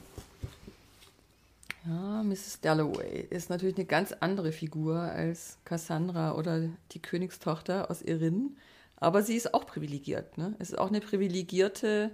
Ja, 1.86 2.22
Mrs. 2.24 2.60
Dalloway 2.60 3.26
ist 3.30 3.48
natürlich 3.48 3.76
eine 3.76 3.86
ganz 3.86 4.12
andere 4.12 4.50
Figur 4.50 5.00
als 5.00 5.58
Cassandra 5.64 6.34
oder 6.34 6.68
die 6.92 7.00
Königstochter 7.00 7.90
aus 7.90 8.02
Erin. 8.02 8.56
Aber 8.96 9.22
sie 9.22 9.36
ist 9.36 9.54
auch 9.54 9.66
privilegiert. 9.66 10.36
Ne? 10.36 10.54
Es 10.58 10.70
ist 10.70 10.78
auch 10.78 10.88
eine 10.88 11.00
privilegierte 11.00 12.10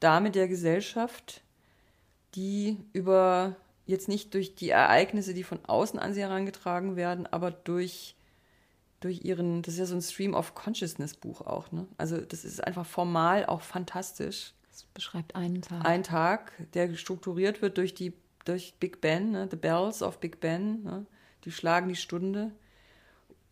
Dame 0.00 0.30
der 0.30 0.48
Gesellschaft, 0.48 1.42
die 2.34 2.78
über 2.92 3.56
jetzt 3.88 4.06
nicht 4.06 4.34
durch 4.34 4.54
die 4.54 4.68
Ereignisse, 4.68 5.32
die 5.32 5.42
von 5.42 5.64
außen 5.64 5.98
an 5.98 6.12
sie 6.12 6.20
herangetragen 6.20 6.94
werden, 6.94 7.26
aber 7.26 7.50
durch, 7.50 8.14
durch 9.00 9.24
ihren, 9.24 9.62
das 9.62 9.74
ist 9.74 9.80
ja 9.80 9.86
so 9.86 9.94
ein 9.94 10.02
Stream 10.02 10.34
of 10.34 10.54
Consciousness 10.54 11.14
Buch 11.14 11.40
auch, 11.40 11.72
ne? 11.72 11.88
Also 11.96 12.18
das 12.18 12.44
ist 12.44 12.62
einfach 12.62 12.84
formal 12.84 13.46
auch 13.46 13.62
fantastisch. 13.62 14.52
Das 14.70 14.84
beschreibt 14.84 15.34
einen 15.34 15.62
Tag. 15.62 15.86
Ein 15.86 16.02
Tag, 16.02 16.52
der 16.74 16.94
strukturiert 16.96 17.62
wird 17.62 17.78
durch 17.78 17.94
die, 17.94 18.12
durch 18.44 18.74
Big 18.78 19.00
Ben, 19.00 19.30
ne? 19.30 19.48
The 19.50 19.56
Bells 19.56 20.02
of 20.02 20.20
Big 20.20 20.38
Ben, 20.38 20.82
ne? 20.82 21.06
Die 21.44 21.50
schlagen 21.50 21.88
die 21.88 21.96
Stunde. 21.96 22.52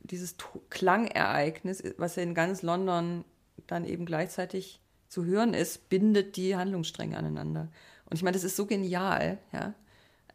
Dieses 0.01 0.37
to 0.37 0.63
Klangereignis, 0.69 1.83
was 1.97 2.17
ja 2.17 2.23
in 2.23 2.35
ganz 2.35 2.61
London 2.61 3.25
dann 3.67 3.87
eben 3.87 4.05
gleichzeitig 4.05 4.83
zu 5.09 5.25
hören 5.25 5.55
ist, 5.55 5.89
bindet 5.89 6.37
die 6.37 6.57
Handlungsstränge 6.57 7.17
aneinander. 7.17 7.69
Und 8.05 8.17
ich 8.17 8.23
meine, 8.23 8.35
das 8.35 8.45
ist 8.45 8.57
so 8.57 8.67
genial, 8.67 9.39
ja, 9.53 9.75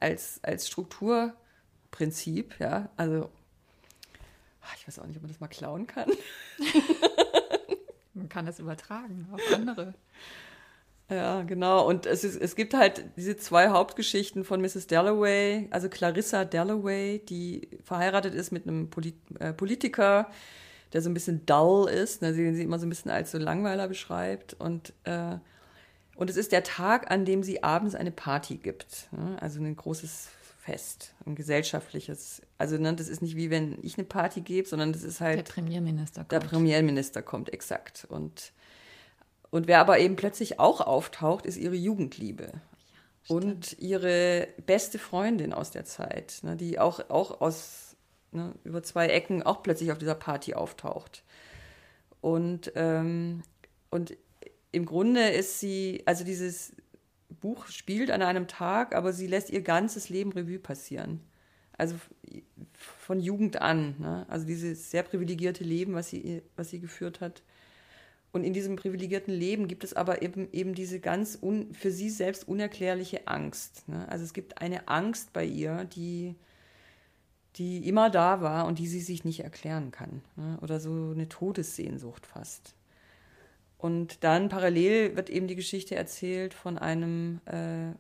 als, 0.02 0.40
als 0.44 0.68
Strukturprinzip, 0.68 2.60
ja, 2.60 2.90
also 2.98 3.30
ah, 4.62 4.74
ich 4.78 4.88
weiß 4.88 5.00
auch 5.00 5.06
nicht, 5.06 5.18
ob 5.18 5.24
man 5.24 5.32
das 5.32 5.40
mal 5.40 5.48
klauen 5.48 5.88
kann. 5.88 6.10
man 8.14 8.30
kann 8.30 8.46
das 8.46 8.60
übertragen 8.60 9.28
auf 9.32 9.42
andere. 9.54 9.94
Ja, 11.10 11.42
genau. 11.44 11.86
Und 11.86 12.06
es, 12.06 12.24
ist, 12.24 12.42
es 12.42 12.56
gibt 12.56 12.74
halt 12.74 13.04
diese 13.18 13.36
zwei 13.36 13.70
Hauptgeschichten 13.70 14.46
von 14.46 14.62
Mrs. 14.62 14.88
Dalloway, 14.88 15.68
also 15.70 15.90
Clarissa 15.90 16.46
Dalloway, 16.46 17.20
die 17.20 17.68
verheiratet 17.84 18.34
ist 18.34 18.52
mit 18.52 18.66
einem 18.66 18.90
Polit 18.90 19.16
äh, 19.40 19.52
Politiker, 19.52 20.32
der 20.94 21.02
so 21.02 21.10
ein 21.10 21.14
bisschen 21.14 21.46
dull 21.46 21.90
ist, 21.90 22.22
ne, 22.22 22.32
den 22.32 22.56
sie 22.56 22.64
immer 22.64 22.80
so 22.80 22.86
ein 22.86 22.90
bisschen 22.90 23.12
als 23.12 23.32
so 23.32 23.38
Langweiler 23.38 23.90
beschreibt. 23.90 24.54
Und, 24.54 24.94
äh, 25.04 25.38
und 26.22 26.30
es 26.30 26.38
ist 26.38 26.52
der 26.52 26.62
Tag, 26.62 27.10
an 27.10 27.26
dem 27.26 27.42
sie 27.42 27.64
abends 27.64 27.96
eine 27.96 28.12
Party 28.12 28.58
gibt. 28.58 29.08
Ne? 29.12 29.38
Also 29.42 29.60
ein 29.60 29.76
großes 29.76 30.30
Fest, 30.60 31.16
ein 31.26 31.34
gesellschaftliches. 31.34 32.44
Also 32.60 32.78
ne, 32.78 32.94
das 32.94 33.08
ist 33.08 33.24
nicht 33.24 33.36
wie 33.36 33.50
wenn 33.50 33.80
ich 33.82 33.98
eine 33.98 34.06
Party 34.06 34.42
gebe, 34.42 34.68
sondern 34.68 34.94
das 34.94 35.02
ist 35.02 35.20
halt. 35.20 35.40
Der 35.40 35.52
Premierminister 35.52 36.22
kommt. 36.22 36.32
Der 36.32 36.40
Premierminister 36.42 37.24
kommt, 37.24 37.52
exakt. 37.52 38.06
Und, 38.08 38.54
und 39.50 39.66
wer 39.66 39.80
aber 39.80 39.98
eben 39.98 40.16
plötzlich 40.16 40.60
auch 40.60 40.82
auftaucht, 40.82 41.48
ist 41.48 41.58
ihre 41.58 41.74
Jugendliebe. 41.74 42.52
Ja, 43.24 43.36
und 43.36 43.80
ihre 43.80 44.48
beste 44.68 45.00
Freundin 45.00 45.54
aus 45.54 45.72
der 45.72 45.86
Zeit, 45.86 46.42
ne, 46.44 46.56
die 46.56 46.78
auch, 46.78 47.10
auch 47.10 47.42
aus 47.42 47.96
ne, 48.32 48.54
über 48.64 48.84
zwei 48.84 49.08
Ecken 49.08 49.42
auch 49.42 49.64
plötzlich 49.64 49.92
auf 49.92 49.98
dieser 49.98 50.14
Party 50.14 50.54
auftaucht. 50.54 51.24
Und, 52.22 52.72
ähm, 52.76 53.42
und 53.90 54.16
im 54.72 54.86
Grunde 54.86 55.30
ist 55.30 55.60
sie, 55.60 56.04
also 56.06 56.24
dieses 56.24 56.74
Buch 57.30 57.68
spielt 57.68 58.12
an 58.12 58.22
einem 58.22 58.48
Tag, 58.48 58.96
aber 58.96 59.14
sie 59.14 59.28
lässt 59.28 59.50
ihr 59.50 59.62
ganzes 59.62 60.10
Leben 60.10 60.32
Revue 60.32 60.60
passieren. 60.60 61.22
Also 61.78 61.96
von 62.74 63.20
Jugend 63.20 63.62
an. 63.62 63.96
Ne? 64.00 64.26
Also 64.30 64.46
dieses 64.46 64.92
sehr 64.92 65.04
privilegierte 65.04 65.64
Leben, 65.64 65.94
was 65.94 66.10
sie, 66.10 66.42
was 66.56 66.70
sie 66.70 66.80
geführt 66.80 67.22
hat. 67.22 67.44
Und 68.32 68.44
in 68.46 68.54
diesem 68.54 68.78
privilegierten 68.78 69.34
Leben 69.34 69.68
gibt 69.68 69.84
es 69.84 69.94
aber 69.94 70.22
eben, 70.22 70.48
eben 70.54 70.74
diese 70.74 71.00
ganz 71.00 71.38
un, 71.42 71.74
für 71.74 71.92
sie 71.92 72.10
selbst 72.10 72.48
unerklärliche 72.48 73.28
Angst. 73.28 73.88
Ne? 73.90 74.08
Also 74.08 74.24
es 74.24 74.34
gibt 74.34 74.62
eine 74.62 74.88
Angst 74.88 75.34
bei 75.34 75.44
ihr, 75.44 75.84
die, 75.84 76.36
die 77.58 77.88
immer 77.90 78.10
da 78.10 78.42
war 78.42 78.68
und 78.68 78.80
die 78.80 78.88
sie 78.88 79.02
sich 79.02 79.26
nicht 79.26 79.42
erklären 79.42 79.92
kann. 79.92 80.22
Ne? 80.38 80.58
Oder 80.62 80.80
so 80.80 81.12
eine 81.14 81.28
Todessehnsucht 81.28 82.26
fast. 82.26 82.76
Und 83.82 84.24
dann 84.24 84.48
parallel 84.48 85.16
wird 85.16 85.32
eben 85.32 85.48
die 85.48 85.56
Geschichte 85.56 85.96
erzählt 85.96 86.54
von 86.54 86.78
einem 86.78 87.42
äh, 87.46 87.96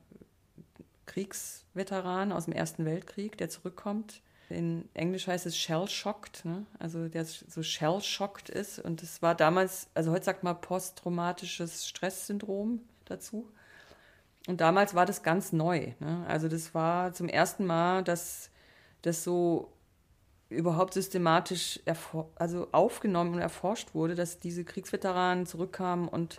Kriegsveteran 1.07 2.31
aus 2.31 2.45
dem 2.45 2.53
Ersten 2.53 2.85
Weltkrieg, 2.85 3.35
der 3.39 3.49
zurückkommt. 3.49 4.21
In 4.49 4.87
Englisch 4.93 5.25
heißt 5.25 5.47
es 5.47 5.57
shell-shocked, 5.57 6.45
ne? 6.45 6.67
also 6.77 7.07
der 7.07 7.25
so 7.25 7.63
shell-shocked 7.63 8.47
ist. 8.49 8.77
Und 8.77 9.01
das 9.01 9.23
war 9.23 9.33
damals, 9.33 9.87
also 9.95 10.11
heute 10.11 10.25
sagt 10.25 10.43
man 10.43 10.61
posttraumatisches 10.61 11.87
Stresssyndrom 11.87 12.81
dazu. 13.05 13.51
Und 14.45 14.61
damals 14.61 14.93
war 14.93 15.07
das 15.07 15.23
ganz 15.23 15.51
neu. 15.51 15.93
Ne? 15.99 16.23
Also 16.27 16.47
das 16.47 16.75
war 16.75 17.11
zum 17.13 17.27
ersten 17.27 17.65
Mal, 17.65 18.03
dass 18.03 18.51
das 19.01 19.23
so 19.23 19.73
überhaupt 20.51 20.93
systematisch 20.93 21.79
also 22.35 22.67
aufgenommen 22.71 23.33
und 23.33 23.39
erforscht 23.39 23.95
wurde, 23.95 24.15
dass 24.15 24.39
diese 24.39 24.63
Kriegsveteranen 24.63 25.45
zurückkamen 25.45 26.07
und 26.07 26.37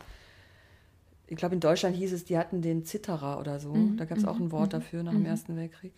ich 1.32 1.36
glaube, 1.36 1.54
in 1.54 1.60
Deutschland 1.60 1.96
hieß 1.96 2.12
es, 2.12 2.26
die 2.26 2.36
hatten 2.36 2.60
den 2.60 2.84
Zitterer 2.84 3.40
oder 3.40 3.58
so. 3.58 3.72
Mhm. 3.72 3.96
Da 3.96 4.04
gab 4.04 4.18
es 4.18 4.26
auch 4.26 4.38
ein 4.38 4.52
Wort 4.52 4.66
mhm. 4.66 4.80
dafür 4.80 5.02
nach 5.02 5.12
dem 5.12 5.20
mhm. 5.20 5.26
Ersten 5.26 5.56
Weltkrieg. 5.56 5.94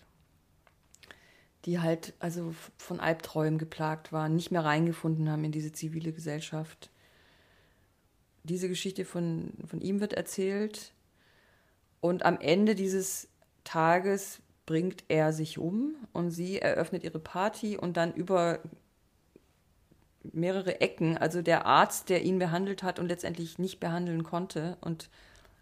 Die 1.65 1.81
halt 1.81 2.15
also 2.21 2.55
von 2.77 3.01
Albträumen 3.01 3.59
geplagt 3.59 4.13
waren, 4.13 4.37
nicht 4.37 4.53
mehr 4.53 4.65
reingefunden 4.65 5.29
haben 5.29 5.43
in 5.43 5.51
diese 5.51 5.73
zivile 5.73 6.13
Gesellschaft. 6.13 6.89
Diese 8.45 8.69
Geschichte 8.69 9.05
von, 9.05 9.55
von 9.67 9.81
ihm 9.81 10.01
wird 10.01 10.13
erzählt. 10.13 10.93
Und 12.01 12.25
am 12.25 12.39
Ende 12.39 12.77
dieses 12.77 13.27
Tages 13.65 14.39
bringt 14.67 15.05
er 15.09 15.33
sich 15.33 15.59
um 15.59 15.95
und 16.13 16.31
sie 16.31 16.61
eröffnet 16.61 17.05
ihre 17.05 17.19
Party 17.19 17.77
und 17.77 17.97
dann 17.97 18.15
über 18.15 18.61
mehrere 20.33 20.81
Ecken, 20.81 21.19
also 21.19 21.43
der 21.43 21.67
Arzt, 21.67 22.09
der 22.09 22.23
ihn 22.23 22.39
behandelt 22.39 22.83
hat 22.83 22.99
und 22.99 23.09
letztendlich 23.09 23.59
nicht 23.59 23.79
behandeln 23.79 24.23
konnte 24.23 24.79
und 24.81 25.11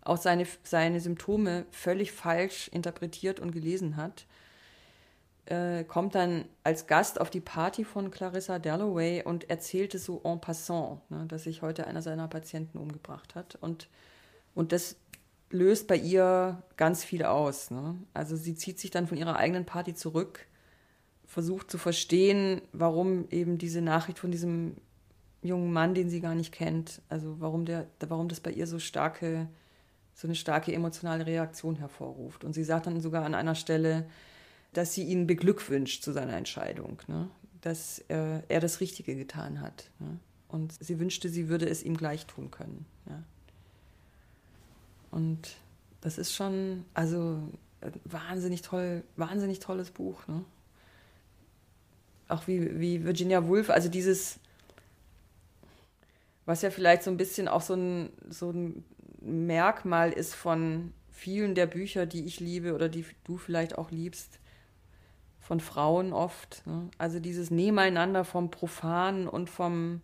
auch 0.04 0.16
seine, 0.16 0.46
seine 0.62 1.00
Symptome 1.00 1.66
völlig 1.70 2.12
falsch 2.12 2.68
interpretiert 2.68 3.40
und 3.40 3.52
gelesen 3.52 3.96
hat, 3.96 4.26
äh, 5.46 5.84
kommt 5.84 6.14
dann 6.14 6.44
als 6.64 6.86
Gast 6.86 7.20
auf 7.20 7.30
die 7.30 7.40
Party 7.40 7.84
von 7.84 8.10
Clarissa 8.10 8.58
Dalloway 8.58 9.22
und 9.24 9.50
erzählte 9.50 9.98
so 9.98 10.20
en 10.24 10.40
passant, 10.40 11.00
ne, 11.10 11.26
dass 11.26 11.44
sich 11.44 11.62
heute 11.62 11.86
einer 11.86 12.02
seiner 12.02 12.28
Patienten 12.28 12.78
umgebracht 12.78 13.34
hat. 13.34 13.56
Und, 13.60 13.88
und 14.54 14.72
das 14.72 14.96
löst 15.52 15.86
bei 15.86 15.96
ihr 15.96 16.62
ganz 16.76 17.04
viel 17.04 17.24
aus. 17.24 17.70
Ne? 17.70 17.96
Also 18.14 18.36
sie 18.36 18.54
zieht 18.54 18.78
sich 18.78 18.90
dann 18.90 19.06
von 19.06 19.18
ihrer 19.18 19.36
eigenen 19.36 19.64
Party 19.64 19.94
zurück, 19.94 20.46
versucht 21.26 21.70
zu 21.70 21.78
verstehen, 21.78 22.60
warum 22.72 23.28
eben 23.30 23.58
diese 23.58 23.80
Nachricht 23.80 24.18
von 24.18 24.30
diesem 24.30 24.76
jungen 25.42 25.72
Mann, 25.72 25.94
den 25.94 26.08
sie 26.08 26.20
gar 26.20 26.34
nicht 26.34 26.52
kennt, 26.52 27.02
also 27.08 27.40
warum 27.40 27.64
der, 27.64 27.86
warum 28.00 28.28
das 28.28 28.40
bei 28.40 28.50
ihr 28.50 28.66
so 28.66 28.78
starke, 28.78 29.48
so 30.14 30.26
eine 30.26 30.34
starke 30.34 30.72
emotionale 30.72 31.26
Reaktion 31.26 31.76
hervorruft. 31.76 32.44
Und 32.44 32.52
sie 32.54 32.64
sagt 32.64 32.86
dann 32.86 33.00
sogar 33.00 33.24
an 33.24 33.34
einer 33.34 33.54
Stelle, 33.54 34.06
dass 34.72 34.94
sie 34.94 35.04
ihn 35.04 35.26
beglückwünscht 35.26 36.02
zu 36.02 36.12
seiner 36.12 36.36
Entscheidung, 36.36 36.98
ne? 37.06 37.28
dass 37.60 37.98
äh, 38.08 38.40
er 38.48 38.60
das 38.60 38.80
Richtige 38.80 39.16
getan 39.16 39.60
hat. 39.60 39.90
Ne? 39.98 40.18
Und 40.48 40.72
sie 40.80 40.98
wünschte, 40.98 41.28
sie 41.28 41.48
würde 41.48 41.68
es 41.68 41.82
ihm 41.82 41.96
gleich 41.96 42.26
tun 42.26 42.50
können. 42.50 42.86
Ja? 43.08 43.22
Und 45.12 45.54
das 46.00 46.18
ist 46.18 46.34
schon, 46.34 46.84
also 46.94 47.38
wahnsinnig 48.04 48.62
toll, 48.62 49.04
wahnsinnig 49.16 49.60
tolles 49.60 49.90
Buch. 49.90 50.26
Ne? 50.26 50.44
Auch 52.28 52.48
wie, 52.48 52.80
wie 52.80 53.04
Virginia 53.04 53.46
Woolf, 53.46 53.70
also 53.70 53.88
dieses, 53.88 54.40
was 56.44 56.62
ja 56.62 56.70
vielleicht 56.70 57.02
so 57.02 57.10
ein 57.10 57.16
bisschen 57.16 57.46
auch 57.46 57.62
so 57.62 57.74
ein, 57.74 58.10
so 58.28 58.50
ein 58.50 58.84
Merkmal 59.20 60.12
ist 60.12 60.34
von 60.34 60.92
vielen 61.10 61.54
der 61.54 61.66
Bücher, 61.66 62.06
die 62.06 62.24
ich 62.24 62.40
liebe 62.40 62.74
oder 62.74 62.88
die 62.88 63.04
du 63.24 63.36
vielleicht 63.36 63.78
auch 63.78 63.90
liebst, 63.90 64.40
von 65.40 65.60
Frauen 65.60 66.12
oft. 66.12 66.66
Ne? 66.66 66.88
Also 66.98 67.20
dieses 67.20 67.50
Nebeneinander 67.50 68.24
vom 68.24 68.50
Profanen 68.50 69.28
und 69.28 69.50
vom 69.50 70.00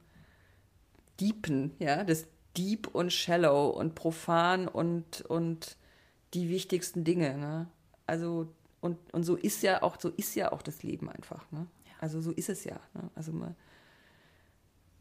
Diepen, 1.19 1.75
ja, 1.79 2.05
des 2.05 2.27
deep 2.59 2.89
und 2.89 3.13
shallow 3.13 3.69
und 3.71 3.95
profan 3.95 4.69
und, 4.69 5.23
und 5.23 5.77
die 6.35 6.49
wichtigsten 6.49 7.05
Dinge. 7.05 7.39
Ne? 7.39 7.69
Also, 8.07 8.53
und, 8.81 8.99
und 9.15 9.23
so 9.23 9.37
ist 9.37 9.63
ja 9.63 9.83
auch, 9.83 9.99
so 9.99 10.09
ist 10.11 10.35
ja 10.35 10.53
auch 10.53 10.63
das 10.63 10.83
Leben 10.83 11.09
einfach. 11.09 11.51
Ne? 11.53 11.67
Ja. 11.87 11.93
Also 12.01 12.21
so 12.21 12.33
ist 12.33 12.49
es 12.49 12.65
ja. 12.65 12.81
Ne? 12.95 13.11
Also 13.15 13.33
man, 13.33 13.55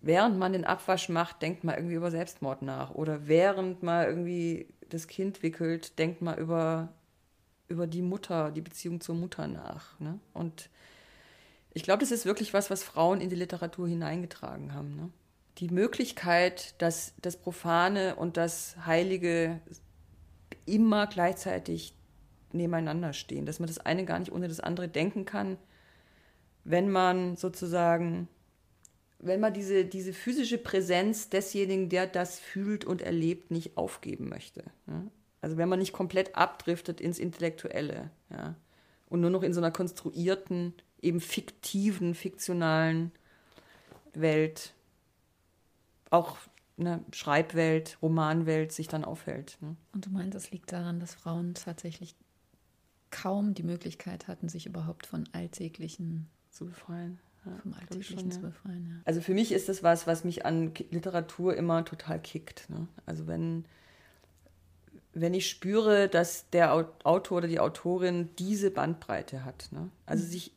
während 0.01 0.38
man 0.38 0.53
den 0.53 0.66
Abwasch 0.66 1.10
macht, 1.10 1.41
denkt 1.41 1.64
man 1.64 1.76
irgendwie 1.76 1.95
über 1.95 2.12
Selbstmord 2.12 2.62
nach. 2.62 2.91
Oder 2.91 3.28
während 3.28 3.84
man 3.84 4.05
irgendwie 4.05 4.68
das 4.89 5.08
Kind 5.08 5.43
wickelt, 5.43 5.99
denkt 5.99 6.22
man 6.22 6.38
über, 6.38 6.93
über 7.68 7.88
die 7.88 8.01
Mutter, 8.01 8.51
die 8.51 8.62
Beziehung 8.62 9.01
zur 9.01 9.16
Mutter 9.16 9.47
nach. 9.47 9.99
Ne? 9.99 10.20
Und 10.34 10.70
ich 11.74 11.84
glaube, 11.84 11.99
das 11.99 12.12
ist 12.12 12.26
wirklich 12.26 12.53
was, 12.53 12.70
was 12.70 12.84
Frauen 12.84 13.22
in 13.22 13.30
die 13.30 13.36
Literatur 13.36 13.88
hineingetragen 13.88 14.74
haben. 14.74 14.95
Ne? 14.95 15.10
Die 15.58 15.70
Möglichkeit, 15.70 16.80
dass 16.82 17.14
das 17.22 17.38
Profane 17.38 18.16
und 18.16 18.38
das 18.38 18.76
Heilige 18.86 19.60
immer 20.66 21.08
gleichzeitig 21.08 21.93
nebeneinander 22.51 23.14
stehen, 23.14 23.45
dass 23.45 23.60
man 23.60 23.68
das 23.68 23.80
eine 23.80 24.05
gar 24.05 24.20
nicht 24.20 24.32
ohne 24.32 24.47
das 24.47 24.60
andere 24.60 24.88
denken 24.88 25.26
kann, 25.26 25.58
wenn 26.64 26.89
man 26.89 27.36
sozusagen, 27.36 28.28
wenn 29.20 29.39
man 29.39 29.53
diese, 29.53 29.86
diese 29.86 30.14
physische 30.14 30.58
Präsenz 30.58 31.30
desjenigen, 31.30 31.89
der 31.89 32.08
das 32.08 32.39
fühlt 32.39 32.86
und 32.86 33.01
erlebt, 33.01 33.51
nicht 33.51 33.78
aufgeben 33.78 34.30
möchte. 34.30 34.64
Also 35.41 35.58
wenn 35.58 35.70
man 35.70 35.80
nicht 35.80 35.93
komplett 35.93 36.36
abdriftet 36.36 37.01
ins 37.01 37.20
Intellektuelle. 37.20 38.12
Ja? 38.30 38.55
und 39.10 39.22
nur 39.22 39.30
noch 39.30 39.43
in 39.43 39.53
so 39.53 39.60
einer 39.60 39.72
konstruierten, 39.72 40.74
eben 41.01 41.22
fiktiven, 41.22 42.16
fiktionalen 42.16 43.12
Welt, 44.14 44.74
auch 46.10 46.38
eine 46.78 47.03
Schreibwelt, 47.12 47.97
Romanwelt 48.01 48.72
sich 48.72 48.88
dann 48.88 49.03
aufhält. 49.03 49.58
Ne? 49.62 49.76
Und 49.93 50.05
du 50.05 50.10
meinst, 50.10 50.36
es 50.36 50.51
liegt 50.51 50.72
daran, 50.72 50.99
dass 50.99 51.16
Frauen 51.16 51.55
tatsächlich 51.55 52.16
kaum 53.10 53.53
die 53.53 53.64
Möglichkeit 53.64 54.28
hatten, 54.28 54.49
sich 54.49 54.66
überhaupt 54.66 55.08
von 55.08 55.28
alltäglichen 55.32 56.28
zu 56.49 56.66
befreien. 56.66 57.20
Ja, 57.45 57.55
vom 57.62 57.74
Alltäglichen 57.74 58.20
schon, 58.20 58.32
zu 58.32 58.41
befreien. 58.41 58.88
Ja. 58.89 59.01
Also 59.05 59.22
für 59.22 59.34
mich 59.34 59.51
ist 59.51 59.70
das 59.70 59.82
was, 59.82 60.05
was 60.05 60.24
mich 60.24 60.45
an 60.45 60.74
Literatur 60.91 61.55
immer 61.55 61.86
total 61.86 62.20
kickt. 62.20 62.70
Ne? 62.70 62.88
Also 63.05 63.26
wenn, 63.28 63.66
wenn 65.14 65.34
ich 65.34 65.49
spüre, 65.49 66.10
dass 66.10 66.49
der 66.49 66.74
Autor 66.74 67.38
oder 67.38 67.47
die 67.47 67.60
Autorin 67.60 68.30
diese 68.38 68.70
Bandbreite 68.70 69.45
hat. 69.45 69.70
Ne? 69.72 69.89
Also 70.05 70.26
mhm. 70.26 70.30
sich, 70.30 70.53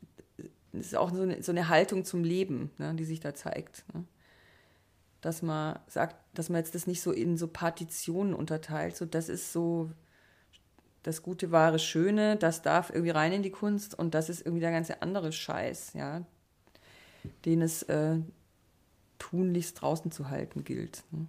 es 0.73 0.87
ist 0.87 0.97
auch 0.97 1.13
so 1.15 1.23
eine, 1.23 1.43
so 1.43 1.53
eine 1.53 1.69
Haltung 1.69 2.05
zum 2.05 2.25
Leben, 2.25 2.71
ne, 2.79 2.95
die 2.95 3.05
sich 3.05 3.21
da 3.21 3.35
zeigt. 3.35 3.85
Ne? 3.95 4.05
Dass 5.21 5.43
man 5.43 5.79
sagt, 5.87 6.17
dass 6.35 6.49
man 6.49 6.59
jetzt 6.59 6.75
das 6.75 6.87
nicht 6.87 7.03
so 7.03 7.13
in 7.13 7.37
so 7.37 7.47
Partitionen 7.47 8.35
unterteilt, 8.35 8.97
so 8.97 9.05
das 9.05 9.29
ist 9.29 9.53
so 9.53 9.91
das 11.03 11.23
Gute, 11.23 11.51
Wahre, 11.51 11.79
Schöne, 11.79 12.37
das 12.37 12.63
darf 12.63 12.91
irgendwie 12.91 13.11
rein 13.11 13.33
in 13.33 13.43
die 13.43 13.51
Kunst 13.51 13.99
und 13.99 14.15
das 14.15 14.29
ist 14.29 14.41
irgendwie 14.41 14.61
der 14.61 14.71
ganze 14.71 15.03
andere 15.03 15.33
Scheiß, 15.33 15.95
ja, 15.95 16.23
den 17.45 17.63
es 17.63 17.83
äh, 17.85 18.19
tunlichst 19.19 19.81
draußen 19.81 20.11
zu 20.11 20.29
halten 20.29 20.65
gilt. 20.65 21.05
Ne? 21.11 21.27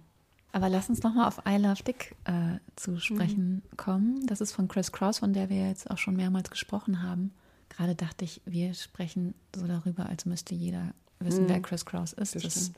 Aber 0.52 0.68
lass 0.68 0.90
uns 0.90 1.02
nochmal 1.02 1.26
auf 1.26 1.40
I 1.48 1.56
Love 1.56 1.82
Dick 1.82 2.14
äh, 2.24 2.58
zu 2.76 2.98
sprechen 2.98 3.62
mhm. 3.70 3.76
kommen. 3.78 4.26
Das 4.26 4.42
ist 4.42 4.52
von 4.52 4.68
Chris 4.68 4.92
Cross, 4.92 5.20
von 5.20 5.32
der 5.32 5.48
wir 5.48 5.68
jetzt 5.68 5.90
auch 5.90 5.96
schon 5.98 6.14
mehrmals 6.14 6.50
gesprochen 6.50 7.02
haben. 7.02 7.32
Gerade 7.70 7.94
dachte 7.94 8.26
ich, 8.26 8.42
wir 8.44 8.74
sprechen 8.74 9.34
so 9.56 9.66
darüber, 9.66 10.06
als 10.06 10.26
müsste 10.26 10.54
jeder 10.54 10.92
wissen, 11.20 11.44
mhm. 11.44 11.48
wer 11.48 11.62
Chris 11.62 11.86
Cross 11.86 12.12
ist. 12.12 12.34
Das, 12.34 12.42
das, 12.42 12.72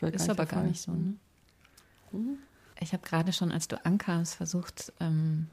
das 0.00 0.22
ist 0.22 0.30
aber 0.30 0.46
gar 0.46 0.62
nicht 0.62 0.80
so. 0.80 0.92
Ne? 0.92 1.14
Mhm. 2.12 2.38
Ich 2.80 2.92
habe 2.92 3.06
gerade 3.06 3.32
schon, 3.32 3.52
als 3.52 3.68
du 3.68 3.84
ankamst, 3.84 4.34
versucht, 4.34 4.92
ähm, 5.00 5.48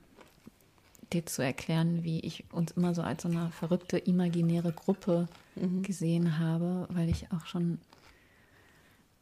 dir 1.13 1.25
zu 1.25 1.41
erklären, 1.41 2.03
wie 2.03 2.19
ich 2.19 2.45
uns 2.51 2.71
immer 2.71 2.93
so 2.93 3.01
als 3.01 3.23
so 3.23 3.29
eine 3.29 3.51
verrückte 3.51 3.97
imaginäre 3.97 4.71
Gruppe 4.71 5.27
mhm. 5.55 5.83
gesehen 5.83 6.39
habe, 6.39 6.87
weil 6.89 7.09
ich 7.09 7.31
auch 7.31 7.45
schon, 7.45 7.79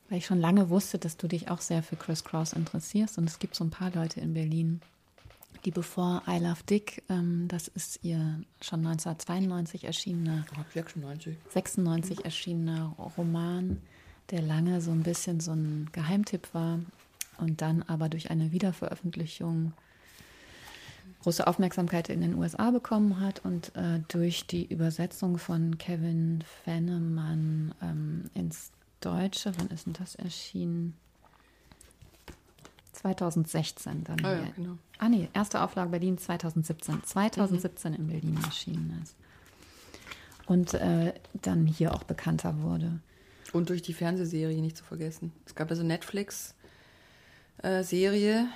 weil 0.10 0.20
ich 0.20 0.26
schon 0.26 0.40
lange 0.40 0.70
wusste, 0.70 0.98
dass 0.98 1.18
du 1.18 1.28
dich 1.28 1.50
auch 1.50 1.62
sehr 1.62 1.84
für 1.84 1.96
Chris 1.96 2.24
Cross 2.24 2.54
interessierst. 2.54 3.18
Und 3.18 3.30
es 3.30 3.40
gibt 3.40 3.56
so 3.56 3.64
ein 3.64 3.70
paar 3.70 3.92
Leute 3.92 4.20
in 4.20 4.34
Berlin, 4.34 4.82
die 5.64 5.72
bevor 5.72 6.22
I 6.28 6.38
Love 6.38 6.64
Dick, 6.70 7.04
ähm, 7.10 7.48
das 7.48 7.68
ist 7.68 8.00
ihr 8.04 8.42
schon 8.62 8.86
1992 8.86 9.84
erschienener, 9.84 10.46
96, 10.74 11.38
96 11.50 12.18
mhm. 12.18 12.26
erschienener 12.26 12.96
Roman, 13.18 13.82
der 14.32 14.42
lange 14.42 14.82
so 14.82 14.92
ein 14.92 15.04
bisschen 15.04 15.40
so 15.40 15.52
ein 15.52 15.90
Geheimtipp 15.92 16.54
war 16.54 16.80
und 17.38 17.62
dann 17.62 17.84
aber 17.84 18.10
durch 18.10 18.32
eine 18.32 18.52
Wiederveröffentlichung 18.52 19.74
große 21.24 21.48
Aufmerksamkeit 21.48 22.10
in 22.10 22.22
den 22.22 22.36
USA 22.36 22.70
bekommen 22.70 23.20
hat 23.20 23.44
und 23.44 23.76
äh, 23.76 24.00
durch 24.10 24.46
die 24.46 24.66
Übersetzung 24.66 25.40
von 25.40 25.78
Kevin 25.80 26.44
Fennemann 26.64 27.74
ähm, 27.82 28.30
ins 28.36 28.72
Deutsche, 29.02 29.52
wann 29.58 29.70
ist 29.70 29.88
denn 29.88 29.94
das 29.94 30.16
erschienen? 30.16 30.96
2016 32.94 34.04
dann. 34.04 34.24
Ah, 34.24 34.34
ja, 34.34 34.48
genau. 34.56 34.78
ah 35.00 35.10
nee, 35.10 35.28
erste 35.34 35.62
Auflage 35.62 35.90
Berlin 35.90 36.18
2017. 36.18 37.04
2017 37.04 37.92
mhm. 37.92 37.98
in 37.98 38.08
Berlin 38.08 38.40
erschienen 38.44 39.00
ist. 39.04 39.16
Und 40.46 40.76
äh, 40.76 41.14
dann 41.34 41.66
hier 41.66 41.94
auch 41.94 42.04
bekannter 42.04 42.62
wurde. 42.62 43.00
Und 43.56 43.70
durch 43.70 43.82
die 43.82 43.94
Fernsehserie 43.94 44.62
nicht 44.62 44.76
zu 44.76 44.84
vergessen. 44.84 45.32
Es 45.46 45.56
gab 45.56 45.70
also 45.70 45.82
Netflix-Serie, 45.82 48.50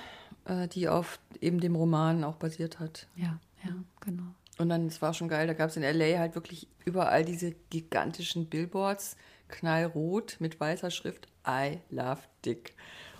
äh, 0.46 0.64
äh, 0.64 0.68
die 0.68 0.88
auf 0.88 1.18
eben 1.40 1.58
dem 1.58 1.74
Roman 1.74 2.22
auch 2.22 2.36
basiert 2.36 2.80
hat. 2.80 3.06
Ja, 3.16 3.40
ja, 3.64 3.76
genau. 4.00 4.34
Und 4.58 4.68
dann, 4.68 4.88
es 4.88 5.00
war 5.00 5.14
schon 5.14 5.28
geil, 5.28 5.46
da 5.46 5.54
gab 5.54 5.70
es 5.70 5.78
in 5.78 5.84
LA 5.84 6.18
halt 6.18 6.34
wirklich 6.34 6.68
überall 6.84 7.24
diese 7.24 7.54
gigantischen 7.70 8.50
Billboards, 8.50 9.16
knallrot 9.48 10.36
mit 10.38 10.60
weißer 10.60 10.90
Schrift, 10.90 11.28
I 11.48 11.78
love 11.88 12.20
Dick. 12.44 12.74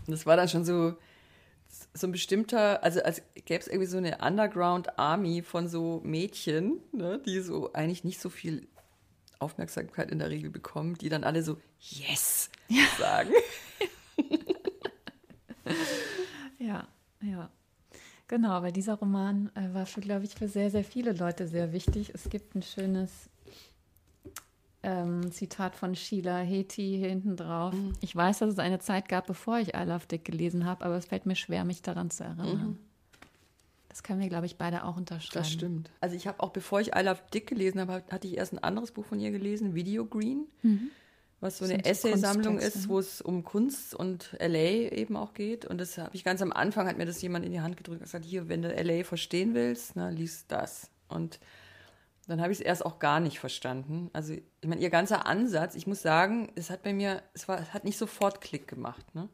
Und 0.07 0.12
das 0.12 0.26
war 0.26 0.37
dann 0.37 0.51
schon 0.51 0.66
so, 0.66 0.99
so 1.95 2.07
ein 2.07 2.12
bestimmter, 2.12 2.85
also 2.85 3.03
als 3.03 3.22
gäbe 3.47 3.61
es 3.61 3.68
irgendwie 3.68 3.87
so 3.87 3.97
eine 3.97 4.18
Underground 4.18 4.99
Army 4.99 5.41
von 5.41 5.66
so 5.66 6.03
Mädchen, 6.05 6.81
ne, 6.93 7.22
die 7.24 7.41
so 7.41 7.72
eigentlich 7.72 8.05
nicht 8.05 8.20
so 8.20 8.28
viel 8.28 8.68
Aufmerksamkeit 9.41 10.11
in 10.11 10.18
der 10.18 10.30
Regel 10.30 10.51
bekommen, 10.51 10.95
die 10.95 11.09
dann 11.09 11.24
alle 11.24 11.43
so 11.43 11.57
Yes 11.80 12.51
ja. 12.68 12.84
sagen. 12.99 13.30
ja. 16.59 16.86
Ja, 17.22 17.51
genau, 18.28 18.62
weil 18.62 18.72
dieser 18.72 18.95
Roman 18.95 19.51
äh, 19.55 19.74
war 19.74 19.84
für, 19.84 20.01
glaube 20.01 20.24
ich, 20.24 20.34
für 20.34 20.49
sehr, 20.49 20.70
sehr 20.70 20.84
viele 20.84 21.12
Leute 21.12 21.47
sehr 21.47 21.72
wichtig. 21.72 22.12
Es 22.14 22.30
gibt 22.30 22.55
ein 22.55 22.62
schönes 22.62 23.28
ähm, 24.82 25.30
Zitat 25.30 25.76
von 25.76 25.95
Sheila 25.95 26.38
Heti 26.38 26.97
hier 26.99 27.11
hinten 27.11 27.36
drauf. 27.36 27.74
Mhm. 27.74 27.93
Ich 28.01 28.16
weiß, 28.16 28.38
dass 28.38 28.53
es 28.53 28.59
eine 28.59 28.78
Zeit 28.78 29.09
gab, 29.09 29.26
bevor 29.26 29.59
ich 29.59 29.74
I 29.74 29.84
Love 29.84 30.07
Dick 30.07 30.24
gelesen 30.24 30.64
habe, 30.64 30.84
aber 30.84 30.97
es 30.97 31.07
fällt 31.07 31.26
mir 31.26 31.36
schwer, 31.36 31.64
mich 31.64 31.82
daran 31.82 32.11
zu 32.11 32.24
erinnern. 32.24 32.68
Mhm. 32.68 32.78
Das 33.91 34.03
können 34.03 34.20
wir, 34.20 34.28
glaube 34.28 34.47
ich, 34.47 34.57
beide 34.57 34.84
auch 34.84 34.97
unterschreiben. 34.97 35.43
Das 35.43 35.51
stimmt. 35.51 35.91
Also 36.01 36.16
ich 36.16 36.26
habe 36.26 36.41
auch, 36.41 36.51
bevor 36.51 36.80
ich 36.80 36.95
I 36.95 37.01
Love 37.01 37.20
Dick 37.34 37.49
gelesen 37.49 37.80
habe, 37.80 38.03
hatte 38.11 38.26
ich 38.26 38.38
erst 38.38 38.53
ein 38.55 38.59
anderes 38.59 38.93
Buch 38.93 39.05
von 39.05 39.20
ihr 39.20 39.30
gelesen, 39.30 39.74
Video 39.74 40.07
Green. 40.07 40.47
Mhm 40.62 40.91
was 41.41 41.59
so 41.59 41.64
eine 41.64 41.84
Essaysammlung 41.84 42.59
ist, 42.59 42.88
wo 42.88 42.99
es 42.99 43.22
um 43.22 43.45
Kunst 43.45 43.95
und 43.95 44.36
LA 44.38 44.93
eben 44.93 45.16
auch 45.16 45.32
geht. 45.32 45.64
Und 45.64 45.78
das 45.78 45.97
habe 45.97 46.14
ich 46.14 46.22
ganz 46.22 46.43
am 46.43 46.53
Anfang, 46.53 46.86
hat 46.86 46.99
mir 46.99 47.07
das 47.07 47.22
jemand 47.22 47.47
in 47.47 47.53
die 47.53 47.61
Hand 47.61 47.78
gedrückt 47.78 48.01
und 48.01 48.05
gesagt, 48.05 48.26
hier, 48.26 48.49
wenn 48.49 48.62
du 48.62 48.68
LA 48.68 49.05
verstehen 49.05 49.55
willst, 49.55 49.93
na, 49.97 50.11
lies 50.11 50.47
das. 50.49 50.91
Und 51.09 51.41
dann 52.26 52.43
habe 52.43 52.53
ich 52.53 52.61
es 52.61 52.64
erst 52.64 52.84
auch 52.84 52.99
gar 52.99 53.20
nicht 53.20 53.41
verstanden. 53.41 54.11
Also, 54.12 54.34
ich 54.34 54.68
meine, 54.68 54.82
ihr 54.82 54.91
ganzer 54.91 55.26
Ansatz, 55.26 55.74
ich 55.74 55.86
muss 55.86 56.03
sagen, 56.03 56.53
es 56.57 56.68
hat 56.68 56.82
bei 56.82 56.93
mir, 56.93 57.22
es, 57.32 57.49
war, 57.49 57.59
es 57.59 57.72
hat 57.72 57.84
nicht 57.84 57.97
sofort 57.97 58.43
Klick 58.43 58.68
gemacht. 58.68 59.14
Ne? 59.14 59.28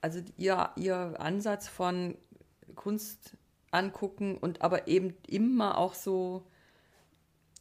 Also 0.00 0.20
ihr, 0.36 0.70
ihr 0.76 1.14
Ansatz 1.18 1.68
von 1.68 2.16
Kunst 2.74 3.36
angucken 3.74 4.36
und 4.36 4.62
aber 4.62 4.88
eben 4.88 5.14
immer 5.26 5.78
auch 5.78 5.94
so 5.94 6.44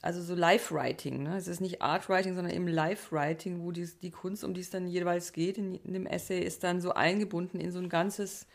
also 0.03 0.21
so 0.21 0.35
Live-Writing. 0.35 1.23
Ne? 1.23 1.37
Es 1.37 1.47
ist 1.47 1.61
nicht 1.61 1.81
Art-Writing, 1.81 2.35
sondern 2.35 2.53
eben 2.53 2.67
Live-Writing, 2.67 3.63
wo 3.63 3.71
die, 3.71 3.87
die 4.01 4.11
Kunst, 4.11 4.43
um 4.43 4.53
die 4.53 4.59
es 4.59 4.69
dann 4.69 4.85
jeweils 4.85 5.31
geht 5.31 5.57
in, 5.57 5.75
in, 5.75 5.93
dem 5.93 6.05
Essay, 6.05 6.41
ist 6.41 6.65
dann 6.65 6.81
so 6.81 6.93
eingebunden 6.93 7.61
in 7.61 7.71
so 7.71 7.79
ein 7.79 7.87
ganzes 7.87 8.45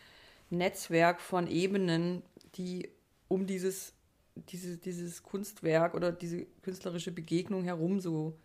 Netzwerk 0.50 1.22
von 1.22 1.46
Ebenen, 1.46 2.22
die 2.56 2.90
um 3.28 3.46
dieses, 3.46 3.94
diese, 4.36 4.76
dieses 4.76 5.22
Kunstwerk 5.22 5.94
oder 5.94 6.12
diese 6.12 6.44
künstlerische 6.60 7.12
Begegnung 7.12 7.64
herum 7.64 7.98
so 7.98 8.36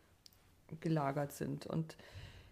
gelagert 0.79 1.33
sind. 1.33 1.65
Und 1.65 1.97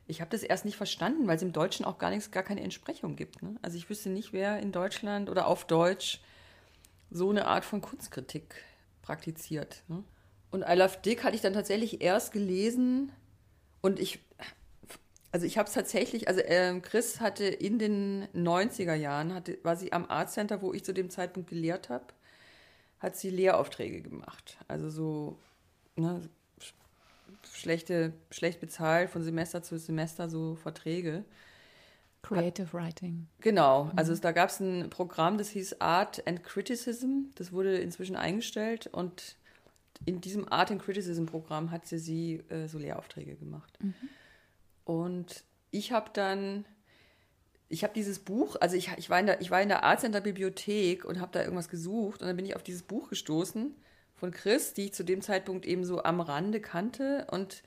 ich 0.06 0.20
habe 0.20 0.32
das 0.32 0.44
erst 0.44 0.66
nicht 0.66 0.76
verstanden, 0.76 1.28
weil 1.28 1.38
es 1.38 1.44
im 1.44 1.54
Deutschen 1.54 1.86
auch 1.86 1.98
gar 1.98 2.10
nichts, 2.10 2.30
gar 2.30 2.44
keine 2.44 2.62
Entsprechung 2.62 3.16
gibt. 3.16 3.42
Ne? 3.42 3.56
Also 3.62 3.78
ich 3.78 3.90
wüsste 3.90 4.10
nicht, 4.10 4.34
wer 4.34 4.60
in 4.60 4.74
Deutschland 4.74 5.30
oder 5.30 5.48
auf 5.48 5.66
Deutsch 5.66 6.20
so 7.12 7.30
eine 7.30 7.46
Art 7.46 7.66
von 7.66 7.82
Kunstkritik 7.82 8.56
praktiziert. 9.02 9.84
Ne? 9.88 10.04
Und 10.50 10.64
I 10.68 10.74
Love 10.74 10.98
Dick 11.04 11.24
hatte 11.24 11.36
ich 11.36 11.42
dann 11.42 11.54
tatsächlich 11.54 12.02
erst 12.02 12.32
gelesen 12.32 13.12
und 13.82 14.00
ich, 14.00 14.20
also 15.32 15.46
ich 15.46 15.58
habe 15.58 15.68
es 15.68 15.74
tatsächlich, 15.74 16.28
also 16.28 16.42
äh, 16.42 16.80
Chris 16.82 17.20
hatte 17.20 17.46
in 17.46 17.78
den 17.80 18.28
90er 18.34 18.96
Jahren, 18.96 19.34
hatte, 19.34 19.58
war 19.64 19.76
sie 19.76 19.94
am 19.94 20.10
Art 20.10 20.32
Center, 20.32 20.62
wo 20.62 20.74
ich 20.74 20.84
zu 20.84 20.94
dem 20.94 21.10
Zeitpunkt 21.10 21.50
gelehrt 21.50 21.90
habe, 21.90 22.06
hat 23.00 23.18
sie 23.18 23.30
Lehraufträge 23.30 24.02
gemacht. 24.02 24.58
Also 24.68 24.90
so, 24.90 25.38
ne, 25.96 26.22
schlechte, 27.52 28.14
schlecht 28.30 28.60
bezahlt 28.60 29.10
von 29.10 29.24
Semester 29.24 29.64
zu 29.64 29.78
Semester 29.78 30.30
so 30.30 30.56
Verträge. 30.56 31.26
Creative 32.24 32.72
Writing. 32.74 33.28
Genau, 33.40 33.86
mhm. 33.86 33.92
also 33.96 34.16
da 34.16 34.32
gab 34.32 34.50
es 34.50 34.60
ein 34.60 34.90
Programm, 34.90 35.38
das 35.38 35.50
hieß 35.50 35.82
Art 35.82 36.26
and 36.28 36.44
Criticism. 36.44 37.32
Das 37.36 37.52
wurde 37.52 37.78
inzwischen 37.78 38.16
eingestellt 38.16 38.88
und 38.88 39.36
in 40.06 40.22
diesem 40.22 40.52
Art 40.52 40.72
and 40.72 40.82
Criticism 40.82 41.26
Programm 41.26 41.72
hat 41.72 41.86
sie, 41.86 42.00
sie 42.00 42.36
äh, 42.50 42.68
so 42.68 42.78
Lehraufträge 42.78 43.36
gemacht. 43.36 43.78
Mhm. 43.82 43.94
Und 44.84 45.44
ich 45.70 45.92
habe 45.92 46.10
dann, 46.14 46.66
ich 47.70 47.84
habe 47.84 47.94
dieses 47.94 48.20
Buch, 48.20 48.56
also 48.60 48.76
ich, 48.76 48.92
ich, 48.98 49.10
war 49.10 49.20
in 49.20 49.28
der, 49.28 49.42
ich 49.42 49.52
war 49.52 49.62
in 49.62 49.70
der 49.70 49.84
Art 49.84 50.02
Center 50.02 50.22
Bibliothek 50.22 51.06
und 51.06 51.20
habe 51.20 51.32
da 51.32 51.42
irgendwas 51.42 51.70
gesucht 51.70 52.22
und 52.22 52.28
dann 52.28 52.36
bin 52.36 52.46
ich 52.46 52.56
auf 52.56 52.64
dieses 52.64 52.84
Buch 52.84 53.10
gestoßen 53.10 53.76
von 54.16 54.32
Chris, 54.32 54.74
die 54.74 54.86
ich 54.86 54.94
zu 54.94 55.04
dem 55.04 55.22
Zeitpunkt 55.22 55.66
eben 55.66 55.86
so 55.86 56.04
am 56.04 56.20
Rande 56.20 56.62
kannte 56.62 57.28
und 57.32 57.64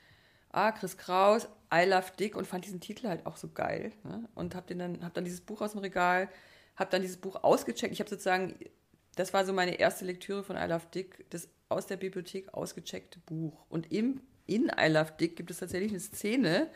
ah, 0.55 0.73
Chris 0.73 0.97
Kraus, 0.97 1.49
I 1.73 1.85
Love 1.85 2.13
Dick 2.19 2.37
und 2.37 2.47
fand 2.47 2.65
diesen 2.65 2.81
Titel 2.81 3.09
halt 3.09 3.27
auch 3.27 3.37
so 3.37 3.49
geil 3.49 3.93
ne? 4.05 4.29
und 4.35 4.55
habe 4.55 4.75
dann, 4.75 5.05
hab 5.05 5.15
dann 5.15 5.25
dieses 5.25 5.41
Buch 5.41 5.61
aus 5.61 5.73
dem 5.73 5.81
Regal, 5.81 6.29
habe 6.77 6.91
dann 6.91 7.03
dieses 7.03 7.17
Buch 7.17 7.43
ausgecheckt. 7.43 7.93
Ich 7.93 8.01
habe 8.01 8.11
sozusagen 8.11 8.57
das 9.17 9.33
war 9.33 9.45
so 9.45 9.53
meine 9.53 9.79
erste 9.79 10.05
Lektüre 10.05 10.43
von 10.43 10.57
I 10.57 10.67
Love 10.67 10.87
Dick, 10.93 11.25
das 11.31 11.49
aus 11.69 11.87
der 11.87 11.97
Bibliothek 11.97 12.53
ausgecheckte 12.53 13.19
Buch. 13.21 13.65
Und 13.69 13.93
im, 13.93 14.21
in 14.47 14.71
I 14.79 14.89
Love 14.89 15.13
Dick 15.19 15.37
gibt 15.37 15.51
es 15.51 15.59
tatsächlich 15.59 15.91
eine 15.91 16.01
Szene, 16.01 16.71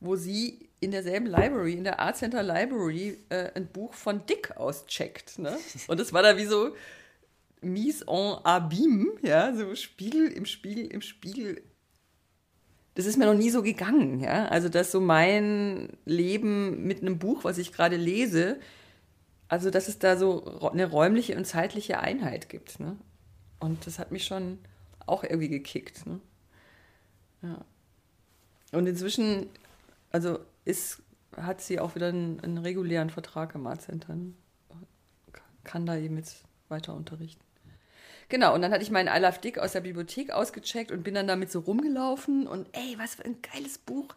wo 0.00 0.16
sie 0.16 0.68
in 0.80 0.90
derselben 0.90 1.26
Library, 1.26 1.72
in 1.72 1.84
der 1.84 1.98
Art 1.98 2.16
Center 2.16 2.42
Library, 2.42 3.18
äh, 3.30 3.50
ein 3.54 3.66
Buch 3.66 3.94
von 3.94 4.24
Dick 4.26 4.56
auscheckt. 4.56 5.38
Ne? 5.38 5.58
Und 5.88 5.98
das 5.98 6.12
war 6.12 6.22
da 6.22 6.36
wie 6.36 6.46
so 6.46 6.74
mise 7.60 8.04
en 8.06 8.38
abîme, 8.44 9.14
ja, 9.22 9.52
so 9.54 9.74
Spiegel 9.74 10.28
im 10.28 10.46
Spiegel 10.46 10.86
im 10.86 11.00
Spiegel. 11.00 11.62
Das 12.98 13.06
ist 13.06 13.16
mir 13.16 13.26
noch 13.26 13.38
nie 13.38 13.50
so 13.50 13.62
gegangen, 13.62 14.18
ja. 14.18 14.46
Also, 14.46 14.68
dass 14.68 14.90
so 14.90 15.00
mein 15.00 15.90
Leben 16.04 16.84
mit 16.84 17.00
einem 17.00 17.18
Buch, 17.18 17.44
was 17.44 17.58
ich 17.58 17.72
gerade 17.72 17.96
lese, 17.96 18.58
also, 19.46 19.70
dass 19.70 19.86
es 19.86 20.00
da 20.00 20.16
so 20.16 20.68
eine 20.70 20.90
räumliche 20.90 21.36
und 21.36 21.44
zeitliche 21.44 22.00
Einheit 22.00 22.48
gibt, 22.48 22.80
ne? 22.80 22.96
Und 23.60 23.86
das 23.86 24.00
hat 24.00 24.10
mich 24.10 24.24
schon 24.24 24.58
auch 25.06 25.22
irgendwie 25.22 25.48
gekickt, 25.48 26.06
ne? 26.06 26.20
Ja. 27.42 27.64
Und 28.72 28.86
inzwischen 28.86 29.48
also 30.10 30.38
ist, 30.64 31.02
hat 31.36 31.60
sie 31.60 31.80
auch 31.80 31.94
wieder 31.94 32.08
einen, 32.08 32.40
einen 32.40 32.58
regulären 32.58 33.10
Vertrag 33.10 33.54
im 33.54 33.66
Art 33.66 33.82
Center. 33.82 34.16
Kann 35.64 35.86
da 35.86 35.96
eben 35.96 36.16
jetzt 36.16 36.44
weiter 36.68 36.94
unterrichten. 36.94 37.44
Genau, 38.28 38.54
und 38.54 38.60
dann 38.60 38.72
hatte 38.72 38.82
ich 38.82 38.90
meinen 38.90 39.08
I 39.08 39.20
Love 39.20 39.38
Dick 39.40 39.58
aus 39.58 39.72
der 39.72 39.80
Bibliothek 39.80 40.30
ausgecheckt 40.30 40.92
und 40.92 41.02
bin 41.02 41.14
dann 41.14 41.26
damit 41.26 41.50
so 41.50 41.60
rumgelaufen 41.60 42.46
und 42.46 42.68
ey, 42.72 42.96
was 42.98 43.14
für 43.14 43.24
ein 43.24 43.36
geiles 43.40 43.78
Buch. 43.78 44.14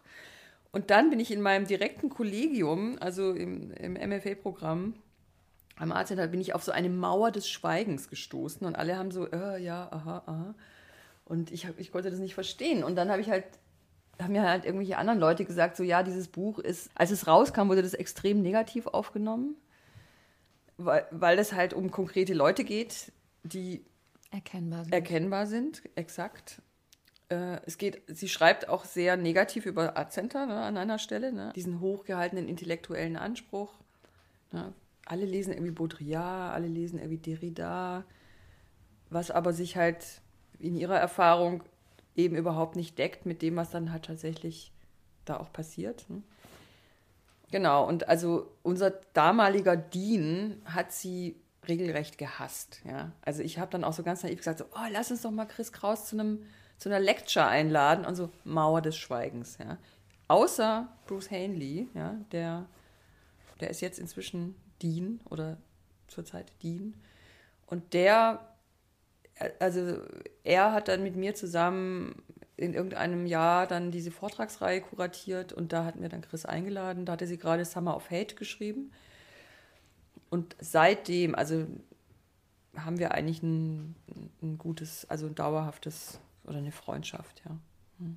Und 0.70 0.90
dann 0.90 1.10
bin 1.10 1.20
ich 1.20 1.30
in 1.30 1.40
meinem 1.40 1.66
direkten 1.66 2.10
Kollegium, 2.10 2.96
also 3.00 3.32
im, 3.32 3.70
im 3.72 3.94
MFA-Programm 3.94 4.94
am 5.76 5.92
Art 5.92 6.08
Center, 6.08 6.26
bin 6.28 6.40
ich 6.40 6.54
auf 6.54 6.62
so 6.62 6.72
eine 6.72 6.90
Mauer 6.90 7.30
des 7.30 7.48
Schweigens 7.48 8.08
gestoßen 8.08 8.66
und 8.66 8.76
alle 8.76 8.98
haben 8.98 9.10
so, 9.10 9.30
äh, 9.30 9.62
ja, 9.62 9.88
aha, 9.90 10.22
aha. 10.26 10.54
Und 11.24 11.50
ich, 11.50 11.66
ich 11.78 11.92
konnte 11.92 12.10
das 12.10 12.18
nicht 12.18 12.34
verstehen. 12.34 12.84
Und 12.84 12.96
dann 12.96 13.10
habe 13.10 13.20
ich 13.22 13.30
halt 13.30 13.44
haben 14.20 14.32
mir 14.32 14.42
halt 14.42 14.64
irgendwelche 14.64 14.98
anderen 14.98 15.18
Leute 15.18 15.44
gesagt, 15.44 15.76
so 15.76 15.82
ja, 15.82 16.02
dieses 16.02 16.28
Buch 16.28 16.58
ist, 16.58 16.90
als 16.94 17.10
es 17.10 17.26
rauskam, 17.26 17.68
wurde 17.68 17.82
das 17.82 17.94
extrem 17.94 18.42
negativ 18.42 18.86
aufgenommen, 18.86 19.56
weil, 20.76 21.06
weil 21.10 21.38
es 21.38 21.52
halt 21.52 21.74
um 21.74 21.90
konkrete 21.90 22.34
Leute 22.34 22.64
geht, 22.64 23.12
die 23.42 23.84
erkennbar 24.32 24.84
sind. 24.84 24.92
Erkennbar 24.92 25.46
sind, 25.46 25.82
exakt. 25.94 26.60
Äh, 27.28 27.60
es 27.66 27.78
geht, 27.78 28.02
sie 28.08 28.28
schreibt 28.28 28.68
auch 28.68 28.84
sehr 28.84 29.16
negativ 29.16 29.66
über 29.66 29.94
Center 30.08 30.46
ne, 30.46 30.60
an 30.62 30.76
einer 30.76 30.98
Stelle, 30.98 31.32
ne, 31.32 31.52
diesen 31.54 31.80
hochgehaltenen 31.80 32.48
intellektuellen 32.48 33.16
Anspruch. 33.16 33.72
Ne. 34.50 34.72
Alle 35.06 35.24
lesen 35.24 35.52
irgendwie 35.52 35.72
Baudrillard, 35.72 36.54
alle 36.54 36.68
lesen 36.68 36.98
irgendwie 36.98 37.18
Derrida, 37.18 38.04
was 39.10 39.30
aber 39.30 39.52
sich 39.52 39.76
halt 39.76 40.20
in 40.58 40.76
ihrer 40.76 40.98
Erfahrung 40.98 41.62
eben 42.14 42.36
überhaupt 42.36 42.76
nicht 42.76 42.98
deckt 42.98 43.26
mit 43.26 43.42
dem, 43.42 43.56
was 43.56 43.70
dann 43.70 43.92
halt 43.92 44.04
tatsächlich 44.04 44.72
da 45.24 45.38
auch 45.38 45.52
passiert. 45.52 46.08
Ne? 46.08 46.22
Genau, 47.50 47.86
und 47.86 48.08
also 48.08 48.50
unser 48.62 48.90
damaliger 49.12 49.76
Dean 49.76 50.62
hat 50.64 50.92
sie 50.92 51.36
regelrecht 51.68 52.18
gehasst. 52.18 52.80
Ja? 52.84 53.12
Also 53.22 53.42
ich 53.42 53.58
habe 53.58 53.70
dann 53.70 53.84
auch 53.84 53.92
so 53.92 54.02
ganz 54.02 54.22
naiv 54.22 54.38
gesagt, 54.38 54.58
so, 54.58 54.64
oh, 54.64 54.88
lass 54.90 55.10
uns 55.10 55.22
doch 55.22 55.30
mal 55.30 55.46
Chris 55.46 55.72
Kraus 55.72 56.06
zu, 56.06 56.18
einem, 56.18 56.44
zu 56.78 56.88
einer 56.88 57.00
Lecture 57.00 57.46
einladen 57.46 58.04
und 58.04 58.16
so 58.16 58.30
Mauer 58.44 58.82
des 58.82 58.96
Schweigens. 58.96 59.58
Ja? 59.58 59.78
Außer 60.28 60.88
Bruce 61.06 61.30
Hanley, 61.30 61.88
ja, 61.94 62.16
der, 62.32 62.66
der 63.60 63.70
ist 63.70 63.80
jetzt 63.80 63.98
inzwischen 63.98 64.54
Dean 64.82 65.20
oder 65.30 65.58
zurzeit 66.08 66.52
Dean. 66.62 66.94
Und 67.66 67.94
der 67.94 68.52
also 69.58 69.98
er 70.44 70.72
hat 70.72 70.88
dann 70.88 71.02
mit 71.02 71.16
mir 71.16 71.34
zusammen 71.34 72.22
in 72.56 72.74
irgendeinem 72.74 73.26
Jahr 73.26 73.66
dann 73.66 73.90
diese 73.90 74.10
Vortragsreihe 74.10 74.82
kuratiert 74.82 75.52
und 75.52 75.72
da 75.72 75.84
hatten 75.84 76.02
wir 76.02 76.08
dann 76.08 76.22
Chris 76.22 76.44
eingeladen. 76.44 77.06
Da 77.06 77.12
hatte 77.12 77.26
sie 77.26 77.38
gerade 77.38 77.64
Summer 77.64 77.96
of 77.96 78.10
Hate 78.10 78.34
geschrieben. 78.34 78.92
Und 80.32 80.56
seitdem, 80.60 81.34
also 81.34 81.66
haben 82.74 82.98
wir 82.98 83.12
eigentlich 83.12 83.42
ein, 83.42 83.94
ein 84.40 84.56
gutes, 84.56 85.04
also 85.10 85.26
ein 85.26 85.34
dauerhaftes 85.34 86.20
oder 86.44 86.56
eine 86.56 86.72
Freundschaft, 86.72 87.42
ja. 87.44 87.58
Hm. 87.98 88.16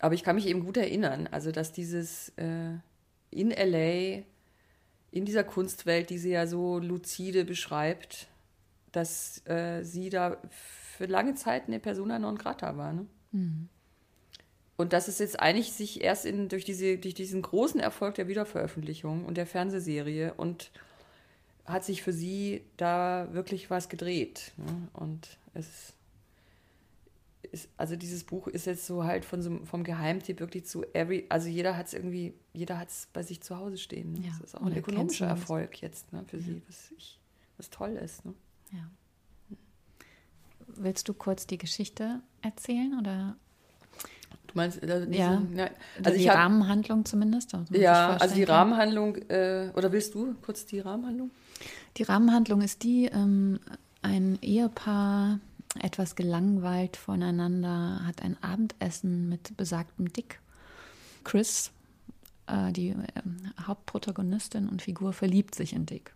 Aber 0.00 0.14
ich 0.16 0.24
kann 0.24 0.34
mich 0.34 0.48
eben 0.48 0.64
gut 0.64 0.76
erinnern, 0.76 1.28
also 1.30 1.52
dass 1.52 1.70
dieses 1.70 2.30
äh, 2.30 2.72
in 3.30 3.50
LA, 3.50 4.24
in 5.12 5.24
dieser 5.24 5.44
Kunstwelt, 5.44 6.10
die 6.10 6.18
sie 6.18 6.30
ja 6.30 6.48
so 6.48 6.80
lucide 6.80 7.44
beschreibt, 7.44 8.26
dass 8.90 9.46
äh, 9.46 9.84
sie 9.84 10.10
da 10.10 10.38
für 10.50 11.06
lange 11.06 11.36
Zeit 11.36 11.68
eine 11.68 11.78
Persona 11.78 12.18
non 12.18 12.36
grata 12.36 12.76
war. 12.76 12.92
Ne? 12.92 13.06
Mhm. 13.30 13.68
Und 14.76 14.92
dass 14.92 15.06
es 15.06 15.20
jetzt 15.20 15.38
eigentlich 15.38 15.72
sich 15.72 16.02
erst 16.02 16.26
in, 16.26 16.48
durch, 16.48 16.64
diese, 16.64 16.98
durch 16.98 17.14
diesen 17.14 17.42
großen 17.42 17.78
Erfolg 17.78 18.16
der 18.16 18.26
Wiederveröffentlichung 18.26 19.24
und 19.24 19.36
der 19.36 19.46
Fernsehserie 19.46 20.34
und 20.34 20.72
hat 21.64 21.84
sich 21.84 22.02
für 22.02 22.12
sie 22.12 22.64
da 22.76 23.28
wirklich 23.32 23.70
was 23.70 23.88
gedreht. 23.88 24.52
Ne? 24.56 24.88
Und 24.92 25.38
es 25.54 25.94
ist, 27.52 27.68
also 27.76 27.96
dieses 27.96 28.24
Buch 28.24 28.48
ist 28.48 28.66
jetzt 28.66 28.86
so 28.86 29.04
halt 29.04 29.24
von 29.24 29.42
so, 29.42 29.60
vom 29.64 29.84
Geheimtipp 29.84 30.40
wirklich 30.40 30.64
zu 30.66 30.84
every, 30.94 31.26
also 31.28 31.48
jeder 31.48 31.76
hat 31.76 31.86
es 31.86 31.94
irgendwie, 31.94 32.34
jeder 32.52 32.78
hat 32.78 32.88
es 32.88 33.08
bei 33.12 33.22
sich 33.22 33.42
zu 33.42 33.56
Hause 33.56 33.78
stehen. 33.78 34.12
Ne? 34.12 34.26
Ja, 34.26 34.32
das 34.40 34.40
ist 34.40 34.54
auch 34.56 34.62
ein 34.62 34.76
ökonomischer 34.76 35.26
Erfolg 35.26 35.80
jetzt 35.82 36.12
ne, 36.12 36.24
für 36.26 36.38
ja. 36.38 36.42
sie, 36.42 36.62
was, 36.66 36.92
ich, 36.96 37.20
was 37.56 37.70
toll 37.70 37.92
ist. 37.92 38.24
Ne? 38.24 38.34
Ja. 38.72 38.90
Willst 40.66 41.08
du 41.08 41.14
kurz 41.14 41.46
die 41.46 41.58
Geschichte 41.58 42.20
erzählen 42.40 42.98
oder? 42.98 43.36
Du 44.46 44.54
meinst, 44.54 44.82
diesen, 44.82 45.12
ja, 45.12 45.42
ja, 45.54 45.70
also 46.02 46.18
die 46.18 46.28
hab, 46.30 46.36
Rahmenhandlung 46.36 47.04
zumindest. 47.04 47.52
Ja, 47.70 48.16
also 48.16 48.34
die 48.34 48.44
Rahmenhandlung, 48.44 49.16
äh, 49.28 49.70
oder 49.74 49.92
willst 49.92 50.14
du 50.14 50.34
kurz 50.42 50.66
die 50.66 50.80
Rahmenhandlung? 50.80 51.30
Die 51.96 52.02
Rahmenhandlung 52.04 52.62
ist 52.62 52.82
die, 52.82 53.06
ähm, 53.06 53.60
ein 54.00 54.38
Ehepaar, 54.40 55.38
etwas 55.78 56.16
gelangweilt 56.16 56.96
voneinander, 56.96 58.04
hat 58.04 58.22
ein 58.22 58.36
Abendessen 58.42 59.28
mit 59.28 59.56
besagtem 59.56 60.12
Dick. 60.12 60.40
Chris, 61.24 61.70
äh, 62.46 62.72
die 62.72 62.90
äh, 62.90 62.96
Hauptprotagonistin 63.66 64.68
und 64.68 64.82
Figur, 64.82 65.12
verliebt 65.12 65.54
sich 65.54 65.72
in 65.72 65.86
Dick. 65.86 66.14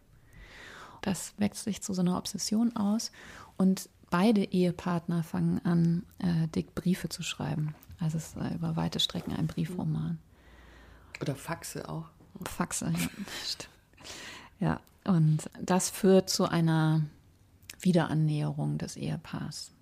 Das 1.03 1.35
wächst 1.39 1.65
sich 1.65 1.83
zu 1.83 1.95
so 1.95 2.03
einer 2.03 2.19
Obsession 2.19 2.75
aus 2.77 3.13
und 3.57 3.89
beide 4.11 4.45
Ehepartner 4.45 5.23
fangen 5.23 5.65
an, 5.65 6.05
äh, 6.19 6.49
Dick 6.49 6.75
Briefe 6.75 7.09
zu 7.09 7.23
schreiben. 7.23 7.75
Also 8.01 8.19
es 8.19 8.29
ist 8.29 8.37
äh, 8.37 8.55
über 8.55 8.77
weite 8.77 9.01
Strecken 9.01 9.35
ein 9.35 9.47
Briefroman. 9.47 10.19
Oder 11.21 11.35
Faxe 11.35 11.89
auch. 11.89 12.11
Faxe, 12.45 12.93
ja. 12.93 13.09
ja, 14.69 14.81
und 15.07 15.51
das 15.63 15.91
führt 15.91 16.31
zu 16.31 16.49
einer 16.49 17.03
Wiederannäherung 17.81 18.79
des 18.79 18.97
Ehepaars, 18.97 19.73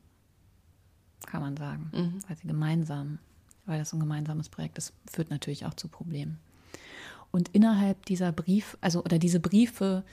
kann 1.26 1.40
man 1.40 1.56
sagen, 1.56 1.90
mhm. 1.92 2.20
weil 2.28 2.36
sie 2.36 2.46
gemeinsam, 2.46 3.18
weil 3.66 3.78
das 3.78 3.92
ein 3.92 4.00
gemeinsames 4.00 4.48
Projekt 4.48 4.78
ist, 4.78 4.92
führt 5.10 5.30
natürlich 5.30 5.66
auch 5.66 5.74
zu 5.74 5.88
Problemen. 5.88 6.38
Und 7.30 7.48
innerhalb 7.48 8.06
dieser 8.06 8.30
Brief, 8.30 8.76
also 8.80 9.02
oder 9.02 9.18
diese 9.18 9.40
Briefe 9.40 10.04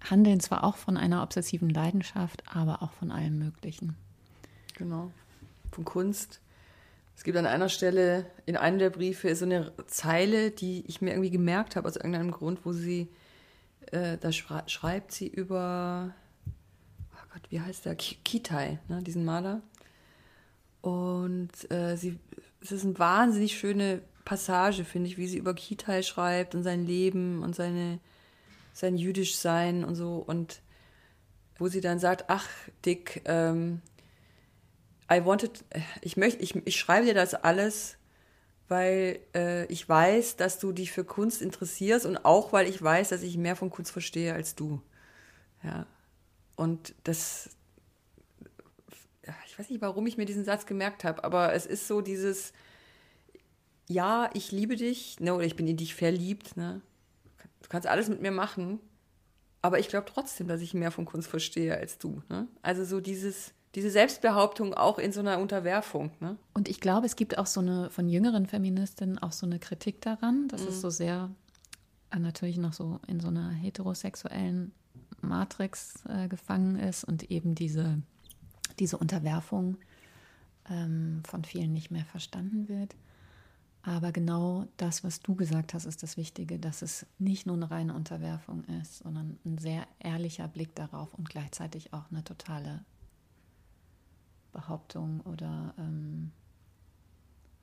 handeln 0.00 0.40
zwar 0.40 0.64
auch 0.64 0.76
von 0.76 0.96
einer 0.96 1.22
obsessiven 1.22 1.68
Leidenschaft, 1.68 2.42
aber 2.46 2.82
auch 2.82 2.92
von 2.92 3.10
allem 3.10 3.38
Möglichen. 3.38 3.96
Genau. 4.76 5.10
Von 5.72 5.84
Kunst. 5.84 6.40
Es 7.16 7.24
gibt 7.24 7.36
an 7.36 7.44
einer 7.44 7.68
Stelle 7.68 8.24
in 8.46 8.56
einem 8.56 8.78
der 8.78 8.88
Briefe 8.88 9.34
so 9.36 9.44
eine 9.44 9.72
Zeile, 9.88 10.50
die 10.50 10.84
ich 10.86 11.02
mir 11.02 11.10
irgendwie 11.10 11.30
gemerkt 11.30 11.76
habe 11.76 11.86
aus 11.86 11.96
irgendeinem 11.96 12.30
Grund, 12.30 12.64
wo 12.64 12.72
sie, 12.72 13.08
äh, 13.92 14.18
da 14.18 14.32
schreibt 14.32 15.12
sie 15.12 15.28
über, 15.28 16.14
oh 17.12 17.26
Gott, 17.32 17.42
wie 17.50 17.60
heißt 17.60 17.84
der? 17.84 17.94
Kitai, 17.94 18.78
ne, 18.88 19.02
diesen 19.02 19.24
Maler. 19.24 19.62
Und 20.80 21.70
äh, 21.70 21.96
sie, 21.96 22.18
es 22.60 22.72
ist 22.72 22.84
eine 22.84 22.98
wahnsinnig 22.98 23.58
schöne 23.58 24.02
Passage, 24.24 24.84
finde 24.84 25.08
ich, 25.08 25.18
wie 25.18 25.26
sie 25.26 25.38
über 25.38 25.54
Kitai 25.54 26.02
schreibt 26.02 26.54
und 26.54 26.62
sein 26.62 26.86
Leben 26.86 27.42
und 27.42 27.54
seine 27.54 27.98
sein 28.72 28.96
Jüdischsein 28.96 29.84
und 29.84 29.94
so. 29.94 30.16
Und 30.16 30.60
wo 31.58 31.68
sie 31.68 31.80
dann 31.80 31.98
sagt, 31.98 32.24
ach, 32.28 32.48
Dick, 32.84 33.22
ähm, 33.26 33.82
I 35.12 35.24
wanted, 35.24 35.64
ich 36.00 36.16
möchte, 36.16 36.42
ich, 36.42 36.54
ich 36.66 36.76
schreibe 36.76 37.06
dir 37.06 37.14
das 37.14 37.34
alles, 37.34 37.96
weil 38.70 39.20
äh, 39.34 39.66
ich 39.66 39.86
weiß, 39.88 40.36
dass 40.36 40.58
du 40.58 40.72
dich 40.72 40.92
für 40.92 41.04
Kunst 41.04 41.42
interessierst 41.42 42.06
und 42.06 42.24
auch 42.24 42.52
weil 42.52 42.68
ich 42.68 42.80
weiß, 42.80 43.08
dass 43.08 43.22
ich 43.22 43.36
mehr 43.36 43.56
von 43.56 43.68
Kunst 43.68 43.90
verstehe 43.90 44.32
als 44.32 44.54
du. 44.54 44.80
Ja. 45.62 45.86
Und 46.56 46.94
das, 47.04 47.50
ich 49.46 49.58
weiß 49.58 49.70
nicht, 49.70 49.80
warum 49.80 50.06
ich 50.06 50.16
mir 50.16 50.24
diesen 50.24 50.44
Satz 50.44 50.66
gemerkt 50.66 51.04
habe, 51.04 51.24
aber 51.24 51.52
es 51.52 51.66
ist 51.66 51.88
so 51.88 52.00
dieses, 52.00 52.52
ja, 53.88 54.30
ich 54.34 54.52
liebe 54.52 54.76
dich, 54.76 55.18
ne, 55.20 55.34
oder 55.34 55.44
ich 55.44 55.56
bin 55.56 55.66
in 55.66 55.76
dich 55.76 55.94
verliebt, 55.94 56.56
ne? 56.56 56.80
du 57.62 57.68
kannst 57.68 57.88
alles 57.88 58.08
mit 58.08 58.22
mir 58.22 58.30
machen, 58.30 58.78
aber 59.62 59.78
ich 59.78 59.88
glaube 59.88 60.06
trotzdem, 60.08 60.48
dass 60.48 60.60
ich 60.60 60.74
mehr 60.74 60.90
von 60.90 61.04
Kunst 61.04 61.28
verstehe 61.28 61.76
als 61.76 61.98
du. 61.98 62.22
Ne? 62.28 62.46
Also 62.62 62.84
so 62.84 63.00
dieses, 63.00 63.52
diese 63.74 63.90
Selbstbehauptung 63.90 64.74
auch 64.74 64.98
in 64.98 65.12
so 65.12 65.20
einer 65.20 65.38
Unterwerfung. 65.38 66.10
Ne? 66.20 66.36
Und 66.54 66.68
ich 66.68 66.80
glaube, 66.80 67.06
es 67.06 67.16
gibt 67.16 67.38
auch 67.38 67.46
so 67.46 67.60
eine, 67.60 67.90
von 67.90 68.08
jüngeren 68.08 68.46
Feministinnen 68.46 69.18
auch 69.18 69.32
so 69.32 69.46
eine 69.46 69.58
Kritik 69.58 70.00
daran, 70.00 70.48
dass 70.48 70.62
mhm. 70.62 70.68
es 70.68 70.80
so 70.80 70.90
sehr 70.90 71.30
äh, 72.10 72.18
natürlich 72.18 72.58
noch 72.58 72.72
so 72.72 73.00
in 73.06 73.20
so 73.20 73.28
einer 73.28 73.50
heterosexuellen 73.50 74.72
Matrix 75.20 76.02
äh, 76.08 76.28
gefangen 76.28 76.76
ist 76.76 77.04
und 77.04 77.30
eben 77.30 77.54
diese, 77.54 78.02
diese 78.78 78.98
Unterwerfung 78.98 79.76
ähm, 80.68 81.22
von 81.26 81.44
vielen 81.44 81.72
nicht 81.72 81.90
mehr 81.90 82.04
verstanden 82.04 82.68
wird. 82.68 82.96
Aber 83.82 84.12
genau 84.12 84.66
das, 84.76 85.04
was 85.04 85.20
du 85.20 85.34
gesagt 85.34 85.72
hast, 85.72 85.86
ist 85.86 86.02
das 86.02 86.16
Wichtige, 86.16 86.58
dass 86.58 86.82
es 86.82 87.06
nicht 87.18 87.46
nur 87.46 87.56
eine 87.56 87.70
reine 87.70 87.94
Unterwerfung 87.94 88.64
ist, 88.80 88.98
sondern 88.98 89.38
ein 89.44 89.56
sehr 89.56 89.86
ehrlicher 90.00 90.48
Blick 90.48 90.74
darauf 90.74 91.14
und 91.14 91.30
gleichzeitig 91.30 91.94
auch 91.94 92.10
eine 92.10 92.22
totale 92.22 92.84
Behauptung 94.52 95.20
oder 95.20 95.74
ähm, 95.78 96.32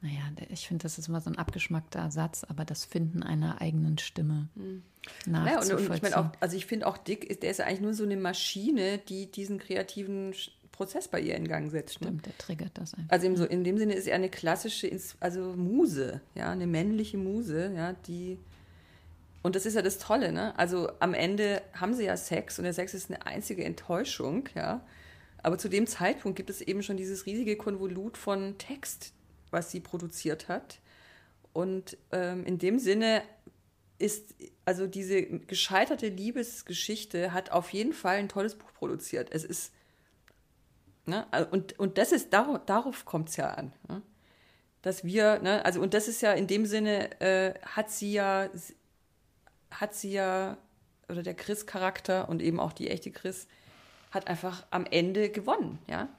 naja, 0.02 0.22
ich 0.50 0.68
finde, 0.68 0.84
das 0.84 1.00
ist 1.00 1.08
immer 1.08 1.22
so 1.22 1.30
ein 1.30 1.38
abgeschmackter 1.38 2.12
Satz, 2.12 2.44
aber 2.44 2.66
das 2.66 2.86
Finden 2.86 3.24
einer 3.24 3.62
eigenen 3.62 3.98
Stimme 3.98 4.48
hm. 4.56 4.84
naja, 5.26 5.60
und, 5.60 5.72
und 5.72 5.94
ich 5.96 6.02
meine 6.02 6.18
auch, 6.18 6.30
also 6.40 6.56
ich 6.56 6.68
finde 6.68 6.86
auch 6.86 6.98
Dick, 6.98 7.40
der 7.42 7.50
ist 7.50 7.58
ja 7.58 7.66
eigentlich 7.66 7.82
nur 7.82 7.94
so 7.94 8.04
eine 8.04 8.18
Maschine, 8.18 9.00
die 9.00 9.32
diesen 9.32 9.58
kreativen 9.58 10.34
Prozess 10.72 11.08
bei 11.08 11.20
ihr 11.20 11.36
in 11.36 11.48
Gang 11.48 11.72
setzt. 11.72 12.02
Ne? 12.02 12.08
Stimmt, 12.08 12.26
der 12.28 12.38
triggert 12.38 12.72
das 12.76 12.94
einfach. 12.94 13.12
Also 13.12 13.36
so, 13.36 13.46
in 13.46 13.64
dem 13.64 13.80
Sinne 13.80 13.96
ist 13.96 14.08
er 14.08 14.16
eine 14.16 14.30
klassische, 14.30 14.90
also 15.20 15.56
Muse, 15.56 16.22
ja, 16.36 16.52
eine 16.52 16.68
männliche 16.68 17.18
Muse, 17.18 17.74
ja, 17.76 17.94
die 17.94 18.38
und 19.48 19.56
das 19.56 19.66
ist 19.66 19.76
ja 19.76 19.82
das 19.82 19.98
Tolle, 19.98 20.32
ne? 20.34 20.58
Also 20.60 20.90
am 21.00 21.14
Ende 21.14 21.62
haben 21.74 21.94
sie 21.94 22.04
ja 22.04 22.18
Sex 22.18 22.60
und 22.60 22.66
der 22.66 22.74
Sex 22.74 22.94
ist 22.94 23.10
eine 23.10 23.26
einzige 23.26 23.64
Enttäuschung, 23.64 24.50
ja. 24.56 24.82
Aber 25.48 25.58
zu 25.58 25.70
dem 25.70 25.88
Zeitpunkt 25.88 26.36
gibt 26.36 26.50
es 26.50 26.60
eben 26.60 26.84
schon 26.84 26.98
dieses 26.98 27.26
riesige 27.26 27.56
Konvolut 27.56 28.18
von 28.18 28.58
Text, 28.58 29.14
was 29.50 29.72
sie 29.72 29.80
produziert 29.80 30.50
hat. 30.50 30.82
Und 31.54 31.98
ähm, 32.12 32.46
in 32.46 32.58
dem 32.58 32.80
Sinne 32.80 33.24
ist, 33.98 34.36
also 34.66 34.88
diese 34.88 35.24
gescheiterte 35.24 36.10
Liebesgeschichte 36.10 37.32
hat 37.32 37.52
auf 37.52 37.72
jeden 37.72 37.94
Fall 37.94 38.18
ein 38.18 38.28
tolles 38.28 38.56
Buch 38.56 38.74
produziert. 38.74 39.30
Es 39.32 39.46
ist 39.46 39.72
Ne? 41.08 41.26
Und, 41.52 41.80
und 41.80 41.98
das 41.98 42.12
ist, 42.12 42.34
darauf, 42.34 42.60
darauf 42.66 43.06
kommt 43.06 43.30
es 43.30 43.38
ja 43.38 43.52
an. 43.52 43.72
Ne? 43.88 44.02
Dass 44.82 45.06
wir, 45.06 45.40
ne? 45.40 45.64
also 45.64 45.82
und 45.82 45.94
das 45.94 46.10
ist 46.10 46.22
ja 46.22 46.34
in 46.34 46.48
dem 46.48 46.66
Sinne, 46.66 47.20
äh, 47.22 47.54
hat 47.62 47.90
sie 47.90 48.12
ja, 48.12 48.50
hat 49.72 49.96
sie 49.96 50.12
ja, 50.12 50.58
oder 51.08 51.24
der 51.24 51.34
Chris-Charakter 51.34 52.28
und 52.28 52.42
eben 52.42 52.60
auch 52.60 52.74
die 52.74 52.90
echte 52.90 53.12
Chris, 53.12 53.48
hat 54.18 54.28
einfach 54.28 54.66
am 54.72 54.86
Ende 54.86 55.30
gewonnen, 55.30 55.80
ja. 55.88 56.10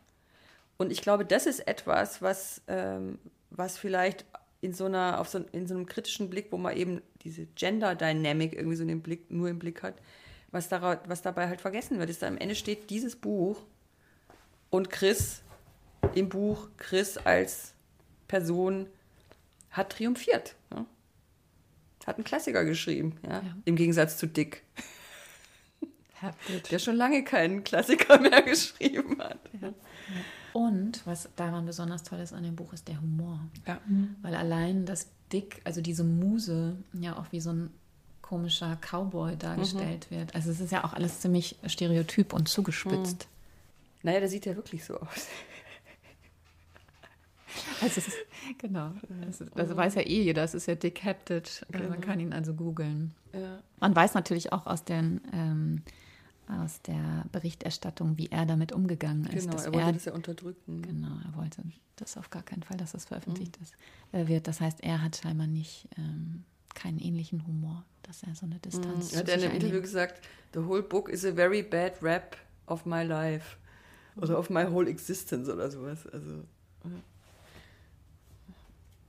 Und 0.78 0.92
ich 0.92 1.02
glaube, 1.02 1.24
das 1.24 1.46
ist 1.46 1.66
etwas, 1.66 2.22
was, 2.22 2.62
ähm, 2.68 3.18
was 3.50 3.76
vielleicht 3.76 4.24
in 4.60 4.72
so 4.72 4.86
einer, 4.86 5.20
auf 5.20 5.28
so, 5.28 5.44
in 5.52 5.66
so 5.66 5.74
einem 5.74 5.86
kritischen 5.86 6.30
Blick, 6.30 6.50
wo 6.50 6.56
man 6.56 6.76
eben 6.76 7.02
diese 7.22 7.46
Gender-Dynamic 7.46 8.54
irgendwie 8.54 8.76
so 8.76 8.84
den 8.84 9.02
Blick, 9.02 9.30
nur 9.30 9.48
im 9.48 9.58
Blick 9.58 9.82
hat, 9.82 9.94
was, 10.50 10.68
darauf, 10.68 10.98
was 11.06 11.22
dabei 11.22 11.48
halt 11.48 11.60
vergessen 11.60 11.98
wird, 11.98 12.10
ist, 12.10 12.24
am 12.24 12.38
Ende 12.38 12.54
steht 12.54 12.90
dieses 12.90 13.16
Buch 13.16 13.62
und 14.70 14.90
Chris 14.90 15.42
im 16.14 16.28
Buch, 16.28 16.68
Chris 16.76 17.18
als 17.18 17.74
Person 18.28 18.88
hat 19.70 19.90
triumphiert. 19.90 20.54
Ja? 20.72 20.86
Hat 22.06 22.16
einen 22.16 22.24
Klassiker 22.24 22.64
geschrieben, 22.64 23.18
ja? 23.22 23.42
ja. 23.42 23.56
im 23.64 23.76
Gegensatz 23.76 24.16
zu 24.16 24.26
Dick. 24.26 24.62
Der 26.70 26.78
schon 26.78 26.96
lange 26.96 27.24
keinen 27.24 27.64
Klassiker 27.64 28.18
mehr 28.18 28.42
geschrieben 28.42 29.18
hat. 29.20 29.38
Ja. 29.60 29.72
Und 30.52 31.06
was 31.06 31.28
daran 31.36 31.66
besonders 31.66 32.02
toll 32.02 32.18
ist 32.20 32.32
an 32.32 32.42
dem 32.42 32.56
Buch, 32.56 32.72
ist 32.72 32.88
der 32.88 33.00
Humor. 33.00 33.40
Ja. 33.66 33.80
Weil 34.22 34.34
allein 34.34 34.86
das 34.86 35.08
Dick, 35.32 35.60
also 35.64 35.80
diese 35.80 36.04
Muse, 36.04 36.76
ja 36.94 37.16
auch 37.16 37.26
wie 37.30 37.40
so 37.40 37.50
ein 37.50 37.70
komischer 38.22 38.76
Cowboy 38.76 39.36
dargestellt 39.36 40.06
mhm. 40.10 40.16
wird. 40.16 40.34
Also 40.34 40.50
es 40.50 40.60
ist 40.60 40.72
ja 40.72 40.84
auch 40.84 40.92
alles 40.92 41.20
ziemlich 41.20 41.56
stereotyp 41.66 42.32
und 42.32 42.48
zugespitzt. 42.48 43.26
Mhm. 43.26 43.38
Naja, 44.02 44.20
der 44.20 44.28
sieht 44.28 44.46
ja 44.46 44.56
wirklich 44.56 44.84
so 44.84 44.98
aus. 44.98 45.28
Also 47.80 48.00
ist, 48.00 48.12
genau, 48.58 48.92
das, 49.24 49.42
das, 49.54 49.76
weiß 49.76 49.94
ja 49.96 50.02
eh 50.02 50.22
jeder, 50.22 50.42
das 50.42 50.54
ist 50.54 50.66
ja 50.66 50.74
decapted, 50.74 51.66
genau. 51.70 51.88
man 51.88 52.00
kann 52.00 52.20
ihn 52.20 52.32
also 52.32 52.54
googeln. 52.54 53.14
Ja. 53.32 53.58
Man 53.80 53.96
weiß 53.96 54.14
natürlich 54.14 54.52
auch 54.52 54.66
aus, 54.66 54.84
den, 54.84 55.20
ähm, 55.32 55.82
aus 56.48 56.80
der 56.82 57.24
Berichterstattung, 57.32 58.16
wie 58.16 58.28
er 58.30 58.46
damit 58.46 58.72
umgegangen 58.72 59.26
ist. 59.26 59.48
Genau, 59.48 59.62
er 59.62 59.72
wollte 59.72 59.86
er, 59.86 59.92
das 59.92 60.04
ja 60.06 60.12
unterdrücken. 60.12 60.82
Genau, 60.82 61.16
er 61.24 61.36
wollte 61.36 61.62
das 61.96 62.16
auf 62.16 62.30
gar 62.30 62.42
keinen 62.42 62.62
Fall, 62.62 62.76
dass 62.76 62.92
das 62.92 63.06
veröffentlicht 63.06 63.58
mhm. 63.58 63.64
ist, 63.64 63.74
äh, 64.12 64.28
wird. 64.28 64.46
Das 64.46 64.60
heißt, 64.60 64.82
er 64.82 65.02
hat 65.02 65.16
scheinbar 65.16 65.46
nicht 65.46 65.88
ähm, 65.96 66.44
keinen 66.74 66.98
ähnlichen 66.98 67.46
Humor, 67.46 67.84
dass 68.02 68.22
er 68.22 68.34
so 68.34 68.46
eine 68.46 68.58
Distanz 68.60 69.12
mhm. 69.12 69.16
Er 69.16 69.20
hat 69.20 69.28
in 69.28 69.42
einem 69.42 69.54
Interview 69.54 69.80
gesagt, 69.80 70.24
the 70.54 70.60
whole 70.60 70.82
book 70.82 71.08
is 71.08 71.24
a 71.24 71.32
very 71.32 71.62
bad 71.62 72.02
rap 72.02 72.36
of 72.66 72.86
my 72.86 73.02
life. 73.02 73.56
Oder 74.16 74.38
auf 74.38 74.50
My 74.50 74.64
Whole 74.64 74.88
Existence 74.88 75.48
oder 75.48 75.70
sowas. 75.70 76.06
Also, 76.08 76.44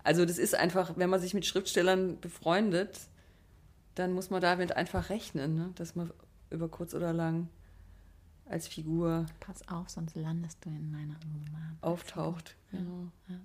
also 0.03 0.25
das 0.25 0.37
ist 0.37 0.55
einfach, 0.55 0.93
wenn 0.97 1.09
man 1.09 1.19
sich 1.19 1.33
mit 1.33 1.45
Schriftstellern 1.45 2.19
befreundet, 2.19 2.99
dann 3.95 4.13
muss 4.13 4.29
man 4.29 4.41
damit 4.41 4.75
einfach 4.75 5.09
rechnen, 5.09 5.55
ne? 5.55 5.71
dass 5.75 5.95
man 5.95 6.11
über 6.49 6.69
kurz 6.69 6.93
oder 6.93 7.13
lang 7.13 7.49
als 8.45 8.67
Figur. 8.67 9.25
Pass 9.39 9.67
auf, 9.67 9.89
sonst 9.89 10.15
landest 10.15 10.63
du 10.65 10.69
in 10.69 10.91
meiner 10.91 11.15
Roman. 11.23 11.77
Auftaucht, 11.81 12.55
genau. 12.71 13.11
Ja. 13.27 13.35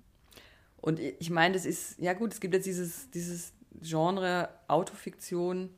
Und 0.77 0.99
ich 0.99 1.29
meine, 1.29 1.53
das 1.53 1.65
ist, 1.65 1.99
ja 1.99 2.13
gut, 2.13 2.33
es 2.33 2.39
gibt 2.39 2.53
jetzt 2.53 2.65
dieses, 2.65 3.09
dieses 3.11 3.53
Genre 3.81 4.49
Autofiktion. 4.67 5.69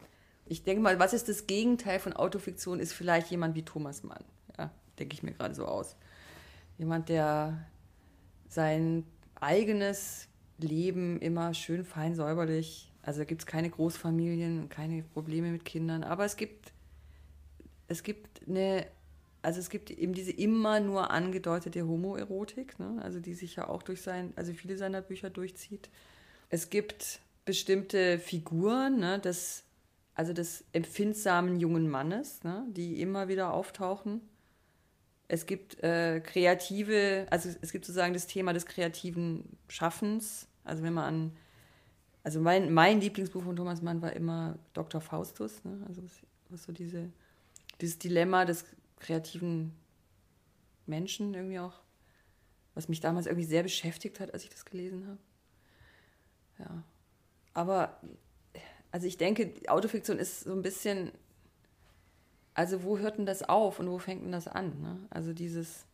Ich 0.46 0.64
denke 0.64 0.82
mal, 0.82 1.00
was 1.00 1.14
ist 1.14 1.30
das 1.30 1.48
Gegenteil 1.48 2.00
von 2.00 2.14
Autofiktion? 2.14 2.80
Ist 2.80 2.94
vielleicht 2.94 3.32
jemand 3.32 3.56
wie 3.56 3.64
Thomas 3.64 4.04
Mann 4.04 4.24
denke 5.00 5.14
ich 5.14 5.24
mir 5.24 5.34
gerade 5.34 5.56
so 5.56 5.66
aus. 5.66 5.96
Jemand, 6.78 7.10
der 7.10 7.66
sein 8.48 9.06
eigenes 9.36 10.28
Leben 10.58 11.20
immer 11.20 11.54
schön 11.54 11.84
fein 11.84 12.16
säuberlich, 12.16 12.92
also 13.02 13.20
da 13.20 13.26
gibt 13.26 13.42
es 13.42 13.46
keine 13.46 13.70
Großfamilien, 13.70 14.70
keine 14.70 15.04
Probleme 15.04 15.52
mit 15.52 15.66
Kindern, 15.66 16.04
aber 16.04 16.26
es 16.26 16.36
gibt, 16.36 16.74
es 17.88 18.04
gibt 18.04 18.48
eine, 18.48 18.86
also 19.42 19.60
es 19.60 19.70
gibt 19.70 19.92
eben 19.92 20.14
diese 20.14 20.32
immer 20.32 20.80
nur 20.80 21.12
angedeutete 21.12 21.88
Homoerotik, 21.88 22.80
ne? 22.80 23.00
also 23.02 23.20
die 23.20 23.34
sich 23.34 23.56
ja 23.56 23.68
auch 23.68 23.84
durch 23.84 24.02
sein, 24.02 24.34
also 24.36 24.54
viele 24.54 24.78
seiner 24.78 25.02
Bücher 25.02 25.30
durchzieht. 25.30 25.90
Es 26.50 26.70
gibt 26.70 27.22
bestimmte 27.46 28.20
Figuren, 28.20 29.00
ne, 29.00 29.20
des, 29.20 29.64
also 30.14 30.34
des 30.34 30.66
empfindsamen 30.74 31.60
jungen 31.60 31.90
Mannes, 31.90 32.44
ne, 32.44 32.66
die 32.70 33.02
immer 33.02 33.28
wieder 33.28 33.54
auftauchen. 33.54 34.22
Es 35.30 35.46
gibt 35.46 35.82
äh, 35.84 36.22
kreative, 36.22 37.28
also 37.30 37.50
es 37.62 37.72
gibt 37.72 37.86
sozusagen 37.86 38.14
das 38.14 38.28
Thema 38.28 38.54
des 38.54 38.66
kreativen 38.66 39.58
Schaffens. 39.68 40.48
Also 40.64 40.84
wenn 40.84 40.94
man 40.94 41.04
an, 41.06 41.32
also 42.24 42.40
mein, 42.40 42.74
mein 42.74 43.02
Lieblingsbuch 43.02 43.44
von 43.44 43.56
Thomas 43.56 43.82
Mann 43.82 44.02
war 44.02 44.14
immer 44.14 44.58
Dr. 44.74 45.02
Faustus, 45.02 45.64
ne? 45.64 45.80
also 45.88 46.04
was, 46.04 46.12
was 46.50 46.64
so 46.64 46.72
diese, 46.72 47.10
dieses 47.82 48.00
Dilemma 48.00 48.46
des 48.46 48.66
kreativen 49.00 49.74
Menschen 50.86 51.34
irgendwie 51.34 51.60
auch, 51.60 51.80
was 52.74 52.88
mich 52.88 53.00
damals 53.00 53.26
irgendwie 53.26 53.46
sehr 53.46 53.64
beschäftigt 53.64 54.20
hat, 54.20 54.34
als 54.34 54.44
ich 54.44 54.50
das 54.50 54.66
gelesen 54.66 55.08
habe. 55.08 55.20
Ja. 56.60 56.84
Aber, 57.54 58.02
also 58.92 59.08
ich 59.08 59.18
denke, 59.18 59.54
Autofiktion 59.68 60.20
ist 60.20 60.42
so 60.42 60.54
ein 60.54 60.62
bisschen 60.62 61.12
also 62.58 62.82
wo 62.82 62.98
hört 62.98 63.20
denn 63.20 63.28
das 63.28 63.48
auf 63.48 63.80
und 63.80 63.88
wo 63.88 64.00
fängt 64.00 64.24
denn 64.24 64.32
das 64.32 64.48
an? 64.48 64.82
Ne? 64.82 64.98
Also 65.12 65.32
dieses 65.32 65.86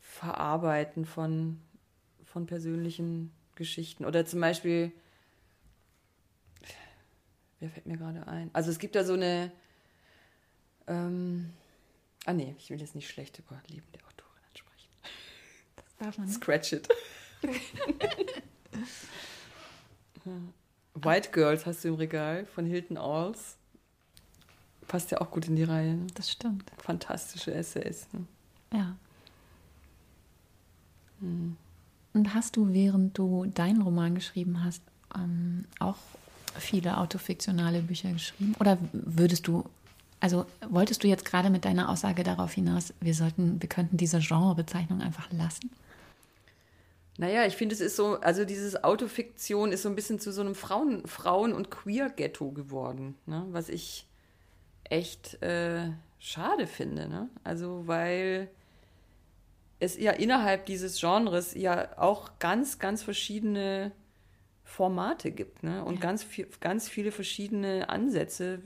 Verarbeiten 0.00 1.04
von, 1.04 1.60
von 2.24 2.46
persönlichen 2.46 3.30
Geschichten. 3.54 4.06
Oder 4.06 4.24
zum 4.24 4.40
Beispiel, 4.40 4.90
wer 7.60 7.68
fällt 7.68 7.84
mir 7.84 7.98
gerade 7.98 8.26
ein? 8.26 8.48
Also 8.54 8.70
es 8.70 8.78
gibt 8.78 8.94
da 8.94 9.04
so 9.04 9.12
eine, 9.12 9.52
ähm, 10.88 11.50
ah 12.24 12.32
nee, 12.32 12.54
ich 12.58 12.70
will 12.70 12.80
jetzt 12.80 12.94
nicht 12.94 13.08
schlecht 13.08 13.38
über 13.38 13.60
liebende 13.68 13.98
Autorinnen 14.06 14.54
sprechen. 14.54 14.88
Das 15.76 15.96
darf 15.98 16.16
man 16.18 16.26
nicht. 16.26 16.36
Scratch 16.36 16.72
it. 16.72 16.88
White 20.94 21.30
Girls 21.30 21.66
hast 21.66 21.84
du 21.84 21.88
im 21.88 21.94
Regal 21.94 22.46
von 22.46 22.66
Hilton 22.66 22.96
Alls 22.96 23.58
passt 24.88 25.10
ja 25.10 25.20
auch 25.20 25.30
gut 25.30 25.46
in 25.46 25.54
die 25.54 25.62
Reihe. 25.62 25.94
Ne? 25.94 26.06
Das 26.14 26.30
stimmt. 26.30 26.64
Fantastische 26.78 27.54
Essays. 27.54 28.08
Ne? 28.12 28.24
Ja. 28.72 28.96
Hm. 31.20 31.56
Und 32.14 32.34
hast 32.34 32.56
du, 32.56 32.72
während 32.72 33.16
du 33.16 33.46
deinen 33.46 33.82
Roman 33.82 34.14
geschrieben 34.14 34.64
hast, 34.64 34.82
ähm, 35.14 35.66
auch 35.78 35.98
viele 36.56 36.98
autofiktionale 36.98 37.82
Bücher 37.82 38.12
geschrieben? 38.12 38.56
Oder 38.58 38.78
würdest 38.92 39.46
du, 39.46 39.64
also 40.20 40.46
wolltest 40.68 41.04
du 41.04 41.08
jetzt 41.08 41.24
gerade 41.24 41.50
mit 41.50 41.64
deiner 41.64 41.88
Aussage 41.88 42.22
darauf 42.22 42.52
hinaus, 42.52 42.92
wir 43.00 43.14
sollten, 43.14 43.60
wir 43.62 43.68
könnten 43.68 43.96
diese 43.96 44.18
Genrebezeichnung 44.18 45.00
einfach 45.00 45.30
lassen? 45.32 45.70
Naja, 47.18 47.46
ich 47.46 47.56
finde, 47.56 47.74
es 47.74 47.80
ist 47.80 47.96
so, 47.96 48.20
also 48.20 48.44
dieses 48.44 48.84
Autofiktion 48.84 49.72
ist 49.72 49.82
so 49.82 49.88
ein 49.88 49.96
bisschen 49.96 50.20
zu 50.20 50.32
so 50.32 50.40
einem 50.40 50.54
Frauen-, 50.54 51.04
Frauen 51.06 51.52
und 51.52 51.68
Queer-Ghetto 51.68 52.52
geworden, 52.52 53.16
ne? 53.26 53.44
was 53.50 53.68
ich 53.68 54.06
echt 54.84 55.42
äh, 55.42 55.90
schade 56.20 56.68
finde. 56.68 57.08
Ne? 57.08 57.28
Also, 57.42 57.86
weil 57.86 58.48
es 59.80 59.98
ja 59.98 60.12
innerhalb 60.12 60.66
dieses 60.66 61.00
Genres 61.00 61.54
ja 61.54 61.98
auch 61.98 62.38
ganz, 62.38 62.78
ganz 62.78 63.02
verschiedene 63.02 63.90
Formate 64.62 65.32
gibt 65.32 65.64
ne? 65.64 65.84
und 65.84 65.96
ja. 65.96 66.00
ganz, 66.00 66.22
viel, 66.22 66.46
ganz 66.60 66.88
viele 66.88 67.10
verschiedene 67.10 67.88
Ansätze, 67.88 68.60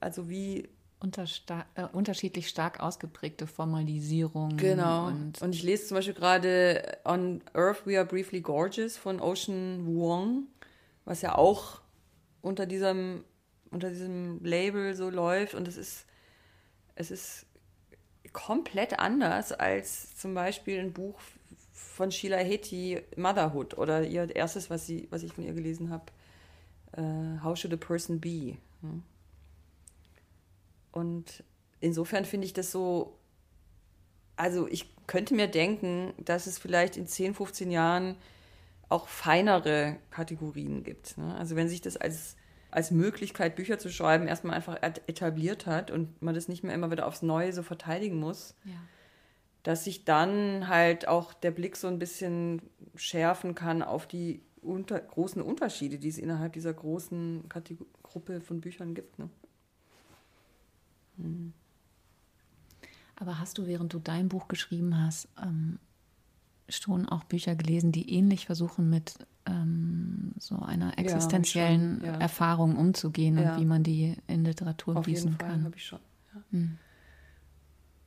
also 0.00 0.28
wie 0.28 0.68
Untersta 1.00 1.64
äh, 1.76 1.84
unterschiedlich 1.84 2.48
stark 2.48 2.80
ausgeprägte 2.80 3.46
Formalisierung. 3.46 4.56
Genau. 4.56 5.06
Und, 5.06 5.40
und, 5.40 5.54
ich 5.54 5.62
lese 5.62 5.86
zum 5.86 5.96
Beispiel 5.96 6.14
gerade 6.14 6.98
On 7.04 7.40
Earth 7.54 7.86
We 7.86 7.96
Are 7.96 8.06
Briefly 8.06 8.40
Gorgeous 8.40 8.96
von 8.96 9.20
Ocean 9.20 9.86
Wuong, 9.86 10.48
was 11.04 11.22
ja 11.22 11.36
auch 11.36 11.80
unter 12.42 12.66
diesem, 12.66 13.24
unter 13.70 13.90
diesem 13.90 14.42
Label 14.42 14.94
so 14.94 15.08
läuft. 15.08 15.54
Und 15.54 15.68
es 15.68 15.76
ist, 15.76 16.06
es 16.96 17.12
ist 17.12 17.46
komplett 18.32 18.98
anders 18.98 19.52
als 19.52 20.16
zum 20.16 20.34
Beispiel 20.34 20.80
ein 20.80 20.92
Buch 20.92 21.20
von 21.72 22.10
Sheila 22.10 22.38
Heti, 22.38 23.00
Motherhood, 23.16 23.78
oder 23.78 24.04
ihr 24.04 24.34
erstes, 24.34 24.68
was, 24.68 24.86
sie, 24.86 25.06
was 25.10 25.22
ich 25.22 25.32
von 25.32 25.44
ihr 25.44 25.52
gelesen 25.52 25.90
habe, 25.90 26.06
uh, 26.96 27.42
How 27.42 27.56
Should 27.56 27.72
a 27.72 27.76
Person 27.76 28.20
Be? 28.20 28.56
Hm? 28.80 29.04
Und 30.92 31.44
insofern 31.80 32.24
finde 32.24 32.46
ich 32.46 32.52
das 32.52 32.70
so, 32.70 33.18
also 34.36 34.66
ich 34.68 34.94
könnte 35.06 35.34
mir 35.34 35.48
denken, 35.48 36.12
dass 36.18 36.46
es 36.46 36.58
vielleicht 36.58 36.96
in 36.96 37.06
10, 37.06 37.34
15 37.34 37.70
Jahren 37.70 38.16
auch 38.88 39.08
feinere 39.08 39.96
Kategorien 40.10 40.82
gibt. 40.82 41.18
Ne? 41.18 41.34
Also 41.36 41.56
wenn 41.56 41.68
sich 41.68 41.80
das 41.80 41.96
als, 41.96 42.36
als 42.70 42.90
Möglichkeit, 42.90 43.56
Bücher 43.56 43.78
zu 43.78 43.90
schreiben, 43.90 44.26
erstmal 44.26 44.56
einfach 44.56 44.78
etabliert 44.82 45.66
hat 45.66 45.90
und 45.90 46.20
man 46.22 46.34
das 46.34 46.48
nicht 46.48 46.64
mehr 46.64 46.74
immer 46.74 46.90
wieder 46.90 47.06
aufs 47.06 47.22
Neue 47.22 47.52
so 47.52 47.62
verteidigen 47.62 48.18
muss, 48.18 48.54
ja. 48.64 48.72
dass 49.62 49.84
sich 49.84 50.04
dann 50.04 50.68
halt 50.68 51.06
auch 51.06 51.34
der 51.34 51.50
Blick 51.50 51.76
so 51.76 51.88
ein 51.88 51.98
bisschen 51.98 52.62
schärfen 52.94 53.54
kann 53.54 53.82
auf 53.82 54.06
die 54.06 54.42
unter, 54.62 54.98
großen 54.98 55.42
Unterschiede, 55.42 55.98
die 55.98 56.08
es 56.08 56.18
innerhalb 56.18 56.52
dieser 56.54 56.72
großen 56.72 57.48
Kategor 57.48 57.86
Gruppe 58.02 58.40
von 58.40 58.60
Büchern 58.60 58.94
gibt. 58.94 59.18
Ne? 59.18 59.28
Aber 63.16 63.38
hast 63.38 63.58
du, 63.58 63.66
während 63.66 63.92
du 63.92 63.98
dein 63.98 64.28
Buch 64.28 64.48
geschrieben 64.48 64.96
hast, 64.96 65.28
ähm, 65.42 65.78
schon 66.68 67.08
auch 67.08 67.24
Bücher 67.24 67.56
gelesen, 67.56 67.92
die 67.92 68.12
ähnlich 68.12 68.46
versuchen, 68.46 68.90
mit 68.90 69.14
ähm, 69.46 70.32
so 70.38 70.56
einer 70.56 70.98
existenziellen 70.98 72.00
ja, 72.04 72.12
ja. 72.12 72.18
Erfahrung 72.18 72.76
umzugehen 72.76 73.38
ja. 73.38 73.54
und 73.54 73.60
wie 73.60 73.64
man 73.64 73.82
die 73.82 74.16
in 74.26 74.44
Literatur 74.44 74.96
Auf 74.96 75.06
gießen 75.06 75.30
jeden 75.30 75.40
Fall, 75.40 75.50
kann? 75.50 75.64
habe 75.64 75.76
ich 75.76 75.84
schon. 75.84 76.00
Hm. 76.50 76.78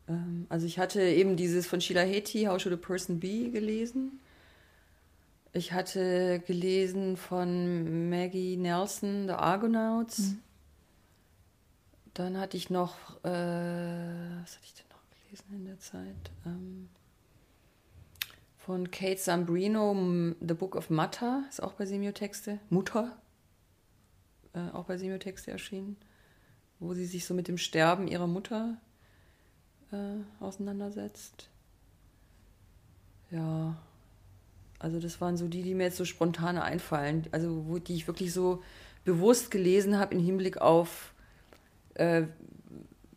Ähm, 0.08 0.46
also 0.50 0.66
ich 0.66 0.80
hatte 0.80 1.02
eben 1.02 1.36
dieses 1.36 1.68
von 1.68 1.82
Sheila 1.82 2.02
Heti, 2.02 2.44
How 2.44 2.62
Should 2.62 2.74
a 2.74 2.78
Person 2.78 3.20
Be, 3.20 3.50
gelesen. 3.50 4.20
Ich 5.54 5.74
hatte 5.74 6.42
gelesen 6.48 7.18
von 7.18 8.10
Maggie 8.10 8.56
Nelson, 8.56 9.28
The 9.28 9.34
Argonauts. 9.34 10.18
Hm. 10.20 10.40
Dann 12.14 12.38
hatte 12.38 12.58
ich 12.58 12.70
noch, 12.70 12.96
äh, 13.24 13.30
was 14.42 14.56
hatte 14.56 14.66
ich 14.66 14.74
denn 14.74 14.86
noch 14.90 15.04
gelesen 15.24 15.54
in 15.54 15.66
der 15.66 15.80
Zeit? 15.80 16.32
Ähm, 16.46 16.90
von 18.58 18.92
Kate 18.92 19.18
Zambrino, 19.18 20.36
The 20.40 20.54
Book 20.54 20.76
of 20.76 20.90
Mata, 20.90 21.44
ist 21.50 21.64
auch 21.64 21.74
bei 21.74 21.86
Semiotexte. 21.86 22.60
Mutter, 22.70 23.18
äh, 24.54 24.70
auch 24.74 24.86
bei 24.86 24.98
Semiotexte 24.98 25.52
erschienen, 25.52 25.98
wo 26.80 26.94
sie 26.94 27.06
sich 27.06 27.26
so 27.26 27.34
mit 27.34 27.48
dem 27.48 27.58
Sterben 27.58 28.08
ihrer 28.08 28.28
Mutter 28.28 28.78
äh, 29.92 30.44
auseinandersetzt. 30.44 31.50
Ja, 33.32 33.78
also 34.80 35.00
das 35.00 35.22
waren 35.22 35.38
so 35.38 35.48
die, 35.48 35.64
die 35.64 35.74
mir 35.74 35.84
jetzt 35.86 35.98
so 35.98 36.06
spontan 36.06 36.58
einfallen, 36.58 37.28
also 37.32 37.66
wo, 37.68 37.80
die 37.80 37.96
ich 37.96 38.08
wirklich 38.08 38.34
so 38.34 38.62
bewusst 39.06 39.50
gelesen 39.50 39.98
habe 39.98 40.16
im 40.16 40.20
Hinblick 40.20 40.58
auf 40.58 41.11
äh, 41.96 42.24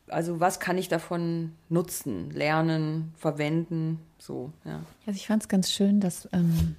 also 0.08 0.40
was 0.40 0.60
kann 0.60 0.78
ich 0.78 0.88
davon 0.88 1.52
nutzen, 1.68 2.30
lernen, 2.30 3.12
verwenden, 3.16 3.98
so, 4.18 4.52
ja. 4.64 4.80
Also 5.06 5.16
ich 5.16 5.26
fand 5.26 5.42
es 5.42 5.48
ganz 5.48 5.70
schön, 5.70 6.00
dass 6.00 6.28
ähm, 6.32 6.76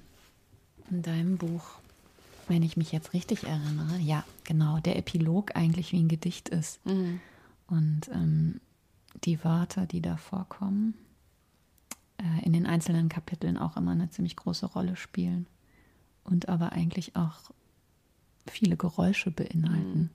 in 0.90 1.02
deinem 1.02 1.36
Buch, 1.36 1.64
wenn 2.48 2.62
ich 2.62 2.76
mich 2.76 2.92
jetzt 2.92 3.12
richtig 3.12 3.44
erinnere, 3.44 3.98
ja, 3.98 4.24
genau, 4.44 4.78
der 4.78 4.96
Epilog 4.96 5.56
eigentlich 5.56 5.92
wie 5.92 6.00
ein 6.00 6.08
Gedicht 6.08 6.48
ist. 6.48 6.84
Mhm. 6.86 7.20
Und 7.66 8.08
ähm, 8.12 8.60
die 9.24 9.42
Wörter, 9.44 9.86
die 9.86 10.00
da 10.00 10.16
vorkommen, 10.16 10.94
äh, 12.18 12.44
in 12.44 12.52
den 12.52 12.66
einzelnen 12.66 13.08
Kapiteln 13.08 13.58
auch 13.58 13.76
immer 13.76 13.92
eine 13.92 14.10
ziemlich 14.10 14.36
große 14.36 14.66
Rolle 14.66 14.96
spielen. 14.96 15.46
Und 16.24 16.48
aber 16.48 16.72
eigentlich 16.72 17.14
auch 17.16 17.52
viele 18.48 18.76
Geräusche 18.76 19.30
beinhalten. 19.30 19.98
Mhm. 19.98 20.10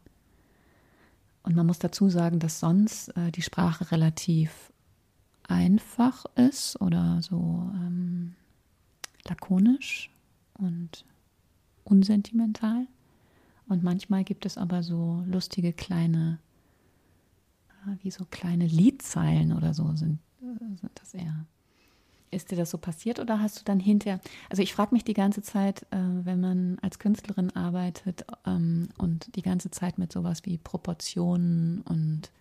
Und 1.52 1.58
man 1.58 1.68
muss 1.68 1.80
dazu 1.80 2.08
sagen, 2.08 2.40
dass 2.40 2.62
sonst 2.62 3.10
äh, 3.18 3.30
die 3.30 3.42
Sprache 3.42 3.92
relativ 3.92 4.72
einfach 5.44 6.24
ist 6.36 6.80
oder 6.80 7.22
so 7.22 7.70
ähm, 7.76 8.36
lakonisch 9.28 10.10
und 10.54 11.04
unsentimental. 11.84 12.88
Und 13.68 13.84
manchmal 13.84 14.24
gibt 14.24 14.46
es 14.46 14.58
aber 14.58 14.82
so 14.82 15.26
lustige 15.28 15.74
kleine, 15.74 16.40
äh, 17.86 17.98
wie 18.02 18.12
so 18.12 18.24
kleine 18.32 18.68
Liedzeilen 18.68 19.52
oder 19.52 19.74
so 19.74 19.94
sind, 19.98 20.20
äh, 20.42 20.78
sind 20.78 20.92
das 20.96 21.14
eher. 21.14 21.46
Ist 22.32 22.52
dir 22.52 22.56
das 22.56 22.70
so 22.70 22.78
passiert 22.78 23.20
oder 23.20 23.42
hast 23.42 23.60
du 23.60 23.64
dann 23.66 23.80
hinterher, 23.80 24.22
also 24.50 24.64
ich 24.64 24.74
frage 24.74 24.96
mich 24.96 25.04
die 25.04 25.14
ganze 25.14 25.42
Zeit, 25.42 25.84
äh, 25.92 25.98
wenn 25.98 26.40
man 26.40 26.80
als 26.82 26.98
Künstlerin 26.98 27.54
arbeitet 27.56 28.26
ähm, 28.46 28.90
und 28.98 29.36
die 29.36 29.42
ganze 29.42 29.70
Zeit 29.70 29.98
mit 29.98 30.14
sowas 30.14 30.46
wie 30.46 30.58
Proportionen 30.58 31.82
und 31.82 32.32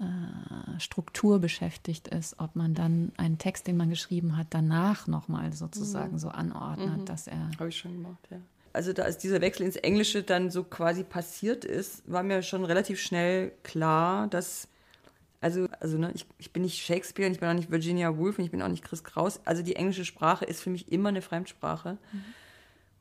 äh, 0.00 0.80
Struktur 0.80 1.40
beschäftigt 1.40 2.08
ist, 2.08 2.40
ob 2.40 2.56
man 2.56 2.74
dann 2.74 3.12
einen 3.18 3.36
Text, 3.36 3.66
den 3.66 3.76
man 3.76 3.90
geschrieben 3.90 4.36
hat, 4.36 4.46
danach 4.50 5.06
nochmal 5.06 5.52
sozusagen 5.52 6.14
mhm. 6.14 6.18
so 6.18 6.28
anordnet, 6.30 7.00
mhm. 7.00 7.04
dass 7.04 7.26
er. 7.26 7.50
Habe 7.58 7.68
ich 7.68 7.76
schon 7.76 7.92
gemacht, 7.92 8.26
ja. 8.30 8.38
Also 8.72 8.92
da 8.92 9.02
als 9.02 9.18
dieser 9.18 9.40
Wechsel 9.40 9.66
ins 9.66 9.76
Englische 9.76 10.22
dann 10.22 10.50
so 10.50 10.64
quasi 10.64 11.04
passiert 11.04 11.64
ist, 11.64 12.10
war 12.10 12.22
mir 12.22 12.42
schon 12.42 12.64
relativ 12.64 13.00
schnell 13.00 13.52
klar, 13.62 14.28
dass 14.28 14.68
also, 15.40 15.68
also 15.80 15.96
ne, 15.96 16.12
ich, 16.14 16.26
ich 16.38 16.52
bin 16.52 16.62
nicht 16.62 16.84
Shakespeare, 16.84 17.26
und 17.26 17.32
ich 17.32 17.40
bin 17.40 17.48
auch 17.48 17.54
nicht 17.54 17.70
Virginia 17.70 18.16
Woolf 18.16 18.38
und 18.38 18.44
ich 18.44 18.50
bin 18.50 18.60
auch 18.62 18.68
nicht 18.68 18.84
Chris 18.84 19.04
Kraus. 19.04 19.40
Also 19.44 19.62
die 19.62 19.76
englische 19.76 20.04
Sprache 20.04 20.44
ist 20.44 20.60
für 20.60 20.70
mich 20.70 20.92
immer 20.92 21.08
eine 21.08 21.22
Fremdsprache. 21.22 21.98
Mhm. 22.12 22.24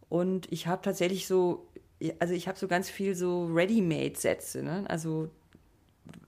Und 0.07 0.51
ich 0.51 0.67
habe 0.67 0.81
tatsächlich 0.81 1.27
so, 1.27 1.67
also 2.19 2.33
ich 2.33 2.47
habe 2.47 2.57
so 2.57 2.67
ganz 2.67 2.89
viel 2.89 3.13
so 3.13 3.45
Ready-Made-Sätze, 3.47 4.63
ne? 4.63 4.85
Also 4.87 5.29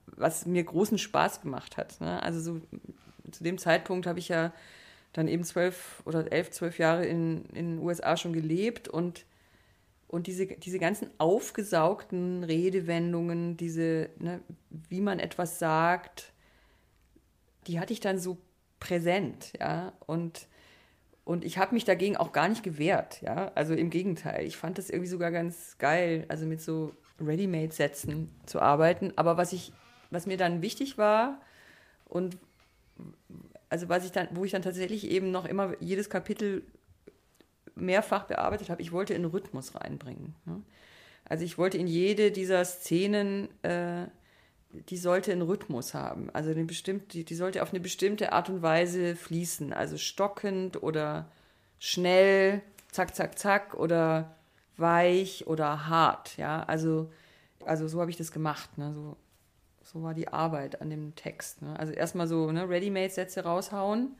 was 0.07 0.45
mir 0.45 0.63
großen 0.63 0.97
Spaß 0.97 1.41
gemacht 1.41 1.77
hat. 1.77 1.99
Ne? 1.99 2.21
Also 2.21 2.39
so 2.39 2.61
zu 3.31 3.43
dem 3.43 3.57
Zeitpunkt 3.57 4.05
habe 4.05 4.19
ich 4.19 4.27
ja 4.27 4.53
dann 5.13 5.27
eben 5.27 5.43
zwölf 5.43 6.01
oder 6.05 6.31
elf, 6.31 6.51
zwölf 6.51 6.77
Jahre 6.77 7.05
in, 7.05 7.45
in 7.53 7.77
den 7.77 7.79
USA 7.79 8.15
schon 8.15 8.33
gelebt 8.33 8.87
und 8.87 9.25
und 10.11 10.27
diese, 10.27 10.45
diese 10.45 10.77
ganzen 10.77 11.09
aufgesaugten 11.19 12.43
Redewendungen, 12.43 13.55
diese, 13.55 14.09
ne, 14.19 14.41
wie 14.89 14.99
man 14.99 15.19
etwas 15.19 15.57
sagt, 15.57 16.33
die 17.65 17.79
hatte 17.79 17.93
ich 17.93 18.01
dann 18.01 18.19
so 18.19 18.37
präsent, 18.81 19.53
ja. 19.57 19.93
Und, 20.05 20.47
und 21.23 21.45
ich 21.45 21.57
habe 21.57 21.73
mich 21.73 21.85
dagegen 21.85 22.17
auch 22.17 22.33
gar 22.33 22.49
nicht 22.49 22.61
gewehrt, 22.61 23.21
ja. 23.21 23.53
Also 23.55 23.73
im 23.73 23.89
Gegenteil, 23.89 24.45
ich 24.45 24.57
fand 24.57 24.77
das 24.77 24.89
irgendwie 24.89 25.09
sogar 25.09 25.31
ganz 25.31 25.77
geil, 25.77 26.25
also 26.27 26.45
mit 26.45 26.61
so 26.61 26.91
Ready-Made-Sätzen 27.21 28.29
zu 28.45 28.59
arbeiten. 28.59 29.13
Aber 29.15 29.37
was 29.37 29.53
ich, 29.53 29.71
was 30.09 30.25
mir 30.25 30.35
dann 30.35 30.61
wichtig 30.61 30.97
war 30.97 31.39
und 32.09 32.37
also 33.69 33.87
was 33.87 34.03
ich 34.03 34.11
dann, 34.11 34.27
wo 34.31 34.43
ich 34.43 34.51
dann 34.51 34.61
tatsächlich 34.61 35.09
eben 35.09 35.31
noch 35.31 35.45
immer 35.45 35.73
jedes 35.79 36.09
Kapitel 36.09 36.63
mehrfach 37.81 38.23
bearbeitet 38.23 38.69
habe, 38.69 38.81
ich 38.81 38.91
wollte 38.91 39.15
einen 39.15 39.25
Rhythmus 39.25 39.75
reinbringen. 39.75 40.35
Ne? 40.45 40.61
Also 41.25 41.43
ich 41.43 41.57
wollte 41.57 41.77
in 41.77 41.87
jede 41.87 42.31
dieser 42.31 42.63
Szenen, 42.65 43.49
äh, 43.63 44.07
die 44.89 44.97
sollte 44.97 45.31
einen 45.31 45.41
Rhythmus 45.41 45.93
haben. 45.93 46.29
Also 46.31 46.51
eine 46.51 46.63
bestimmt, 46.63 47.13
die, 47.13 47.25
die 47.25 47.35
sollte 47.35 47.61
auf 47.61 47.71
eine 47.71 47.79
bestimmte 47.79 48.33
Art 48.33 48.49
und 48.49 48.61
Weise 48.61 49.15
fließen. 49.15 49.73
Also 49.73 49.97
stockend 49.97 50.81
oder 50.81 51.29
schnell, 51.79 52.61
zack, 52.91 53.15
zack, 53.15 53.37
zack 53.37 53.73
oder 53.75 54.35
weich 54.77 55.47
oder 55.47 55.87
hart, 55.87 56.37
ja. 56.37 56.63
Also, 56.63 57.11
also 57.65 57.87
so 57.87 57.99
habe 57.99 58.11
ich 58.11 58.17
das 58.17 58.31
gemacht, 58.31 58.77
ne? 58.77 58.93
So, 58.93 59.17
so 59.83 60.03
war 60.03 60.13
die 60.13 60.29
Arbeit 60.29 60.81
an 60.81 60.89
dem 60.89 61.15
Text. 61.15 61.61
Ne? 61.61 61.77
Also 61.77 61.91
erstmal 61.91 62.27
so 62.27 62.51
ne, 62.51 62.67
Ready-Made-Sätze 62.67 63.43
raushauen 63.43 64.15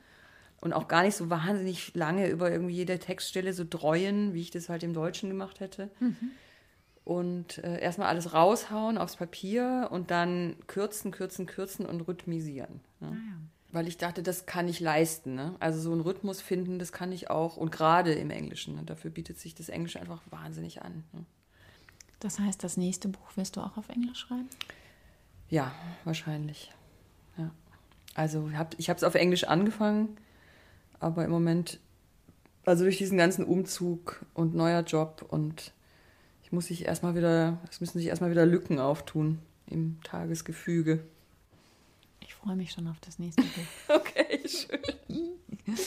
und 0.62 0.74
auch 0.74 0.88
gar 0.88 1.02
nicht 1.02 1.16
so 1.16 1.30
wahnsinnig 1.30 1.94
lange 1.96 2.30
über 2.30 2.52
irgendwie 2.52 2.76
jede 2.76 3.00
Textstelle 3.00 3.52
so 3.52 3.66
dreuen, 3.68 4.34
wie 4.34 4.42
ich 4.42 4.52
das 4.52 4.70
halt 4.70 4.84
im 4.84 4.94
Deutschen 4.94 5.28
gemacht 5.28 5.60
hätte. 5.60 5.90
Mhm. 6.00 6.32
Und 7.04 7.58
äh, 7.58 7.82
erstmal 7.82 8.08
alles 8.08 8.34
raushauen 8.34 9.00
aufs 9.00 9.16
Papier 9.16 9.90
und 9.92 10.12
dann 10.12 10.56
kürzen, 10.68 11.12
kürzen, 11.12 11.48
kürzen 11.48 11.88
und 11.88 12.02
rhythmisieren. 12.02 12.80
Ne? 13.00 13.08
Ah, 13.08 13.16
ja. 13.16 13.38
Weil 13.74 13.88
ich 13.88 13.98
dachte, 13.98 14.22
das 14.22 14.46
kann 14.46 14.68
ich 14.68 14.80
leisten. 14.80 15.34
Ne? 15.34 15.56
Also 15.60 15.82
so 15.82 15.92
einen 15.92 16.02
Rhythmus 16.02 16.42
finden, 16.42 16.78
das 16.78 16.92
kann 16.92 17.12
ich 17.12 17.32
auch. 17.32 17.58
Und 17.58 17.72
gerade 17.72 18.14
im 18.14 18.30
Englischen. 18.30 18.76
Ne? 18.76 18.84
Dafür 18.84 19.10
bietet 19.10 19.40
sich 19.40 19.56
das 19.56 19.68
Englische 19.68 20.00
einfach 20.00 20.22
wahnsinnig 20.30 20.84
an. 20.84 21.04
Ne? 21.12 21.26
Das 22.20 22.38
heißt, 22.38 22.64
das 22.64 22.78
nächste 22.78 23.08
Buch 23.08 23.36
wirst 23.36 23.56
du 23.56 23.62
auch 23.62 23.78
auf 23.78 23.90
Englisch 23.90 24.20
schreiben? 24.20 24.50
Ja, 25.50 25.72
wahrscheinlich. 26.04 26.72
Ja. 27.36 27.50
Also 28.14 28.52
ich 28.78 28.90
habe 28.90 28.98
es 28.98 29.04
auf 29.04 29.16
Englisch 29.16 29.46
angefangen 29.46 30.18
aber 31.02 31.26
im 31.26 31.32
Moment, 31.32 31.80
also 32.66 32.84
durch 32.84 32.98
diesen 32.98 33.18
ganzen 33.18 33.44
Umzug 33.44 34.26
und 34.34 34.56
neuer 34.56 34.82
Job 34.82 35.26
und 35.28 35.74
ich 36.44 36.52
muss 36.52 36.68
sich 36.68 36.86
erstmal 36.86 37.16
wieder, 37.16 37.58
es 37.70 37.82
müssen 37.82 37.98
sich 37.98 38.08
erstmal 38.08 38.32
wieder 38.32 38.46
Lücken 38.46 38.80
auftun 38.80 39.40
im 39.68 40.00
Tagesgefüge. 40.04 41.04
Ich 42.20 42.36
freue 42.36 42.56
mich 42.56 42.72
schon 42.72 42.88
auf 42.88 43.00
das 43.02 43.20
nächste 43.20 43.42
Buch. 43.42 43.90
okay, 43.96 44.42
schön. 44.48 45.30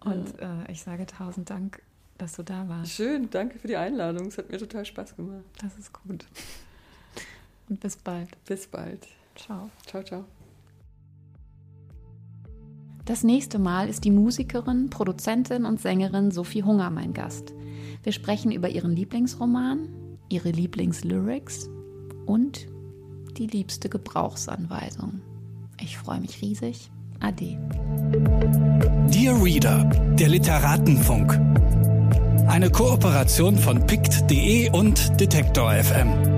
und 0.00 0.38
äh, 0.38 0.70
ich 0.70 0.82
sage 0.82 1.06
tausend 1.06 1.50
Dank, 1.50 1.82
dass 2.18 2.34
du 2.34 2.42
da 2.42 2.68
warst. 2.68 2.92
Schön, 2.92 3.30
danke 3.30 3.58
für 3.58 3.68
die 3.68 3.76
Einladung. 3.76 4.28
Es 4.28 4.38
hat 4.38 4.50
mir 4.50 4.58
total 4.58 4.84
Spaß 4.84 5.16
gemacht. 5.16 5.44
Das 5.60 5.76
ist 5.76 5.92
gut. 5.92 6.26
Und 7.68 7.80
bis 7.80 7.96
bald. 7.96 8.28
Bis 8.44 8.66
bald. 8.66 9.06
Ciao. 9.34 9.70
Ciao, 9.86 10.02
ciao. 10.02 10.24
Das 13.04 13.22
nächste 13.22 13.58
Mal 13.58 13.88
ist 13.90 14.04
die 14.04 14.10
Musikerin, 14.10 14.88
Produzentin 14.88 15.66
und 15.66 15.78
Sängerin 15.78 16.30
Sophie 16.30 16.62
Hunger 16.62 16.88
mein 16.88 17.12
Gast. 17.12 17.52
Wir 18.02 18.12
sprechen 18.12 18.50
über 18.50 18.70
ihren 18.70 18.96
Lieblingsroman, 18.96 19.88
ihre 20.30 20.50
Lieblingslyrics 20.50 21.68
und 22.24 22.66
die 23.36 23.46
liebste 23.46 23.90
Gebrauchsanweisung. 23.90 25.20
Ich 25.80 25.98
freue 25.98 26.20
mich 26.20 26.40
riesig. 26.40 26.90
Ade. 27.20 27.58
Dear 29.12 29.42
Reader, 29.42 29.84
der 30.18 30.28
Literatenfunk. 30.28 31.38
Eine 32.48 32.70
Kooperation 32.70 33.56
von 33.56 33.86
pict.de 33.86 34.70
und 34.70 35.20
Detektor 35.20 35.72
FM. 35.72 36.33